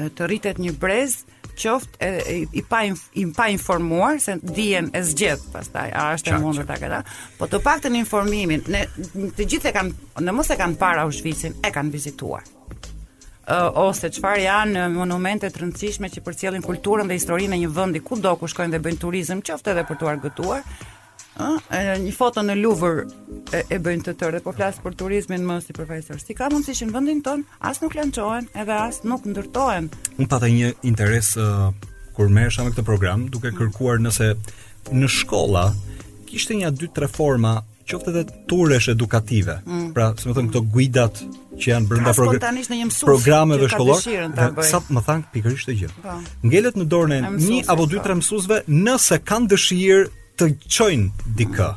të 0.00 0.26
rritet 0.26 0.58
një 0.58 0.74
brez 0.80 1.20
uh, 1.22 1.33
qoftë 1.54 1.98
e, 1.98 2.08
e, 2.08 2.36
i 2.58 2.62
pa 2.66 2.82
i 3.14 3.26
pa 3.36 3.48
informuar 3.50 4.20
se 4.20 4.36
dijen 4.42 4.90
e 4.92 5.02
zgjedh 5.08 5.42
pastaj 5.52 5.90
a 5.94 6.08
është 6.16 6.34
e 6.34 6.40
mundur 6.42 6.66
ta 6.68 6.76
këta 6.80 7.00
po 7.38 7.48
të 7.50 7.60
paktën 7.64 7.98
informimin 7.98 8.64
ne 8.74 8.84
të 9.34 9.46
gjithë 9.54 9.72
kanë 9.76 10.22
në 10.24 10.34
mos 10.34 10.50
e 10.54 10.58
kanë 10.60 10.78
para 10.80 11.04
Auschwitzin 11.06 11.56
e 11.62 11.70
kanë 11.74 11.94
vizituar 11.94 12.42
uh, 12.44 13.84
ose 13.84 14.10
çfarë 14.16 14.44
janë 14.46 14.86
monumente 14.94 15.50
të 15.50 15.62
rëndësishme 15.64 16.10
që 16.16 16.24
përcjellin 16.26 16.64
kulturën 16.66 17.08
dhe 17.10 17.18
historinë 17.20 17.54
në 17.56 17.62
një 17.64 17.74
vendi 17.78 18.02
kudo 18.08 18.34
ku 18.40 18.50
shkojnë 18.50 18.74
dhe 18.76 18.82
bëjnë 18.88 19.02
turizëm 19.06 19.46
qoftë 19.48 19.74
edhe 19.76 19.86
për 19.90 20.02
t'u 20.02 20.12
argëtuar 20.14 20.90
ëh 21.34 21.96
një 22.02 22.12
foto 22.14 22.42
në 22.46 22.54
Louvre 22.62 23.02
e, 23.54 23.62
e 23.74 23.78
bëjnë 23.82 24.04
të 24.06 24.14
tërë 24.20 24.40
po 24.44 24.52
flas 24.54 24.78
për 24.82 24.94
turizmin 25.00 25.42
më 25.46 25.56
si 25.64 25.74
profesor. 25.74 26.20
Si 26.22 26.36
ka 26.36 26.46
mundësi 26.52 26.76
që 26.78 26.88
në 26.90 26.94
vendin 26.94 27.22
ton 27.26 27.42
as 27.64 27.80
nuk 27.82 27.96
lançohen, 27.98 28.46
edhe 28.54 28.74
as 28.78 29.02
nuk 29.08 29.26
ndërtohen. 29.26 29.90
Unë 30.18 30.30
pata 30.30 30.50
një 30.50 30.72
interes 30.86 31.32
uh, 31.40 31.72
kur 32.14 32.30
mësha 32.30 32.64
me 32.68 32.74
këtë 32.74 32.86
program, 32.86 33.26
duke 33.34 33.52
kërkuar 33.56 34.02
nëse 34.04 34.30
në 34.94 35.10
shkolla 35.10 35.70
kishte 36.30 36.54
një 36.58 36.70
dy 36.78 36.90
tre 36.94 37.08
forma 37.10 37.60
qoftë 37.90 38.12
edhe 38.14 38.22
turesh 38.48 38.92
edukative. 38.94 39.58
Mm. 39.68 39.90
Pra, 39.96 40.12
si 40.16 40.30
më 40.30 40.36
thon 40.38 40.46
këto 40.52 40.62
guidat 40.72 41.18
që 41.60 41.66
janë 41.70 41.90
brenda 41.90 42.14
progr 42.16 42.38
programeve 43.04 43.68
shkollore. 43.72 44.30
Dhe 44.32 44.68
sa 44.70 44.80
më 44.88 45.02
thon 45.04 45.26
pikërisht 45.34 45.68
të 45.68 45.76
gjë. 45.82 45.90
Po. 45.98 46.16
Ngelet 46.48 46.78
në 46.80 46.86
dorën 46.94 47.16
e 47.18 47.38
një 47.40 47.60
apo 47.74 47.86
dy 47.92 48.00
tre 48.06 48.16
mësuesve 48.22 48.62
nëse 48.72 49.18
kanë 49.28 49.50
dëshirë 49.52 50.04
të 50.40 50.46
qojnë 50.66 51.26
dikë 51.38 51.68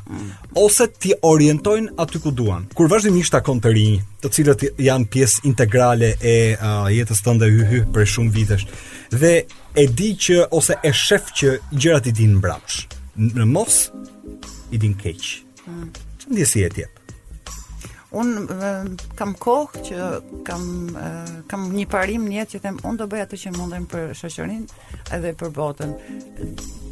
ose 0.59 0.87
ti 1.03 1.11
orientojnë 1.29 1.91
aty 2.01 2.21
ku 2.23 2.31
duan. 2.33 2.65
Kur 2.77 2.89
vazhdimisht 2.91 3.33
takon 3.35 3.61
të 3.61 3.73
rinj, 3.75 3.97
të 4.23 4.31
cilët 4.33 4.65
janë 4.87 5.09
pjesë 5.13 5.43
integrale 5.49 6.11
e 6.17 6.35
uh, 6.57 6.87
jetës 6.93 7.21
tënde 7.25 7.49
hyhy 7.53 7.83
për 7.95 8.09
shumë 8.15 8.35
vitesh 8.35 8.65
dhe 9.13 9.33
e 9.77 9.87
di 9.97 10.11
që 10.27 10.41
ose 10.57 10.77
e 10.85 10.91
shef 11.05 11.29
që 11.41 11.55
gjërat 11.75 12.09
i 12.11 12.15
din 12.21 12.37
mbrapsh, 12.39 12.83
në 13.37 13.47
mos 13.53 13.83
i 14.73 14.81
din 14.81 14.97
keq. 14.97 15.33
Mm. 15.67 15.89
Ndjesia 16.31 16.67
e 16.67 16.75
jep? 16.81 16.96
Un 18.11 18.47
kam 19.19 19.33
kohë 19.35 19.81
që 19.83 19.97
kam 20.47 20.63
kam 21.51 21.63
një 21.75 21.85
parim 21.91 22.23
në 22.29 22.37
jetë 22.37 22.53
që 22.53 22.61
them 22.63 22.77
un 22.87 22.99
do 22.99 23.07
bëj 23.11 23.23
atë 23.25 23.39
që 23.41 23.51
mundem 23.57 23.87
për 23.91 24.13
shoqërinë 24.15 24.67
edhe 25.17 25.33
për 25.41 25.51
botën. 25.55 25.91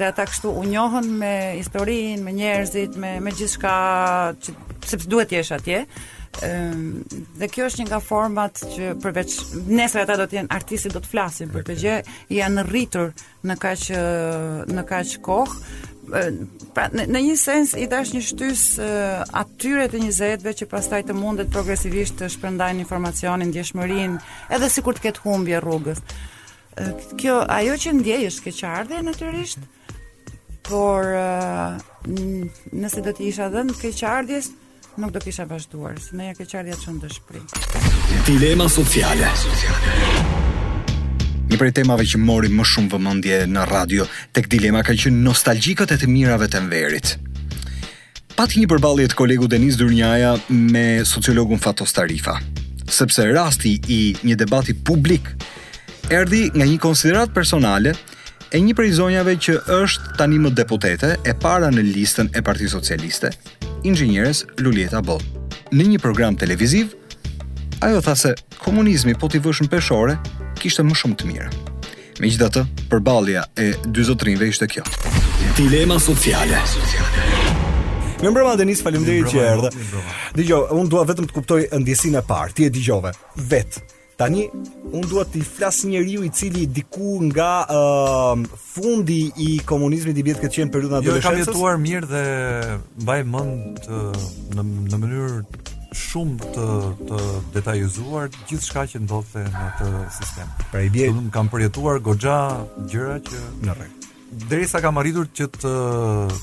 dhe 0.00 0.04
ata 0.08 0.24
kështu 0.32 0.48
u 0.48 0.64
njohën 0.72 1.08
me 1.20 1.34
historinë, 1.60 2.22
me 2.24 2.32
njerëzit, 2.40 2.96
me 2.96 3.20
me 3.20 3.30
gjithçka 3.36 3.76
që 4.42 4.50
sepse 4.88 5.08
duhet 5.08 5.28
të 5.30 5.36
jesh 5.42 5.52
atje 5.52 5.84
dhe 6.42 7.48
kjo 7.52 7.66
është 7.68 7.82
një 7.84 7.88
nga 7.88 8.00
format 8.02 8.58
që 8.74 8.90
përveç 9.02 9.34
nesër 9.70 10.02
ata 10.04 10.16
do 10.18 10.26
të 10.26 10.38
jenë 10.38 10.54
artistët 10.54 10.94
do 10.96 11.02
të 11.04 11.10
flasin 11.12 11.50
për 11.52 11.66
këtë 11.66 11.76
gjë, 11.82 11.96
janë 12.40 12.64
rritur 12.68 13.12
në 13.46 13.56
kaq 13.62 13.90
në 14.74 14.84
kaq 14.88 15.12
kohë. 15.24 15.92
Pra, 16.74 16.88
në, 16.92 17.06
në 17.14 17.20
një 17.30 17.36
sens 17.40 17.72
i 17.80 17.86
dash 17.88 18.10
një 18.12 18.20
shtys 18.26 18.64
uh, 18.82 19.22
atyre 19.40 19.86
të 19.88 20.02
njëzetve 20.02 20.52
që 20.58 20.66
pas 20.68 20.86
taj 20.90 21.00
të 21.08 21.14
mundet 21.16 21.48
progresivisht 21.54 22.18
të 22.20 22.28
shpërndajnë 22.34 22.82
informacionin, 22.84 23.52
djeshmërin 23.54 24.18
edhe 24.52 24.68
si 24.68 24.84
kur 24.84 24.98
të 24.98 25.06
ketë 25.06 25.22
humbje 25.24 25.62
rrugës 25.64 26.02
uh, 26.76 26.90
kjo 27.16 27.38
ajo 27.56 27.78
që 27.86 27.94
ndjej 28.02 28.20
është 28.28 28.44
keqardhje, 28.50 29.00
natyrisht 29.06 29.64
por 30.68 31.08
uh, 31.16 31.80
nëse 32.12 33.00
do 33.08 33.16
t'i 33.16 33.30
isha 33.32 33.48
dhe 33.56 33.64
në 33.70 33.78
keqardhjes 33.80 34.52
nuk 34.96 35.10
do 35.12 35.18
kisha 35.18 35.44
vazhduar, 35.44 35.98
se 36.00 36.14
ne 36.16 36.26
ja 36.30 36.34
ke 36.38 36.44
qardhja 36.46 36.76
çon 36.80 36.98
dëshpri. 37.02 37.40
Dilema 38.28 38.68
sociale. 38.70 39.26
Një 41.50 41.58
prej 41.60 41.72
temave 41.76 42.06
që 42.08 42.18
mori 42.22 42.48
më 42.50 42.64
shumë 42.70 42.92
vëmendje 42.94 43.40
në 43.50 43.64
radio 43.70 44.06
tek 44.34 44.46
dilema 44.50 44.82
ka 44.86 44.94
qenë 44.98 45.20
nostalgjikët 45.26 45.92
e 45.94 45.98
të 46.00 46.08
mirave 46.10 46.48
të 46.50 46.62
nverit. 46.66 47.16
Pati 48.38 48.62
një 48.62 48.70
përballje 48.72 49.10
të 49.12 49.18
kolegu 49.20 49.46
Denis 49.50 49.76
Dyrnjaja 49.78 50.34
me 50.50 51.02
sociologun 51.06 51.60
Fatos 51.62 51.94
Tarifa, 51.94 52.38
sepse 52.90 53.26
rasti 53.34 53.76
i 53.90 54.00
një 54.26 54.38
debati 54.44 54.74
publik 54.74 55.30
erdi 56.12 56.50
nga 56.54 56.66
një 56.68 56.78
konsiderat 56.82 57.30
personale 57.34 57.94
e 58.54 58.60
një 58.62 58.72
prej 58.78 58.92
zonjave 58.94 59.32
që 59.42 59.54
është 59.82 60.12
tani 60.18 60.36
më 60.38 60.50
deputete 60.54 61.16
e 61.26 61.32
para 61.42 61.72
në 61.74 61.82
listën 61.90 62.28
e 62.38 62.42
Parti 62.46 62.68
Socialiste, 62.70 63.32
inxhinieres 63.82 64.44
Luljeta 64.62 65.00
Boll. 65.02 65.18
Në 65.74 65.88
një 65.90 65.98
program 65.98 66.36
televiziv, 66.38 66.92
ajo 67.82 67.98
tha 68.06 68.14
se 68.14 68.34
komunizmi 68.62 69.16
po 69.18 69.26
t'i 69.28 69.40
vëshën 69.42 69.66
peshore 69.72 70.14
kishtë 70.62 70.84
më 70.86 70.94
shumë 71.00 71.18
të 71.18 71.30
mirë. 71.32 71.48
Me 72.22 72.30
përballja 72.30 72.62
përbalja 72.92 73.42
e 73.58 73.72
dy 73.90 74.04
zotrinve 74.06 74.46
ishte 74.54 74.68
kjo. 74.70 74.84
Dilema 75.58 75.98
sociale. 76.00 76.60
Mi 78.22 78.30
mbrëma 78.30 78.54
Denis, 78.56 78.84
falim 78.86 79.02
deri 79.04 79.26
që 79.26 79.42
erdhe. 79.50 79.74
Dijo, 80.38 80.62
unë 80.78 80.92
dua 80.94 81.02
vetëm 81.10 81.26
të 81.26 81.34
kuptoj 81.34 81.60
ndjesin 81.82 82.14
e 82.14 82.22
parë, 82.28 82.54
ti 82.54 82.70
e 82.70 82.70
dëgjove 82.72 83.10
vetë, 83.50 83.82
Tani 84.16 84.48
un 84.92 85.00
dua 85.10 85.24
ti 85.24 85.40
flas 85.42 85.82
njeriu 85.84 86.24
i 86.24 86.28
cili 86.30 86.66
diku 86.66 87.18
nga 87.22 87.66
uh, 87.68 88.38
fundi 88.72 89.30
i 89.36 89.58
komunizmit 89.66 90.16
i 90.18 90.22
vjet 90.22 90.38
këtë 90.38 90.54
çën 90.54 90.70
periudhën 90.70 91.00
jo, 91.00 91.16
e 91.16 91.18
adoleshencës. 91.18 91.30
Jo, 91.30 91.32
kam 91.32 91.40
jetuar 91.42 91.80
mirë 91.82 92.10
dhe 92.12 92.76
mbaj 93.02 93.20
mend 93.32 93.90
uh, 93.90 94.28
në 94.54 94.66
në 94.94 95.00
mënyrë 95.02 95.42
shumë 96.04 96.52
të 96.54 96.70
të 97.10 97.20
detajzuar 97.58 98.30
gjithçka 98.36 98.86
që 98.94 99.02
ndodhte 99.04 99.42
në 99.50 99.66
atë 99.72 99.90
sistem. 100.20 100.54
Pra 100.70 100.86
i 100.86 100.92
bie. 100.94 101.10
kam 101.34 101.50
përjetuar 101.52 101.98
goxha 102.06 102.38
gjëra 102.94 103.18
që 103.28 103.44
në 103.66 103.78
rregull. 103.80 104.03
Derisa 104.34 104.80
kam 104.82 104.98
arritur 104.98 105.28
që 105.30 105.46
të 105.54 105.72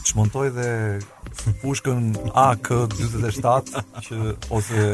çmontoj 0.07 0.47
dhe 0.55 0.69
pushkën 1.61 2.13
AK47 2.31 3.81
që 4.05 4.19
ose 4.57 4.85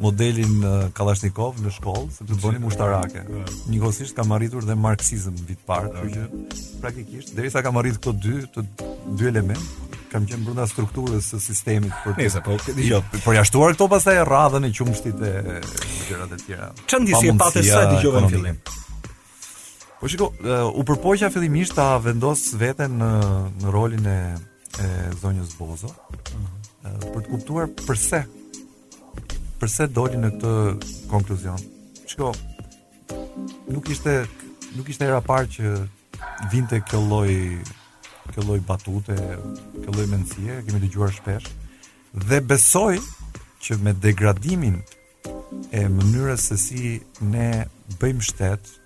modelin 0.00 0.64
Kalashnikov 0.96 1.60
në 1.60 1.74
shkollë, 1.76 2.08
sepse 2.16 2.38
bëni 2.44 2.62
mushtarake. 2.64 3.26
Njëkohësisht 3.74 4.16
kam 4.16 4.32
arritur 4.38 4.64
dhe 4.70 4.76
marksizëm 4.80 5.36
vit 5.50 5.60
parë, 5.68 5.92
kështu 5.94 6.10
që 6.16 6.80
praktikisht 6.82 7.32
derisa 7.36 7.62
kam 7.66 7.76
arritur 7.82 8.00
këto 8.08 8.16
dy, 8.24 8.36
këto 8.48 8.64
dy 9.20 9.30
elemente 9.32 9.96
kam 10.10 10.24
qenë 10.26 10.42
brenda 10.48 10.64
strukturës 10.66 11.28
së 11.34 11.38
sistemit 11.44 11.92
për 12.02 12.16
të. 12.24 12.40
po, 12.48 12.56
jo, 12.82 13.02
për 13.20 13.36
jashtuar 13.40 13.76
këto 13.76 13.86
pastaj 13.92 14.16
rradhën 14.26 14.66
e 14.66 14.72
qumshtit 14.74 15.22
e 15.22 15.34
gjërat 16.08 16.34
e 16.38 16.44
tjera. 16.46 16.70
Çfarë 16.86 17.04
ndjesi 17.06 17.30
e 17.34 17.38
patës 17.44 17.70
sa 17.74 17.84
dëgjova 17.92 18.24
në 18.26 18.32
fillim? 18.36 18.64
Po 20.00 20.08
shiko, 20.08 20.32
u 20.74 20.82
përpoqja 20.88 21.28
fillimisht 21.28 21.74
ta 21.76 21.98
vendos 22.00 22.54
veten 22.56 22.94
në 23.02 23.08
në 23.60 23.72
rolin 23.74 24.06
e 24.06 24.20
e 24.80 24.86
zonjës 25.22 25.52
Bozo, 25.58 25.86
uh 25.86 25.92
-huh. 25.92 27.12
për 27.12 27.20
të 27.26 27.30
kuptuar 27.34 27.66
pse 27.90 28.20
pse 29.60 29.86
doli 29.92 30.16
në 30.16 30.30
këtë 30.30 30.52
konkluzion. 31.10 31.58
Shiko, 32.08 32.30
nuk 33.68 33.90
ishte 33.92 34.26
nuk 34.76 34.88
ishte 34.88 35.04
era 35.04 35.20
parë 35.20 35.48
që 35.56 36.48
vinte 36.52 36.80
kjo 36.88 37.00
lloj 37.00 37.58
kjo 38.32 38.40
lloj 38.46 38.60
batute, 38.66 39.16
kjo 39.82 39.90
lloj 39.94 40.06
mendësie, 40.06 40.62
kemi 40.64 40.80
dëgjuar 40.80 41.12
shpesh 41.12 41.48
dhe 42.28 42.40
besoj 42.40 42.96
që 43.60 43.76
me 43.84 43.92
degradimin 43.92 44.80
e 45.72 45.88
mënyrës 45.88 46.36
se 46.48 46.56
si 46.56 47.00
ne 47.20 47.66
bëjmë 48.00 48.22
shtetë 48.28 48.79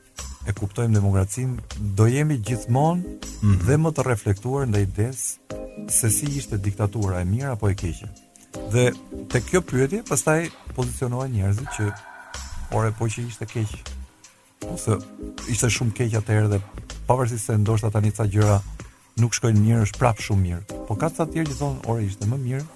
e 0.47 0.53
kuptojmë 0.53 0.95
demokracin, 0.99 1.57
do 1.99 2.07
jemi 2.07 2.39
gjithmonë 2.39 3.01
mm 3.01 3.19
-hmm. 3.41 3.59
dhe 3.67 3.77
më 3.77 3.91
të 3.97 4.03
reflektuar 4.07 4.67
ndaj 4.69 4.83
idesë 4.83 5.29
se 5.91 6.11
si 6.11 6.27
ishte 6.39 6.59
diktatura 6.59 7.21
e 7.21 7.25
mirë 7.25 7.53
apo 7.53 7.69
e 7.69 7.75
keqe. 7.75 8.09
Dhe 8.73 8.93
te 9.29 9.41
kjo 9.41 9.61
pyetje 9.63 10.03
pastaj 10.09 10.49
pozicionohen 10.75 11.33
njerëzit 11.33 11.69
që 11.79 11.93
ore 12.73 12.93
po 12.99 13.05
që 13.05 13.27
ishte 13.27 13.45
keq 13.45 13.69
ose 14.75 14.93
ishte 15.49 15.67
shumë 15.67 15.93
keq 15.93 16.13
atëherë 16.21 16.49
dhe 16.49 16.61
pavarësisht 17.07 17.47
se 17.47 17.59
ndoshta 17.59 17.91
tani 17.91 18.11
ca 18.11 18.25
gjëra 18.27 18.61
nuk 19.17 19.35
shkojnë 19.35 19.61
mirë, 19.67 19.83
është 19.83 19.99
prapë 19.99 20.23
shumë 20.27 20.43
mirë. 20.43 20.63
Po 20.89 20.95
ka 20.95 21.11
ca 21.11 21.25
tjerë 21.27 21.51
që 21.51 21.59
thonë 21.61 21.85
ore 21.91 22.03
ishte 22.05 22.25
më 22.27 22.37
mirë 22.47 22.67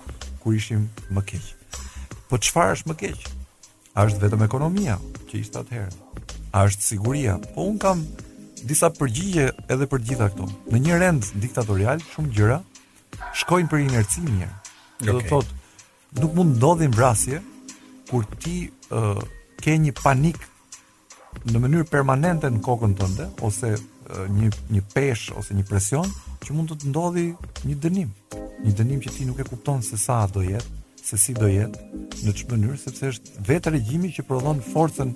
kur 0.40 0.54
ishim 0.54 0.90
më 1.10 1.22
keq. 1.24 1.44
Po 2.28 2.36
çfarë 2.38 2.72
është 2.74 2.88
më 2.90 2.94
keq? 2.94 3.18
A 3.94 4.06
është 4.06 4.20
vetëm 4.22 4.44
ekonomia 4.44 4.98
që 5.28 5.34
ishte 5.40 5.58
atëherë? 5.58 5.96
a 6.58 6.64
është 6.66 6.82
siguria? 6.90 7.36
Po 7.54 7.62
un 7.70 7.78
kam 7.80 8.02
disa 8.66 8.88
përgjigje 8.90 9.44
edhe 9.70 9.86
për 9.86 10.02
gjitha 10.08 10.30
këto. 10.32 10.48
Në 10.74 10.80
një 10.86 10.98
rend 11.00 11.28
diktatorial 11.44 12.02
shumë 12.10 12.32
gjëra 12.34 12.58
shkojnë 13.42 13.70
për 13.70 13.82
inerci 13.84 14.24
mirë. 14.26 14.50
Okay. 14.98 15.06
Do 15.06 15.18
të 15.20 15.30
thotë 15.30 15.56
nuk 16.22 16.34
mund 16.38 16.56
ndodhin 16.58 16.94
vrasje 16.96 17.40
kur 18.10 18.26
ti 18.42 18.56
uh, 18.90 19.20
ke 19.62 19.76
një 19.78 19.94
panik 20.00 20.40
në 21.52 21.60
mënyrë 21.62 21.86
permanente 21.92 22.50
në 22.50 22.62
kokën 22.66 22.96
tënde 22.98 23.28
ose 23.46 23.74
uh, 23.76 24.26
një 24.34 24.50
një 24.74 24.82
pesh 24.96 25.28
ose 25.38 25.54
një 25.54 25.66
presion 25.68 26.08
që 26.42 26.56
mund 26.56 26.72
të 26.72 26.80
të 26.82 26.90
ndodhi 26.92 27.28
një 27.68 27.78
dënim. 27.86 28.10
Një 28.64 28.74
dënim 28.82 29.04
që 29.04 29.12
ti 29.14 29.28
nuk 29.28 29.38
e 29.38 29.46
kupton 29.46 29.84
se 29.86 29.98
sa 30.02 30.22
do 30.34 30.42
jetë, 30.42 30.78
se 31.04 31.18
si 31.20 31.34
do 31.38 31.46
jetë, 31.50 31.84
në 32.26 32.34
çmënyrë 32.42 32.80
sepse 32.82 33.12
është 33.14 33.44
vetë 33.52 33.76
regjimi 33.76 34.10
që 34.18 34.24
prodhon 34.26 34.58
forcën 34.74 35.14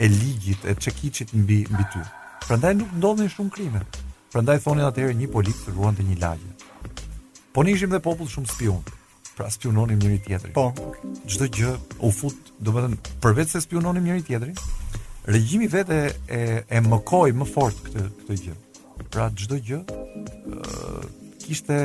e 0.00 0.08
ligjit, 0.10 0.64
e 0.64 0.74
çekiçit 0.74 1.34
mbi 1.34 1.58
mbi 1.70 1.84
ty. 1.92 1.98
Prandaj 2.46 2.76
nuk 2.80 2.92
ndodhin 2.98 3.28
shumë 3.34 3.50
krime. 3.54 3.82
Prandaj 4.32 4.62
thonin 4.64 4.86
atëherë 4.88 5.16
një 5.20 5.28
polit 5.34 5.58
të 5.64 5.74
ruante 5.76 6.04
një 6.08 6.16
lagje. 6.22 6.52
Po 7.52 7.62
ne 7.64 7.74
ishim 7.76 7.92
dhe 7.92 8.00
popull 8.06 8.30
shumë 8.32 8.48
spion. 8.54 8.80
Pra 9.36 9.50
spiononim 9.52 10.00
njëri 10.00 10.18
tjetrin. 10.24 10.54
Po, 10.56 10.70
çdo 11.30 11.48
gjë 11.52 11.74
u 12.06 12.10
fut, 12.16 12.48
domethënë 12.64 12.96
përveç 13.24 13.52
se 13.54 13.60
spiononim 13.64 14.08
njëri 14.08 14.24
tjetrin, 14.28 14.56
regjimi 15.34 15.68
vetë 15.72 16.00
e 16.38 16.40
e 16.76 16.82
mëkoi 16.88 17.34
më 17.40 17.48
fort 17.52 17.84
këtë 17.84 18.06
këtë 18.22 18.38
gjë. 18.44 18.56
Pra 19.12 19.28
çdo 19.36 19.60
gjë 19.68 19.82
ë 19.84 21.04
kishte 21.44 21.76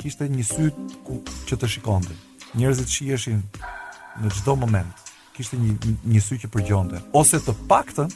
kishte 0.00 0.30
një 0.30 0.46
sy 0.52 0.70
ku 1.06 1.20
që 1.50 1.58
të 1.58 1.72
shikonte. 1.74 2.14
Njerëzit 2.58 2.94
shiheshin 2.96 3.42
në 4.22 4.34
çdo 4.38 4.54
moment. 4.56 4.94
ë 5.02 5.07
kishte 5.38 5.58
një 5.60 5.98
një 6.14 6.22
sy 6.24 6.38
që 6.42 6.48
përgjonte 6.50 6.98
ose 7.16 7.38
të 7.46 7.54
paktën 7.70 8.10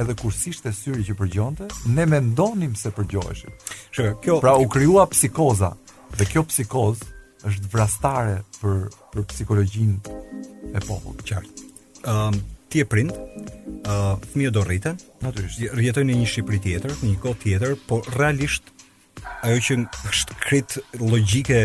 edhe 0.00 0.14
kur 0.18 0.32
sishte 0.34 0.70
syri 0.76 1.02
që 1.08 1.16
përgjonte 1.18 1.66
ne 1.96 2.04
mendonim 2.08 2.76
se 2.78 2.92
përgjoheshim 2.94 3.56
kjo 4.22 4.36
pra 4.44 4.52
u 4.62 4.68
krijuar 4.70 5.10
psikoza 5.14 5.72
dhe 6.16 6.28
kjo 6.30 6.44
psikoz 6.52 7.02
është 7.50 7.72
vrastare 7.72 8.38
për 8.60 8.86
për 9.12 9.26
psikologjinë 9.34 10.16
e 10.78 10.84
popullit 10.86 11.26
qartë 11.32 12.14
um 12.14 12.40
ti 12.70 12.78
e 12.78 12.86
prind, 12.86 13.10
uh, 13.82 14.12
fëmijët 14.30 14.52
do 14.54 14.60
rriten, 14.62 14.94
natyrisht. 15.24 15.58
Rjetojnë 15.74 16.12
në 16.12 16.18
një 16.20 16.28
Shqipëri 16.30 16.60
tjetër, 16.62 16.92
në 17.00 17.08
një 17.08 17.16
kohë 17.24 17.38
tjetër, 17.42 17.72
por 17.88 18.06
realisht 18.14 18.68
ajo 19.42 19.56
që 19.66 19.76
është 20.12 20.36
krit 20.44 20.76
logjike 21.02 21.58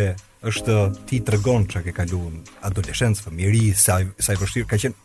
është 0.49 0.73
ti 1.09 1.19
të 1.25 1.35
rëgon 1.35 1.63
që 1.71 1.81
ke 1.87 1.93
kaluën 1.97 2.35
adoleshencë, 2.69 3.23
fëmiri, 3.25 3.63
saj, 3.79 4.07
saj 4.21 4.35
vështirë, 4.41 4.67
ka 4.71 4.79
qenë... 4.81 5.01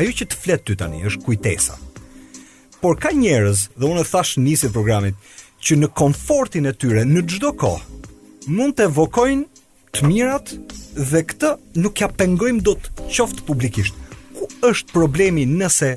Ajo 0.00 0.14
që 0.18 0.26
të 0.32 0.38
fletë 0.40 0.64
ty 0.70 0.76
tani 0.80 1.02
është 1.08 1.22
kujtesa. 1.26 1.76
Por 2.80 2.98
ka 3.00 3.12
njerëz, 3.14 3.66
dhe 3.78 3.90
unë 3.90 4.02
e 4.04 4.08
thash 4.08 4.38
njësit 4.42 4.72
programit, 4.74 5.18
që 5.64 5.78
në 5.82 5.92
konfortin 6.00 6.68
e 6.68 6.74
tyre, 6.76 7.04
në 7.08 7.22
gjdo 7.32 7.52
kohë, 7.60 8.00
mund 8.56 8.74
të 8.78 8.88
evokojnë 8.88 9.64
të 9.94 10.08
mirat 10.10 10.50
dhe 11.12 11.22
këtë 11.30 11.52
nuk 11.80 12.02
ja 12.02 12.08
pengojmë 12.20 12.64
do 12.66 12.74
të 12.80 13.06
qoftë 13.14 13.46
publikisht. 13.48 13.96
Ku 14.34 14.48
është 14.72 14.92
problemi 14.96 15.46
nëse 15.48 15.94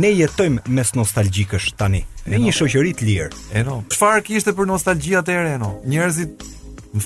ne 0.00 0.10
jetojmë 0.10 0.64
mes 0.74 0.94
nostalgjikësh 0.98 1.74
tani? 1.78 2.04
Në 2.24 2.42
një 2.46 2.54
shoqëri 2.56 2.94
E 2.96 3.04
lirë. 3.06 3.30
Eno. 3.60 3.82
Çfarë 3.92 4.22
kishte 4.26 4.54
për 4.56 4.70
nostalgji 4.72 5.18
atëherë, 5.20 5.50
Eno? 5.58 5.74
Njerëzit, 5.86 6.42
më 6.96 7.02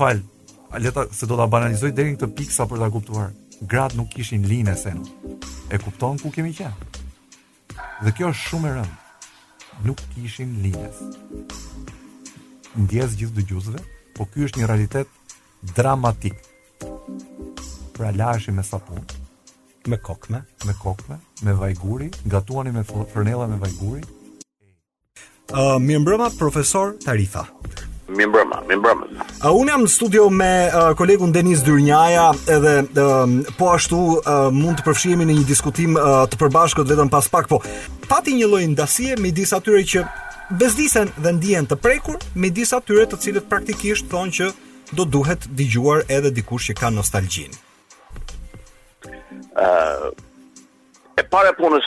leta 0.76 1.06
se 1.12 1.24
do 1.26 1.36
ta 1.38 1.46
banalizoj 1.48 1.92
deri 1.96 2.12
në 2.12 2.18
këtë 2.20 2.34
pikë 2.36 2.52
sa 2.54 2.66
për 2.68 2.82
ta 2.82 2.88
kuptuar. 2.92 3.30
Gratë 3.64 3.96
nuk 3.98 4.10
kishin 4.12 4.44
linë 4.46 4.74
sen. 4.78 5.00
E 5.72 5.78
kupton 5.82 6.18
ku 6.20 6.28
kemi 6.34 6.52
qenë? 6.54 6.88
Dhe 8.04 8.12
kjo 8.14 8.28
është 8.30 8.50
shumë 8.50 8.68
e 8.68 8.74
rëndë. 8.76 8.98
Nuk 9.88 10.02
kishin 10.14 10.52
linës. 10.64 11.00
Ndjes 12.78 13.16
gjithë 13.18 13.36
dëgjuesve, 13.40 13.80
po 14.14 14.26
ky 14.28 14.44
është 14.48 14.60
një 14.60 14.68
realitet 14.70 15.34
dramatik. 15.76 16.36
Pra 17.96 18.12
lashi 18.14 18.52
me 18.54 18.62
sapun, 18.62 19.00
me 19.88 19.96
kokme, 19.98 20.44
me 20.66 20.74
kokme, 20.82 21.16
me 21.42 21.54
vajguri, 21.62 22.10
gatuani 22.30 22.74
me 22.76 22.84
fërnella 22.86 23.48
me 23.50 23.58
vajguri. 23.64 24.04
Ë, 25.48 25.62
uh, 25.62 25.78
mirëmbrëma 25.80 26.28
profesor 26.38 26.92
Tarifa. 27.02 27.46
Mi 28.08 28.26
mbrëma, 28.26 28.60
mi 28.68 28.76
mbrëma. 28.76 29.06
A 29.42 29.50
uh, 29.50 29.56
un 29.60 29.68
jam 29.68 29.82
në 29.84 29.90
studio 29.92 30.28
me 30.32 30.48
uh, 30.70 30.78
kolegun 30.96 31.32
Denis 31.34 31.60
Dyrnjaja 31.66 32.28
edhe 32.54 32.70
uh, 32.80 33.32
po 33.58 33.66
ashtu 33.74 33.98
uh, 34.22 34.30
mund 34.54 34.80
të 34.80 34.86
përfshihemi 34.86 35.26
në 35.28 35.36
një 35.40 35.44
diskutim 35.50 35.98
uh, 36.00 36.22
të 36.32 36.38
përbashkët 36.40 36.88
vetëm 36.88 37.10
pas 37.12 37.28
pak, 37.28 37.50
po 37.52 37.60
pati 38.08 38.32
një 38.38 38.48
lloj 38.48 38.62
ndasie 38.72 39.18
midis 39.20 39.52
atyre 39.52 39.82
që 39.92 40.06
bezdisen 40.56 41.12
dhe 41.20 41.34
ndjen 41.36 41.68
të 41.68 41.76
prekur, 41.84 42.16
midis 42.32 42.72
atyre 42.78 43.04
të 43.12 43.20
cilët 43.26 43.50
praktikisht 43.52 44.08
thonë 44.08 44.34
që 44.40 44.48
do 44.96 45.04
duhet 45.04 45.44
dëgjuar 45.58 46.06
edhe 46.08 46.32
dikush 46.40 46.70
që 46.72 46.78
ka 46.80 46.88
nostalgjin. 46.96 47.52
Ë 49.58 49.68
uh, 49.68 50.16
e 51.20 51.26
para 51.28 51.52
punës 51.60 51.84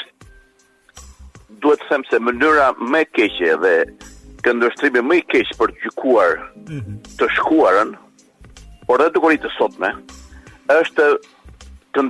duhet 1.62 1.82
të 1.82 1.90
them 1.90 2.06
se 2.14 2.22
mënyra 2.22 2.74
më 2.78 3.08
e 3.08 3.10
keqe 3.18 3.58
dhe 3.66 3.76
të 4.46 4.54
ndërstribe 4.58 5.04
më 5.06 5.20
i 5.20 5.24
keqë 5.34 5.58
për 5.60 5.72
të 5.72 5.86
gjykuar 5.86 6.36
mhm. 6.68 6.98
të 7.20 7.28
shkuarën, 7.38 7.94
por 8.88 9.02
dhe 9.04 9.10
të 9.16 9.24
kori 9.24 9.40
të 9.44 9.52
sotme, 9.58 9.94
është 10.78 11.08
të 11.94 12.06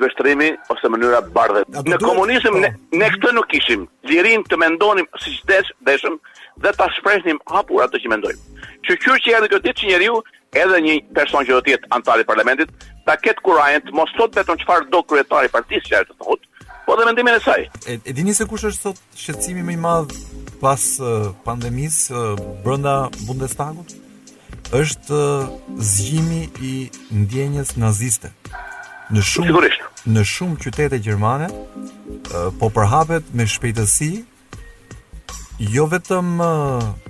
ose 0.69 0.91
mënyra 0.93 1.23
bardhe. 1.35 1.63
Në 1.89 1.97
komunizëm 2.03 2.59
ne, 2.61 2.69
ne 2.93 3.07
po. 3.09 3.15
këtë 3.15 3.31
nuk 3.37 3.55
ishim, 3.57 3.87
lirin 4.09 4.43
të 4.45 4.59
mendonim 4.61 5.07
si 5.23 5.33
që 5.47 5.63
të 5.87 6.13
dhe 6.61 6.75
të 6.77 6.87
shpreshim 6.97 7.39
hapura 7.49 7.87
të 7.89 8.01
që 8.03 8.11
mendojmë. 8.13 8.45
Që 8.85 8.97
që 9.01 9.17
që 9.17 9.31
që 9.31 9.41
në 9.41 9.49
këtë 9.49 9.63
ditë 9.65 9.79
që 9.81 9.89
njeriu, 9.89 10.21
edhe 10.61 10.81
një 10.85 10.99
person 11.15 11.47
që 11.47 11.57
do 11.57 11.61
tjetë 11.65 11.89
antari 11.97 12.25
parlamentit, 12.29 12.69
ta 13.07 13.17
ketë 13.17 13.41
kurajnë 13.41 13.85
të 13.87 13.97
mos 13.97 14.13
sot 14.19 14.35
beton 14.37 14.59
që 14.61 14.69
farë 14.69 14.89
do 14.93 15.01
kërëtari 15.09 15.49
partisë 15.53 15.87
që 15.89 16.01
e 16.03 16.07
të 16.11 16.17
thotë, 16.23 16.45
Po 16.85 16.95
dhe 16.97 17.03
mendimin 17.05 17.35
e 17.37 17.39
saj. 17.45 17.61
E, 17.93 17.99
e 18.09 18.13
dini 18.17 18.33
se 18.35 18.43
kush 18.49 18.63
është 18.65 18.81
sot 18.89 18.97
shqetësimi 19.21 19.61
më 19.67 19.73
i 19.75 19.77
madh 19.79 20.15
pas 20.61 20.81
pandemis 21.47 21.95
brënda 22.63 22.95
Bundestagut 23.27 23.89
është 24.81 25.19
zgjimi 25.91 26.41
i 26.61 26.73
ndjenjes 27.21 27.69
naziste. 27.75 28.29
Në 29.11 29.23
shumë 29.29 29.49
Sigurisht. 29.49 29.81
në 30.15 30.21
shumë 30.25 30.57
qytete 30.63 30.99
gjermane 31.05 31.47
po 32.59 32.67
përhapet 32.77 33.33
me 33.37 33.45
shpejtësi 33.53 34.11
jo 35.75 35.83
vetëm 35.91 36.29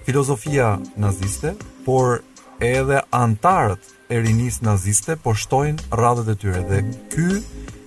filozofia 0.06 0.70
naziste, 1.06 1.54
por 1.86 2.20
edhe 2.60 3.00
antarët 3.24 3.84
e 4.14 4.20
rinis 4.26 4.60
naziste 4.62 5.16
po 5.24 5.32
shtojnë 5.42 5.82
radhët 6.02 6.34
e 6.34 6.36
tyre 6.42 6.62
dhe 6.72 6.80
ky 7.14 7.28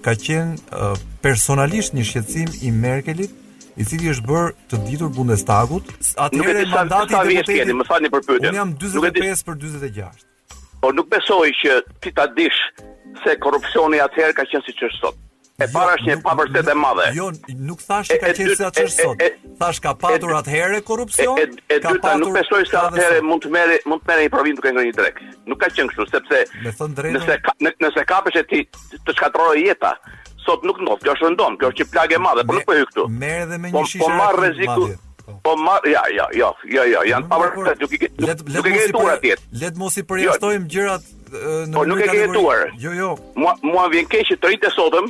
ka 0.04 0.12
qenë 0.24 0.96
personalisht 1.24 1.90
një 1.96 2.04
shqetësim 2.08 2.48
i 2.68 2.70
Merkelit 2.82 3.32
i 3.80 3.84
cili 3.84 4.10
është 4.12 4.26
bërë 4.28 4.52
të 4.70 4.78
ditur 4.86 5.10
Bundestagut, 5.16 5.88
atë 6.24 6.38
nuk 6.40 6.72
mandati 6.74 7.16
i 7.34 7.40
vetë, 7.40 7.76
më 7.80 7.86
thani 7.88 8.10
për 8.12 8.24
pyetjen. 8.28 8.48
Un 8.54 8.60
jam 8.60 8.74
45 8.78 9.42
për 9.48 9.58
46. 9.66 10.26
Por 10.84 10.94
nuk, 10.96 11.08
besoj 11.14 11.48
që 11.62 11.78
ti 12.04 12.12
ta 12.18 12.28
dish 12.36 12.60
se 13.24 13.36
korrupsioni 13.42 14.02
atëherë 14.04 14.36
ka 14.40 14.46
qenë 14.52 14.66
siç 14.68 14.84
është 14.90 15.00
sot. 15.02 15.20
E 15.62 15.68
para 15.70 15.92
është 15.94 16.08
një 16.08 16.14
jo, 16.16 16.22
pavërtetë 16.24 16.70
e 16.72 16.74
madhe. 16.82 17.04
Jo, 17.14 17.28
nuk 17.66 17.78
thash 17.86 18.08
se 18.10 18.16
ka 18.18 18.30
qenë 18.36 18.54
siç 18.54 18.62
është 18.84 18.94
sot. 18.94 19.22
Thash 19.60 19.78
ka 19.84 19.92
patur 20.02 20.32
atëherë 20.40 20.80
korrupsion. 20.86 21.38
E 21.72 21.78
dyta 21.82 22.16
nuk 22.18 22.32
besoj 22.34 22.64
se 22.70 22.78
atëherë 22.80 23.20
mund 23.26 23.46
të 23.46 23.52
merre, 23.54 23.78
mund 23.90 24.02
të 24.02 24.10
merre 24.10 24.26
një 24.26 24.32
provim 24.34 24.58
duke 24.58 24.72
ngërë 24.74 24.88
një 24.90 24.96
drek. 24.98 25.22
Nuk 25.50 25.62
ka 25.62 25.70
qenë 25.76 25.94
kështu 25.94 26.08
sepse 26.10 26.42
nëse 26.66 27.74
nëse 27.86 28.06
kapesh 28.12 28.42
ti 28.52 28.64
të 28.74 29.18
shkatërrojë 29.18 29.66
jeta 29.70 29.94
sot 30.45 30.62
nuk 30.66 30.78
ndodh, 30.82 31.03
kjo 31.05 31.14
është 31.16 31.26
rëndom, 31.28 31.57
kjo 31.61 31.70
është 31.72 31.86
plagë 31.95 32.16
e 32.16 32.20
madhe, 32.24 32.45
po 32.49 32.57
nuk 32.59 32.66
po 32.68 32.76
hy 32.76 32.86
këtu. 32.90 33.05
Merë 33.22 33.42
edhe 33.47 33.59
me 33.64 33.72
po, 33.72 33.82
një 33.82 33.90
shishë. 33.90 34.05
Po 34.05 34.20
marr 34.20 34.40
rrezikun. 34.42 34.95
Po. 35.24 35.34
po 35.47 35.55
marr, 35.61 35.86
ja, 35.88 36.03
ja, 36.14 36.26
ja, 36.38 36.51
ja, 36.76 36.84
ja, 36.92 37.03
janë 37.14 37.28
pa 37.32 37.38
vërtetë 37.42 37.76
duke 37.80 38.36
duke 38.45 38.72
gjetur 38.76 39.12
atje. 39.14 39.36
Le 39.62 39.70
të 39.74 39.80
mos 39.80 39.97
i 39.97 40.03
jo. 40.03 40.07
përjashtojmë 40.12 40.68
gjërat 40.76 41.09
në 41.68 41.76
Po 41.78 41.84
nuk 41.88 42.01
e 42.05 42.09
ke 42.11 42.16
gjetur. 42.20 42.64
Jo, 42.82 42.92
jo. 43.01 43.11
Mua 43.40 43.55
mua 43.64 43.86
vjen 43.95 44.09
keq 44.12 44.26
që 44.30 44.38
të 44.42 44.51
rritë 44.53 44.72
sotëm 44.76 45.09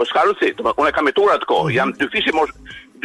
Po 0.00 0.08
s'ka 0.08 0.24
rësi, 0.30 0.54
domethënë 0.56 0.86
unë 0.86 0.94
kam 0.96 1.10
hetur 1.12 1.34
atë 1.36 1.50
kohë, 1.52 1.68
mhm. 1.68 1.76
jam 1.76 1.92
dy 2.00 2.08
fishi 2.16 2.32
mosh 2.32 2.56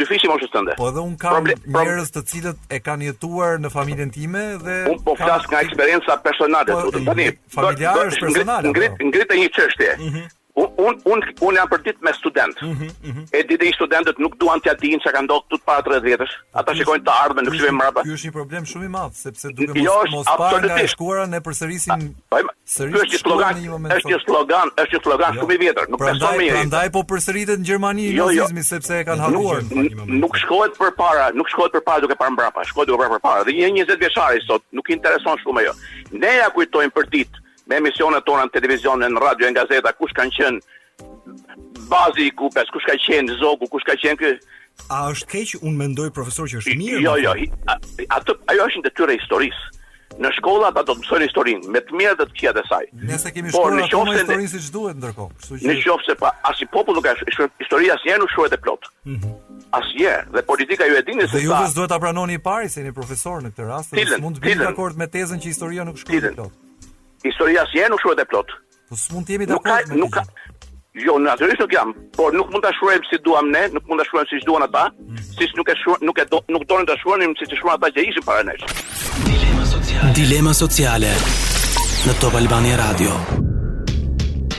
dyfishi 0.02 0.28
moshës 0.30 0.52
tënde. 0.54 0.74
Po 0.78 0.88
edhe 0.92 1.02
un 1.08 1.14
kam 1.22 1.46
njerëz 1.48 2.10
të 2.16 2.22
cilët 2.32 2.74
e 2.74 2.80
kanë 2.88 3.08
jetuar 3.10 3.58
në 3.64 3.72
familjen 3.74 4.12
time 4.16 4.44
dhe 4.66 4.76
un 4.92 4.98
po 5.08 5.16
flas 5.22 5.46
nga 5.50 5.62
eksperjenca 5.66 6.18
personale 6.28 6.78
po, 6.80 7.04
tani. 7.10 7.28
Familjare 7.58 8.10
është 8.12 8.26
personale. 8.28 8.74
Ngrit 8.74 8.98
po. 8.98 9.10
ngrit 9.12 9.36
një 9.42 9.50
çështje. 9.58 9.94
Mhm 10.06 10.26
un 10.58 10.66
un 10.76 10.96
un 11.12 11.18
un 11.48 11.54
jam 11.58 11.68
për 11.72 11.80
ditë 11.86 12.06
me 12.06 12.12
student. 12.20 12.56
Ëh, 12.58 12.68
mhm, 12.72 12.88
ëh. 12.88 13.08
Mhm. 13.12 13.22
E 13.38 13.42
ditë 13.50 13.64
i 13.70 13.72
studentët 13.78 14.18
nuk 14.24 14.34
duan 14.40 14.60
t'ja 14.64 14.74
dinë 14.82 15.00
çka 15.04 15.12
ka 15.16 15.20
ndodhur 15.26 15.46
tut 15.54 15.62
30 15.68 16.02
vjetësh. 16.08 16.34
Ata 16.62 16.70
shikojnë 16.80 17.04
të 17.08 17.12
ardhmen, 17.26 17.44
nuk 17.48 17.54
shihen 17.58 17.78
mbrapa. 17.78 18.00
Ky 18.08 18.12
është 18.18 18.26
një 18.30 18.34
problem 18.38 18.62
shumë 18.72 18.84
i 18.88 18.90
madh 18.96 19.14
sepse 19.24 19.46
jo, 19.48 19.54
duke 19.56 19.78
mos 19.78 20.10
mos 20.16 20.26
parë 20.40 20.62
nga 20.70 20.86
shkuara 20.94 21.24
ne 21.34 21.40
përsërisim. 21.48 22.00
Po, 22.32 22.36
ky 22.36 22.98
është 23.04 23.14
një 23.14 23.20
slogan, 23.24 23.54
është 23.96 24.10
një 24.14 24.18
slogan, 24.26 24.68
është 24.84 24.92
një 24.96 25.00
slogan 25.06 25.32
shumë 25.40 25.52
i 25.56 25.58
vjetër, 25.64 25.84
nuk 25.94 26.00
beson 26.08 26.34
mirë. 26.40 26.54
Prandaj 26.58 26.88
po 26.96 27.00
përsëritet 27.12 27.58
në 27.58 27.64
Gjermani 27.68 28.04
i 28.08 28.14
jo, 28.20 28.26
jo. 28.38 28.46
sepse 28.72 28.92
e 29.00 29.02
kanë 29.08 29.22
harruar. 29.26 29.62
Nuk 30.24 30.32
shkohet 30.42 30.74
përpara, 30.80 31.26
nuk 31.38 31.48
shkohet 31.52 31.72
përpara 31.78 32.00
duke 32.06 32.16
parë 32.22 32.34
mbrapa, 32.36 32.60
shkohet 32.72 32.88
duke 32.88 33.00
parë 33.04 33.14
përpara. 33.18 33.42
Dhe 33.48 33.52
një 33.58 33.70
20 33.74 34.00
vjeçari 34.04 34.40
sot 34.48 34.62
nuk 34.76 34.86
i 34.88 34.92
intereson 34.98 35.36
shumë 35.44 35.58
ajo. 35.64 35.72
Ne 36.22 36.32
ja 36.40 36.48
kujtojmë 36.56 36.92
për 36.96 37.06
ditë 37.14 37.36
me 37.68 37.76
emisionet 37.80 38.24
tona 38.26 38.46
në 38.48 38.54
televizion, 38.56 39.02
në 39.04 39.20
radio, 39.22 39.48
në 39.50 39.60
gazeta, 39.60 39.92
kush 39.96 40.14
kanë 40.16 40.34
qenë 40.38 41.88
bazi 41.90 42.26
i 42.30 42.34
kupës, 42.36 42.70
kush 42.72 42.84
ka 42.88 42.96
qenë 43.06 43.36
zogu, 43.40 43.68
kush 43.72 43.86
ka 43.88 43.96
qenë 44.00 44.20
kë... 44.20 44.32
A 44.94 45.04
është 45.12 45.28
keq 45.34 45.56
unë 45.66 45.76
mendoj 45.82 46.10
profesor 46.14 46.48
që 46.48 46.62
është 46.62 46.76
mirë? 46.78 47.00
Jo, 47.04 47.16
jo, 47.20 47.34
a, 47.68 47.76
ajo 48.18 48.68
është 48.68 48.80
në 48.82 48.86
të 48.88 48.92
tyre 48.96 49.16
historisë. 49.20 49.74
Në 50.18 50.30
shkolla 50.38 50.70
ata 50.72 50.82
do 50.88 50.94
të 50.96 51.02
mësojnë 51.02 51.26
historinë 51.28 51.68
me 51.70 51.80
të 51.84 51.94
mirë 51.94 52.14
të 52.18 52.24
tjetër 52.40 52.64
të 52.64 52.68
saj. 52.72 52.86
Nëse 53.06 53.30
kemi 53.34 53.52
shkuar 53.52 53.74
po, 53.74 53.76
në 53.76 53.84
shkollë 53.90 54.14
historinë 54.16 54.50
siç 54.50 54.68
duhet 54.74 54.96
ndërkohë, 54.98 55.34
kështu 55.42 55.58
që 55.60 55.68
Në 55.68 55.74
shkollë 55.82 56.14
pa 56.22 56.30
as 56.48 56.62
i 56.64 56.68
popullu 56.72 57.02
ka 57.04 57.12
historia 57.20 57.96
si 58.02 58.10
janë 58.10 58.24
u 58.26 58.30
shohet 58.32 58.56
e 58.56 58.58
plot. 58.64 58.88
Ëh. 58.88 59.10
Mm 59.10 59.18
-hmm. 59.20 59.34
As 59.78 59.92
dhe 60.34 60.42
politika 60.46 60.86
ju 60.90 60.96
e 60.96 61.02
dini 61.06 61.28
se 61.28 61.28
sa. 61.28 61.38
Ju 61.44 61.52
duhet 61.74 61.90
ta 61.92 61.98
pranoni 62.00 62.34
i 62.34 62.38
pari 62.38 62.68
se 62.68 62.80
jeni 62.80 62.92
profesor 62.92 63.36
në 63.42 63.52
këtë 63.52 63.62
rast, 63.68 63.92
mund 64.24 64.36
të 64.38 64.40
bëni 64.40 64.58
dakord 64.66 64.96
me 64.98 65.04
tezën 65.06 65.38
që 65.38 65.44
historia 65.54 65.84
nuk 65.84 65.98
shkruhet 65.98 66.34
plot 66.34 66.52
historia 67.22 67.66
si 67.70 67.78
e 67.78 67.86
nuk 67.88 67.98
shruhet 68.00 68.20
e 68.20 68.26
plot. 68.30 68.50
Po 68.88 68.96
s'mund 68.96 69.26
të 69.26 69.34
jemi 69.36 69.46
dakord. 69.48 69.66
Nuk 69.72 69.86
ka, 69.86 69.94
nuk 69.96 70.14
ka. 70.14 70.46
Jo, 70.98 71.14
natyrisht 71.22 71.60
nuk 71.62 71.72
jam, 71.74 71.92
por 72.16 72.34
nuk 72.34 72.48
mund 72.50 72.64
ta 72.64 72.72
shruajmë 72.74 73.06
si 73.10 73.18
duam 73.22 73.50
ne, 73.54 73.66
nuk 73.74 73.84
mund 73.86 74.00
ta 74.02 74.06
shruajmë 74.08 74.30
siç 74.32 74.46
duan 74.48 74.64
ata, 74.66 74.86
mm 74.88 75.06
-hmm. 75.06 75.34
siç 75.38 75.52
nuk 75.54 75.68
e 75.68 75.74
shruan, 75.78 75.98
nuk 76.02 76.18
e 76.18 76.24
do, 76.30 76.40
nuk 76.48 76.66
donin 76.68 76.86
ta 76.88 76.96
shruanim 76.98 77.34
siç 77.38 77.52
e 77.52 77.56
shruan 77.60 77.76
ata 77.78 77.86
që 77.94 78.00
ishin 78.08 78.24
para 78.26 78.42
nesh. 78.48 78.64
Dilema 79.30 79.64
sociale. 79.74 80.12
Dilema 80.20 80.52
sociale. 80.54 81.12
Në 82.06 82.12
Top 82.20 82.34
Albania 82.34 82.76
Radio. 82.76 83.12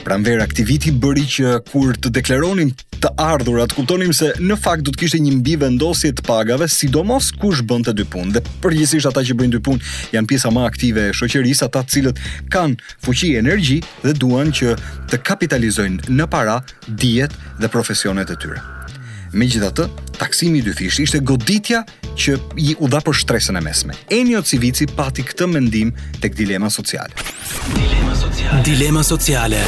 Pranvera 0.04 0.42
aktiviti 0.44 0.90
bëri 0.92 1.24
që 1.34 1.46
kur 1.70 1.92
të 2.02 2.08
deklaronin 2.16 2.70
të 3.00 3.10
ardhurat 3.22 3.72
kuptonim 3.74 4.12
se 4.16 4.32
në 4.40 4.56
fakt 4.60 4.84
do 4.86 4.92
të 4.92 5.00
kishte 5.02 5.20
një 5.24 5.32
mbi 5.38 5.54
vendosje 5.62 6.10
të 6.16 6.24
pagave, 6.26 6.66
sidomos 6.68 7.30
kush 7.40 7.62
bën 7.66 7.82
të 7.86 7.94
dy 7.98 8.04
punë. 8.12 8.32
Dhe 8.36 8.42
përgjithsisht 8.62 9.08
ata 9.08 9.22
që 9.26 9.36
bëjnë 9.40 9.54
dy 9.56 9.60
punë 9.66 9.94
janë 10.16 10.30
pjesa 10.30 10.52
më 10.54 10.64
aktive 10.68 11.06
e 11.08 11.14
shoqërisë, 11.16 11.66
ata 11.68 11.82
të 11.84 11.94
cilët 11.96 12.20
kanë 12.52 12.90
fuqi 13.06 13.32
energji 13.40 13.80
dhe 14.04 14.14
duan 14.20 14.52
që 14.54 14.76
të 15.12 15.22
kapitalizojnë 15.28 16.10
në 16.12 16.28
para 16.32 16.58
dijet 16.88 17.34
dhe 17.60 17.72
profesionet 17.72 18.32
e 18.34 18.38
tyre. 18.42 18.60
Megjithatë, 19.32 19.84
taksimi 20.18 20.58
i 20.58 20.64
dyfish 20.66 20.98
ishte 21.04 21.20
goditja 21.22 21.84
që 22.18 22.34
i 22.58 22.74
u 22.82 22.88
dha 22.90 22.98
për 23.06 23.20
stresën 23.22 23.56
e 23.56 23.62
mesme. 23.64 23.94
Enio 24.12 24.42
Civici 24.42 24.88
pati 24.90 25.22
këtë 25.22 25.46
mendim 25.46 25.94
tek 26.20 26.34
dilema 26.36 26.68
sociale. 26.74 27.14
Dilema 27.70 28.18
sociale. 28.26 28.64
Dilema 28.66 29.06
sociale 29.06 29.66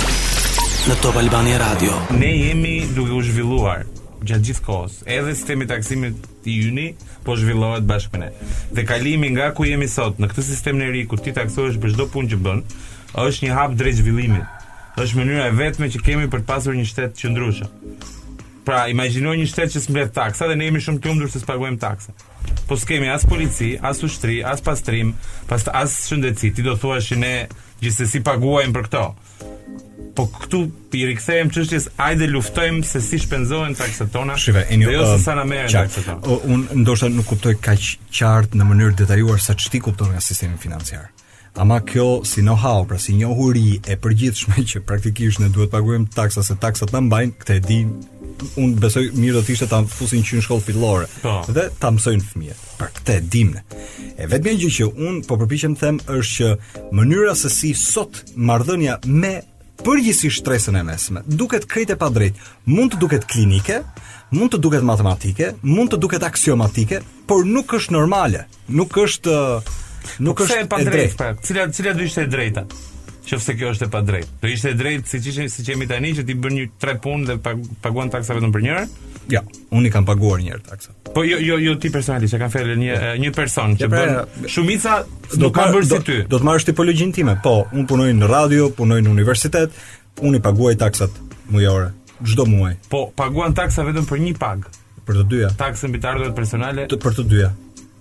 në 0.83 0.95
Top 1.03 1.15
Albania 1.21 1.59
Radio. 1.63 1.93
Ne 2.19 2.27
jemi 2.27 2.81
duke 2.91 3.13
u 3.15 3.21
zhvilluar 3.23 3.85
gjatë 4.27 4.49
gjithë 4.49 4.63
kohës. 4.67 4.95
Edhe 5.07 5.35
sistemi 5.39 5.69
taksimit 5.71 6.25
i 6.51 6.57
yni 6.67 6.87
po 7.23 7.37
zhvillohet 7.39 7.85
bashkë 7.87 8.17
me 8.19 8.23
ne. 8.25 8.31
Dhe 8.75 8.83
kalimi 8.89 9.29
nga 9.37 9.53
ku 9.55 9.63
jemi 9.69 9.87
sot 9.91 10.19
në 10.19 10.33
këtë 10.33 10.43
sistem 10.49 10.81
në 10.81 10.89
ri 10.91 11.05
ku 11.07 11.21
ti 11.23 11.31
taksohesh 11.37 11.79
për 11.83 11.95
çdo 11.95 12.09
punë 12.11 12.33
që 12.33 12.39
bën, 12.47 12.65
është 13.27 13.47
një 13.47 13.61
hap 13.61 13.77
drejt 13.79 14.01
zhvillimit. 14.01 14.67
Është 14.99 15.21
mënyra 15.21 15.47
e 15.53 15.55
vetme 15.61 15.91
që 15.95 16.03
kemi 16.09 16.27
për 16.35 16.43
të 16.43 16.51
pasur 16.51 16.75
një 16.81 16.89
shtet 16.91 17.15
që 17.15 17.53
Pra, 18.63 18.85
imagjinoj 18.87 19.37
një 19.41 19.47
shtet 19.51 19.73
që 19.75 19.81
s'mbet 19.83 20.13
taksa 20.15 20.47
dhe 20.47 20.55
ne 20.55 20.67
jemi 20.69 20.79
shumë 20.83 21.01
të 21.03 21.09
humbur 21.11 21.31
se 21.33 21.41
s'paguajmë 21.43 21.81
taksa. 21.83 22.13
Po 22.71 22.77
s'kemi 22.79 23.09
as 23.11 23.25
polici, 23.27 23.73
as 23.91 23.99
ushtri, 24.07 24.37
as 24.47 24.63
pastrim, 24.63 25.11
pastaj 25.51 25.75
as 25.81 25.97
shëndetësi. 26.07 26.53
Ti 26.55 26.63
do 26.69 26.77
thuash 26.79 27.09
që 27.11 27.19
ne 27.19 27.33
gjithsesi 27.83 28.23
paguajmë 28.23 28.77
për 28.77 28.87
këto. 28.87 29.03
Po 30.17 30.27
këtu 30.29 30.59
i 30.99 31.07
rikthehem 31.09 31.49
çështjes, 31.55 31.87
ajde 32.05 32.27
luftojmë 32.35 32.83
se 32.85 33.01
si 33.01 33.19
shpenzohen 33.23 33.73
taksat 33.79 34.11
tona. 34.13 34.35
Shive, 34.37 34.67
jo 34.77 35.07
se 35.07 35.17
um, 35.17 35.23
sa 35.25 35.35
na 35.39 35.47
merren 35.49 35.73
taksat 35.73 36.05
tona. 36.05 36.39
Un 36.53 36.67
ndoshta 36.85 37.09
nuk 37.09 37.31
kuptoj 37.31 37.55
kaq 37.65 37.87
qartë 38.13 38.59
në 38.61 38.67
mënyrë 38.73 38.99
detajuar 39.01 39.41
sa 39.41 39.57
ç'ti 39.57 39.81
kuptoj 39.87 40.11
nga 40.13 40.21
sistemi 40.21 40.61
financiar. 40.61 41.09
Ama 41.61 41.81
kjo 41.85 42.23
si 42.25 42.41
know-how, 42.41 42.85
pra 42.89 42.97
si 43.01 43.13
njohuri 43.19 43.79
e 43.93 43.97
përgjithshme 44.01 44.63
që 44.69 44.81
praktikisht 44.89 45.41
ne 45.43 45.51
duhet 45.53 45.73
paguajmë 45.75 46.09
taksa 46.17 46.45
se 46.45 46.55
taksat 46.61 46.93
na 46.97 47.03
mbajnë, 47.09 47.39
këtë 47.43 47.59
din 47.71 47.95
unë 47.99 48.11
Un 48.59 48.73
besoj 48.81 49.03
mirë 49.21 49.37
do 49.37 49.41
të 49.45 49.53
ishte 49.55 49.67
ta 49.71 49.79
fusin 49.87 50.25
që 50.27 50.39
në 50.41 50.45
shkollë 50.47 50.63
fillore 50.67 51.05
po. 51.23 51.35
dhe 51.55 51.67
ta 51.79 51.91
mësojnë 51.95 52.25
fëmijët. 52.27 52.63
Për 52.81 52.89
këtë 52.97 53.19
e 53.39 53.83
E 54.19 54.27
vetmja 54.27 54.55
gjë 54.59 54.71
që 54.79 54.89
un 55.07 55.21
po 55.29 55.37
përpiqem 55.39 55.77
të 55.77 55.85
them 55.87 56.01
është 56.11 56.31
që 56.49 56.89
mënyra 56.99 57.37
se 57.39 57.51
si 57.53 57.71
sot 57.77 58.23
marrdhënia 58.35 58.99
me 59.05 59.37
përgjithsisht 59.87 60.43
stresën 60.43 60.79
e 60.79 60.83
mesme. 60.87 61.23
Duket 61.27 61.67
krejt 61.71 61.93
e 61.93 61.99
padrejt. 61.99 62.39
Mund 62.71 62.95
të 62.95 63.01
duket 63.03 63.27
klinike, 63.31 63.81
mund 64.37 64.55
të 64.55 64.61
duket 64.63 64.87
matematike, 64.87 65.53
mund 65.63 65.93
të 65.93 65.99
duket 66.03 66.25
aksiomatike, 66.27 67.03
por 67.29 67.47
nuk 67.49 67.73
është 67.79 67.95
normale. 67.99 68.47
Nuk 68.71 68.95
është 69.05 69.35
uh, 69.35 69.77
nuk 70.25 70.39
po 70.43 70.47
është 70.49 70.65
e 70.65 70.69
padrejtë. 70.71 71.21
Pra, 71.21 71.33
cila 71.45 71.69
cila 71.75 71.95
do 71.99 72.07
ishte 72.07 72.27
e 72.27 72.31
drejta? 72.33 72.67
Qofse 73.29 73.55
kjo 73.59 73.73
është 73.75 73.89
e 73.91 73.95
padrejtë. 73.95 74.35
Do 74.43 74.53
ishte 74.55 74.73
e 74.75 74.79
drejtë 74.81 75.15
siç 75.17 75.31
ishin 75.33 75.51
siç 75.53 75.73
jemi 75.73 75.87
tani 75.91 76.15
që 76.19 76.27
ti 76.29 76.37
bën 76.43 76.57
një 76.61 76.69
tre 76.83 76.97
punë 77.05 77.31
dhe 77.35 77.39
paguan 77.85 78.11
taksa 78.13 78.39
vetëm 78.39 78.55
për 78.57 78.67
njërë? 78.71 78.87
Ja, 79.31 79.43
unë 79.71 79.87
i 79.87 79.93
kam 79.95 80.07
paguar 80.07 80.41
një 80.43 80.53
herë 80.55 80.65
taksa. 80.67 80.95
Po 81.15 81.23
jo 81.27 81.39
jo 81.43 81.59
jo 81.63 81.75
ti 81.81 81.91
personalisht, 81.95 82.35
e 82.35 82.39
kam 82.41 82.51
fjalën 82.51 82.81
një 82.81 82.89
ja. 82.91 83.11
një 83.23 83.31
person 83.37 83.75
që 83.79 83.89
pra, 83.93 84.01
bën 84.05 84.51
shumica 84.51 84.97
do 85.39 85.51
ka 85.55 85.69
bërë 85.75 85.89
si 85.91 85.99
ty. 86.09 86.17
Do 86.31 86.41
të 86.41 86.49
marrësh 86.49 86.67
tipologjin 86.71 87.13
pologjin 87.15 87.35
tim, 87.35 87.35
po 87.45 87.55
unë 87.73 87.87
punoj 87.93 88.09
në 88.19 88.31
radio, 88.31 88.71
punoj 88.79 88.99
në 89.05 89.11
universitet, 89.13 89.79
unë 90.23 90.41
i 90.41 90.43
paguaj 90.47 90.75
taksat 90.83 91.21
mujore 91.55 91.91
çdo 92.23 92.47
muaj. 92.49 92.75
Po 92.91 93.05
paguan 93.19 93.55
taksa 93.55 93.85
vetëm 93.89 94.07
për 94.09 94.25
një 94.25 94.33
pagë, 94.41 94.73
për 95.07 95.21
të 95.23 95.29
dyja. 95.35 95.53
Taksën 95.61 95.93
mbi 95.93 96.03
të 96.05 96.11
ardhurat 96.15 96.35
personale. 96.39 96.89
Të 96.91 96.99
për 97.03 97.19
të 97.21 97.27
dyja. 97.35 97.53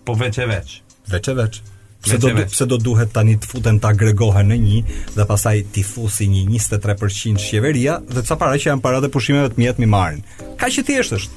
Po 0.08 0.18
veç 0.18 0.40
e 0.46 0.50
veç. 0.50 0.80
Veç 1.14 1.30
e 1.34 1.38
veç 1.38 1.62
pse 2.02 2.18
do 2.18 2.30
se 2.52 2.66
do 2.66 2.78
duhet 2.82 3.12
tani 3.14 3.36
të 3.40 3.50
futen 3.52 3.78
të 3.82 3.90
agregohen 3.94 4.50
në 4.52 4.58
një 4.66 4.80
dhe 5.18 5.28
pastaj 5.30 5.58
ti 5.76 5.84
fusi 5.86 6.28
një 6.32 6.46
23% 6.50 7.40
shqeveria 7.46 8.00
dhe 8.10 8.24
ca 8.30 8.36
para 8.40 8.58
që 8.58 8.72
janë 8.74 8.84
para 8.86 9.02
dhe 9.04 9.12
pushimeve 9.14 9.52
të 9.54 9.62
mjet 9.62 9.80
mi 9.80 9.86
marrin. 9.86 10.24
që 10.58 10.72
t'i 10.72 10.84
thjesht 10.84 11.14
është. 11.20 11.32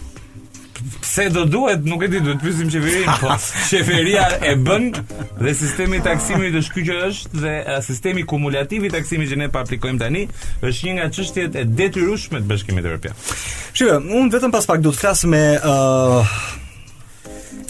Pse 1.00 1.28
do 1.32 1.44
duhet, 1.48 1.84
nuk 1.88 2.02
e 2.02 2.08
di, 2.12 2.18
duhet 2.20 2.40
pyesim 2.42 2.68
qeverinë, 2.68 3.12
po 3.20 3.30
qeveria 3.70 4.24
e 4.42 4.52
bën 4.60 4.84
dhe 5.40 5.54
sistemi 5.56 6.00
taksimit 6.04 6.54
është 6.60 6.74
ky 6.74 6.82
që 6.88 6.94
është 7.08 7.28
dhe 7.44 7.54
sistemi 7.86 8.22
kumulativ 8.28 8.84
i 8.84 8.90
taksimit 8.92 9.30
që 9.32 9.36
ne 9.44 9.48
pa 9.48 9.62
po 9.62 9.62
aplikojmë 9.64 10.02
tani 10.02 10.26
është 10.66 10.84
një 10.88 10.94
nga 10.98 11.06
çështjet 11.14 11.56
e 11.60 11.64
detyrushme 11.78 12.40
të 12.42 12.48
Bashkimit 12.50 12.84
Evropian. 12.84 13.16
Shiko, 13.72 13.96
unë 14.02 14.32
vetëm 14.36 14.52
pas 14.52 14.66
pak 14.72 14.82
do 14.84 14.92
të 14.92 14.98
flas 15.04 15.24
me 15.30 15.44
ë 15.56 15.72
uh 15.72 16.60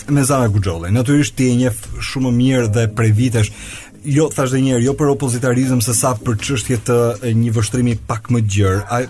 me 0.09 0.25
Zara 0.25 0.49
Guxhollin. 0.49 0.95
Natyrisht 0.95 1.37
ti 1.39 1.49
e 1.53 1.57
një 1.59 1.71
shumë 2.05 2.31
mirë 2.39 2.69
dhe 2.75 2.87
prej 2.97 3.13
vitesh 3.17 3.51
jo 4.05 4.27
thash 4.33 4.53
dhe 4.53 4.61
njëherë, 4.61 4.83
jo 4.85 4.93
për 5.01 5.11
opozitarizëm 5.15 5.81
se 5.85 5.95
sa 5.97 6.11
për 6.21 6.35
çështje 6.45 6.77
të 6.89 6.97
një 7.41 7.53
vështrimi 7.57 7.95
pak 8.09 8.27
më 8.35 8.41
gjerë. 8.55 8.83
Ai 8.93 9.07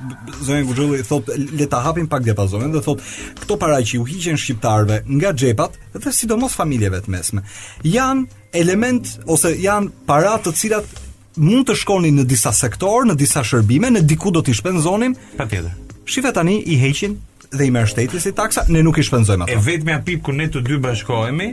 zonja 0.47 0.67
Guxhulli 0.69 1.01
thotë 1.09 1.39
le 1.59 1.67
ta 1.73 1.81
hapim 1.87 2.07
pak 2.13 2.23
diapazonin 2.27 2.75
dhe 2.77 2.83
thotë 2.85 3.09
këto 3.43 3.59
para 3.59 3.81
që 3.83 3.99
u 4.03 4.07
hiqen 4.11 4.39
shqiptarëve 4.39 5.01
nga 5.17 5.35
xhepat 5.35 5.79
dhe 5.99 6.13
sidomos 6.15 6.55
familjeve 6.55 7.03
të 7.03 7.15
mesme 7.17 7.43
janë 7.91 8.29
element 8.63 9.17
ose 9.27 9.51
janë 9.59 9.91
para 10.07 10.37
të 10.47 10.55
cilat 10.63 10.95
mund 11.43 11.67
të 11.67 11.75
shkoni 11.75 12.13
në 12.15 12.23
disa 12.31 12.53
sektor, 12.55 13.03
në 13.11 13.17
disa 13.19 13.43
shërbime, 13.43 13.89
në 13.91 14.05
diku 14.07 14.31
do 14.31 14.39
t'i 14.47 14.55
shpenzonim. 14.55 15.17
Patjetër. 15.35 15.73
Shifa 16.07 16.31
tani 16.37 16.61
i 16.71 16.77
heqin 16.79 17.17
dhe 17.53 17.67
i 17.67 17.71
merr 17.71 17.87
shteti 17.91 18.21
si 18.21 18.33
taksa, 18.37 18.65
ne 18.73 18.83
nuk 18.87 18.99
i 19.01 19.05
shpenzojmë 19.07 19.47
ato. 19.47 19.53
E 19.55 19.61
vetmja 19.65 20.01
pip 20.07 20.23
ku 20.27 20.33
ne 20.37 20.47
të 20.53 20.63
dy 20.67 20.79
bashkohemi, 20.83 21.49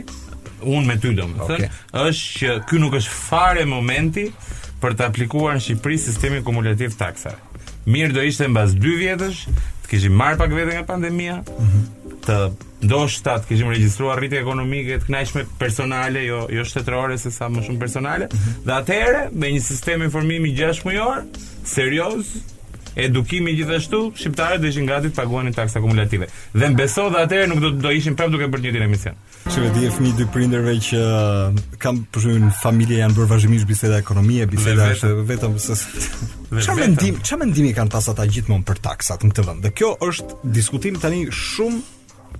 unë 0.62 0.84
me 0.88 0.96
ty 1.02 1.12
domethënë, 1.18 1.46
okay. 1.46 1.70
është 2.06 2.28
që 2.38 2.58
ky 2.70 2.82
nuk 2.82 2.96
është 3.00 3.16
fare 3.18 3.64
momenti 3.68 4.28
për 4.82 4.96
të 4.98 5.06
aplikuar 5.10 5.58
në 5.58 5.64
Shqipëri 5.66 5.98
sistemi 6.00 6.42
kumulativ 6.46 6.96
taksa. 6.98 7.36
Mirë 7.90 8.14
do 8.16 8.24
ishte 8.26 8.48
mbas 8.50 8.76
2 8.78 8.94
vjetësh 9.00 9.42
të 9.84 9.90
kishim 9.90 10.14
marr 10.16 10.38
pak 10.38 10.54
vete 10.54 10.76
nga 10.76 10.86
pandemia, 10.86 11.40
mm 11.42 11.68
-hmm. 11.70 12.16
të 12.26 12.38
ndoshta 12.82 13.36
të 13.42 13.48
kishim 13.48 13.70
regjistruar 13.70 14.18
rritje 14.18 14.40
ekonomike 14.42 14.98
të 14.98 15.06
kënaqshme 15.10 15.44
personale, 15.58 16.22
jo 16.26 16.46
jo 16.50 16.64
shtetërore 16.64 17.18
se 17.18 17.30
sa 17.30 17.48
më 17.50 17.66
shumë 17.66 17.78
personale, 17.78 18.24
mm 18.24 18.38
-hmm. 18.38 18.64
dhe 18.66 18.72
atëherë 18.78 19.22
me 19.32 19.46
një 19.52 19.60
sistem 19.60 20.02
informimi 20.06 20.48
6 20.58 20.84
mujor, 20.86 21.24
serioz, 21.64 22.26
edukimi 22.96 23.54
gjithashtu, 23.56 24.00
shqiptarët 24.16 24.60
do 24.60 24.68
ishin 24.68 24.86
gati 24.88 25.10
të 25.10 25.16
paguanin 25.16 25.54
taksa 25.56 25.80
kumulative. 25.80 26.26
Dhe 26.54 26.68
mbeso 26.74 27.08
dhe 27.12 27.22
atëherë 27.24 27.48
nuk 27.52 27.60
do 27.64 27.70
të 27.72 27.82
do 27.86 27.92
ishin 27.96 28.16
prapë 28.18 28.34
duke 28.34 28.48
bërë 28.52 28.66
një 28.66 28.72
ditë 28.76 28.86
emision. 28.86 29.16
Si 29.50 29.62
vetë 29.64 29.86
e 29.88 29.92
fëmijë 29.96 30.18
dy 30.18 30.26
prindërve 30.34 30.74
që 30.88 31.00
uh, 31.00 31.62
kanë 31.82 32.04
për 32.12 32.24
shembull 32.26 32.54
familje 32.62 32.98
janë 33.00 33.16
bërë 33.18 33.30
vazhdimisht 33.32 33.68
biseda 33.70 33.98
ekonomie, 34.04 34.44
biseda 34.50 34.90
është 34.96 35.12
vetëm 35.30 35.58
se 35.62 35.78
Çfarë 36.52 36.82
mendim, 36.82 37.14
çfarë 37.24 37.40
mendimi 37.46 37.70
kanë 37.72 37.90
pas 37.94 38.06
ata 38.12 38.26
gjithmonë 38.28 38.64
për 38.68 38.80
taksat 38.84 39.22
në 39.24 39.32
këtë 39.32 39.44
vend? 39.48 39.62
Dhe 39.64 39.70
kjo 39.72 39.94
është 40.04 40.42
diskutim 40.52 40.98
tani 41.00 41.22
shumë 41.32 41.78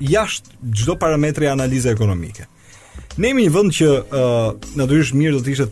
jashtë 0.04 0.58
çdo 0.82 0.98
parametri 1.00 1.48
analize 1.48 1.88
ekonomike. 1.96 2.44
Ne 3.16 3.30
jemi 3.32 3.46
një 3.46 3.54
vend 3.56 3.72
që 3.78 3.88
uh, 3.88 4.50
natyrisht 4.76 5.16
mirë 5.16 5.38
do 5.38 5.40
të 5.46 5.54
ishte 5.56 5.70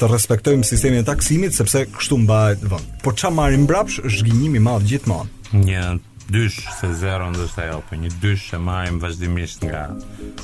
të 0.00 0.08
respektojmë 0.10 0.66
sistemin 0.66 1.02
e 1.02 1.06
taksimit 1.06 1.56
sepse 1.56 1.84
kështu 1.92 2.18
mbahet 2.24 2.64
vend. 2.70 2.88
Por 3.04 3.16
çfarë 3.18 3.36
marrim 3.36 3.64
mbrapsh 3.66 4.00
është 4.08 4.28
gënjimi 4.28 4.60
i 4.60 4.64
madh 4.64 4.86
gjithmonë. 4.88 5.58
Një 5.58 5.84
dysh 6.32 6.60
se 6.78 6.92
zero 6.98 7.28
ndoshta 7.32 7.66
ajo, 7.66 7.80
po 7.90 7.98
një 8.00 8.12
dysh 8.22 8.48
që 8.52 8.60
marrim 8.64 9.00
vazhdimisht 9.02 9.66
nga 9.68 9.84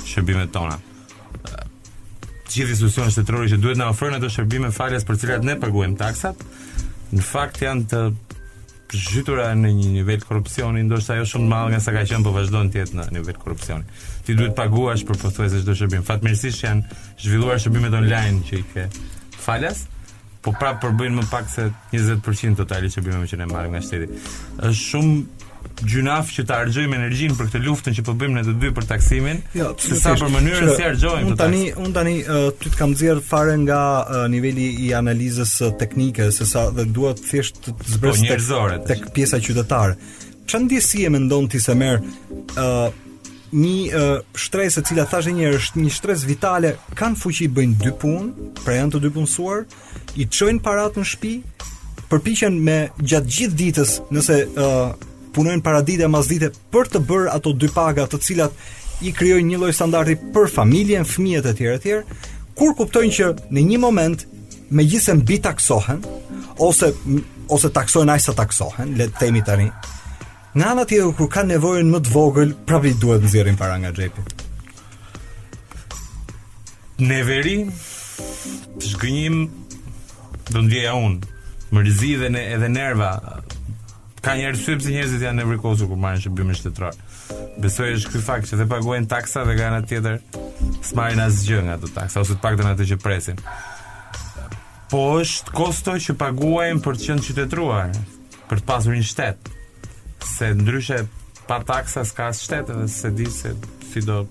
shërbimet 0.05 0.51
tona. 0.53 0.77
Të 1.41 2.53
gjithë 2.55 2.73
institucionet 2.75 3.13
shtetërore 3.13 3.51
që 3.51 3.59
duhet 3.61 3.77
na 3.79 3.91
ofrojnë 3.93 4.19
ato 4.19 4.31
shërbime 4.33 4.71
falas 4.75 5.05
për 5.05 5.17
të 5.19 5.25
cilat 5.27 5.45
ne 5.45 5.55
paguajmë 5.61 5.99
taksat, 5.99 6.41
në 7.13 7.25
fakt 7.25 7.61
janë 7.65 7.85
të 7.91 7.99
zhytura 8.89 9.51
në 9.53 9.69
një 9.77 9.91
nivel 9.99 10.23
korrupsioni, 10.25 10.81
ndoshta 10.87 11.13
ajo 11.15 11.27
shumë 11.35 11.49
madh 11.51 11.73
nga 11.75 11.81
sa 11.85 11.93
ka 11.93 12.01
qenë 12.09 12.25
po 12.25 12.31
vazhdon 12.33 12.71
të 12.73 12.79
jetë 12.81 12.97
në 12.97 13.03
nivel 13.19 13.37
korrupsioni. 13.37 13.85
Ti 14.25 14.33
duhet 14.37 14.55
të 14.55 14.57
paguash 14.57 15.05
për 15.05 15.19
pothuajse 15.21 15.61
çdo 15.61 15.75
shërbim. 15.77 16.01
Fatmirësisht 16.07 16.63
janë 16.63 17.01
zhvilluar 17.21 17.61
shërbimet 17.61 17.97
online 17.99 18.41
që 18.49 18.57
i 18.57 18.65
ke 18.73 18.87
falas. 19.39 19.87
Po 20.41 20.53
pra 20.55 20.73
përbëjnë 20.79 20.99
bëjnë 21.01 21.19
më 21.19 21.27
pak 21.31 21.49
se 21.51 21.65
20% 21.91 22.59
totali 22.61 22.87
që 22.93 23.01
bëjmë 23.03 23.27
që 23.27 23.39
ne 23.41 23.47
marrim 23.51 23.73
nga 23.75 23.81
shteti. 23.83 24.19
Është 24.69 24.85
shumë 24.85 25.17
gjynaf 25.91 26.29
që 26.31 26.45
të 26.47 26.55
argëjmë 26.55 26.95
energjinë 26.95 27.35
për 27.35 27.49
këtë 27.49 27.59
luftën 27.65 27.95
që 27.97 28.05
po 28.07 28.13
bëjmë 28.21 28.37
ne 28.37 28.43
të 28.47 28.53
dy 28.61 28.69
për 28.77 28.87
taksimin. 28.93 29.41
Jo, 29.59 29.73
se 29.83 29.97
sa 29.99 30.13
për 30.15 30.31
mënyrën 30.35 30.71
se 30.71 30.77
si 30.79 30.85
argëjmë 30.87 31.33
këtë. 31.33 31.33
Un 31.33 31.41
tani, 31.43 31.63
un 31.87 31.95
tani 31.97 32.15
uh, 32.23 32.47
ty 32.61 32.71
të 32.71 32.79
kam 32.79 32.93
nxjerr 32.95 33.19
fare 33.31 33.57
nga 33.65 33.81
uh, 34.05 34.23
niveli 34.31 34.69
i 34.85 34.93
analizës 34.95 35.57
uh, 35.65 35.73
teknike 35.81 36.31
se 36.39 36.47
sa 36.47 36.69
dhe 36.77 36.87
dua 36.87 37.11
të 37.19 37.27
thjesht 37.27 37.59
të 37.67 37.75
zbresë 37.97 38.39
po, 38.47 38.63
tek 38.87 38.89
tek 38.93 39.05
pjesa 39.17 39.41
qytetare. 39.43 39.99
Çfarë 40.49 40.65
ndjesie 40.69 41.11
mendon 41.13 41.51
ti 41.51 41.59
se 41.61 41.75
merr 41.77 41.99
ë 41.99 42.63
uh, 42.63 43.05
një 43.53 43.75
uh, 43.89 44.21
shtresë 44.37 44.81
e 44.83 44.87
cila 44.87 45.05
thashë 45.09 45.31
një 45.35 45.51
është 45.57 45.81
një 45.81 45.91
shtresë 45.95 46.27
vitale, 46.29 46.73
kanë 46.97 47.17
fuqi 47.19 47.47
bëjnë 47.49 47.77
dy 47.81 47.93
punë, 48.01 48.49
pra 48.63 48.75
janë 48.77 48.91
të 48.93 49.01
dy 49.07 49.11
punësuar, 49.15 49.63
i 50.21 50.27
çojnë 50.29 50.61
paratë 50.65 51.01
në 51.01 51.07
shtëpi, 51.11 51.35
përpiqen 52.11 52.57
me 52.65 52.75
gjatë 53.01 53.35
gjithë 53.35 53.59
ditës, 53.63 53.95
nëse 54.13 54.39
uh, 54.51 54.91
punojnë 55.33 55.63
para 55.65 55.81
dite 55.85 56.09
mas 56.11 56.29
dite 56.29 56.51
për 56.73 56.89
të 56.93 57.01
bërë 57.09 57.31
ato 57.35 57.53
dy 57.53 57.69
paga 57.73 58.05
të 58.09 58.21
cilat 58.25 59.03
i 59.05 59.13
krijojnë 59.15 59.53
një 59.53 59.61
lloj 59.61 59.73
standardi 59.77 60.17
për 60.35 60.49
familjen, 60.53 61.07
fëmijët 61.07 61.49
e 61.49 61.55
tjerë 61.59 61.77
e 61.79 61.83
tjerë, 61.85 62.17
kur 62.59 62.73
kuptojnë 62.77 63.15
që 63.17 63.29
në 63.53 63.65
një 63.73 63.79
moment 63.81 64.25
megjithëse 64.69 65.15
mbi 65.23 65.39
taksohen 65.41 66.03
ose 66.61 66.91
ose 67.49 67.71
taksohen 67.73 68.11
aq 68.13 68.21
sa 68.21 68.33
taksohen, 68.37 68.91
le 68.99 69.07
të 69.09 69.23
themi 69.23 69.41
tani, 69.41 69.69
Nga 70.55 70.65
ana 70.73 70.83
tjetër 70.89 71.11
kur 71.17 71.29
kanë 71.29 71.51
nevojën 71.53 71.89
më 71.93 71.99
të 72.07 72.13
vogël, 72.13 72.53
prapë 72.65 72.95
duhet 73.01 73.21
nxjerrin 73.27 73.57
para 73.57 73.75
nga 73.81 73.91
xhepi. 73.93 74.21
Neveri 77.05 77.59
zgjënim 78.81 79.43
do 80.49 80.61
të 80.65 80.69
vija 80.73 80.95
unë. 80.97 81.29
Mërzi 81.69 82.15
dhe 82.23 82.31
ne, 82.33 82.41
edhe 82.55 82.69
nerva 82.73 83.11
ka 84.25 84.33
një 84.35 84.47
arsye 84.49 84.79
pse 84.81 84.95
njerëzit 84.95 85.21
janë 85.23 85.43
nervikozë 85.43 85.85
kur 85.87 86.01
marrin 86.01 86.23
shërbimin 86.23 86.57
shtetrar. 86.57 86.97
Besoj 87.61 87.91
është 87.99 88.15
këtë 88.15 88.23
fakt 88.25 88.49
që 88.49 88.57
dhe 88.63 88.67
paguajnë 88.73 89.09
taksa 89.13 89.45
dhe 89.47 89.53
nga 89.55 89.69
ana 89.69 89.83
tjetër 89.85 90.17
asë 91.27 91.45
gjë 91.45 91.61
nga 91.67 91.75
ato 91.77 91.91
taksa 91.93 92.23
ose 92.25 92.33
të 92.33 92.41
paktën 92.43 92.71
ato 92.73 92.87
që 92.89 92.97
presin. 93.05 93.37
Po 94.89 95.05
është 95.21 95.53
kosto 95.53 95.93
që 96.07 96.17
paguajnë 96.17 96.81
për 96.83 96.97
të 96.99 97.07
qenë 97.11 97.25
qytetruar, 97.27 97.93
për 98.49 98.61
të 98.63 98.69
pasur 98.73 98.97
një 98.97 99.05
shtet 99.05 99.55
se 100.25 100.53
ndryshe 100.53 101.03
pa 101.47 101.63
taksa 101.63 102.05
s'ka 102.05 102.27
as 102.27 102.41
shteteve 102.43 102.87
se 102.87 103.11
di 103.11 103.25
se 103.25 103.53
si 103.93 104.01
do 104.01 104.27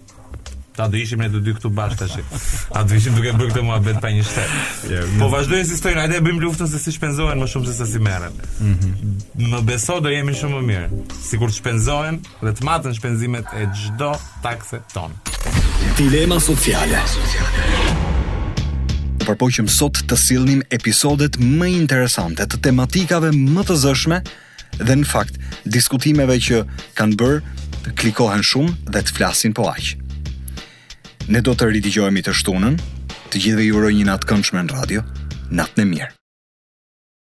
ta 0.77 0.87
do 0.89 0.97
ishim 1.01 1.19
ne 1.19 1.29
të 1.33 1.41
dy 1.43 1.53
këtu 1.59 1.73
bash 1.75 1.97
tash. 1.99 2.21
A 2.71 2.83
do 2.87 2.95
ishim 2.95 3.15
duke 3.17 3.33
bërë 3.35 3.49
këtë 3.51 3.63
muhabet 3.67 3.97
pa 4.03 4.13
një 4.15 4.23
shtet. 4.23 4.53
Po 5.19 5.27
vazhdojmë 5.33 5.65
si 5.67 5.79
tojnë, 5.83 6.05
hajde 6.05 6.21
bëjmë 6.23 6.45
luftën 6.45 6.71
se 6.71 6.79
si 6.79 6.95
shpenzohen 6.95 7.41
më 7.43 7.49
shumë 7.51 7.67
se 7.67 7.75
sa 7.81 7.89
si 7.91 7.99
merren. 7.99 8.37
Mhm. 8.61 8.95
Mm 8.95 9.17
më 9.49 9.61
beso 9.67 9.99
do 10.03 10.11
jemi 10.13 10.35
shumë 10.39 10.59
më 10.59 10.67
mirë, 10.69 11.03
sikur 11.23 11.51
të 11.51 11.57
shpenzohen 11.59 12.17
dhe 12.45 12.53
të 12.59 12.65
matën 12.69 12.95
shpenzimet 12.95 13.47
e 13.59 13.67
çdo 13.81 14.11
takse 14.43 14.79
ton. 14.95 15.15
Dilema 15.99 16.39
sociale. 16.41 17.03
Përpoqem 19.27 19.67
sot 19.69 20.03
të 20.11 20.17
sillnim 20.19 20.63
episodet 20.71 21.39
më 21.43 21.71
interesante 21.81 22.47
të 22.47 22.63
tematikave 22.69 23.31
më 23.35 23.67
të 23.69 23.79
zëshme 23.85 24.23
dhe 24.77 24.97
në 25.01 25.07
fakt 25.09 25.39
diskutimeve 25.65 26.37
që 26.49 26.63
kanë 26.99 27.19
bërë 27.21 27.95
klikohen 27.99 28.45
shumë 28.45 28.93
dhe 28.95 29.03
të 29.07 29.17
flasin 29.17 29.57
po 29.57 29.69
aq. 29.73 29.95
Ne 31.33 31.43
do 31.45 31.55
të 31.57 31.71
ridigjohemi 31.73 32.23
të 32.27 32.37
shtunën, 32.41 32.79
të 33.33 33.43
gjithëve 33.43 33.67
ju 33.69 33.81
uroj 33.81 33.95
një 33.99 34.07
natë 34.13 34.31
këndshme 34.33 34.67
në 34.69 34.79
radio, 34.79 35.07
natën 35.61 35.85
e 35.85 35.91
mirë. 35.95 36.18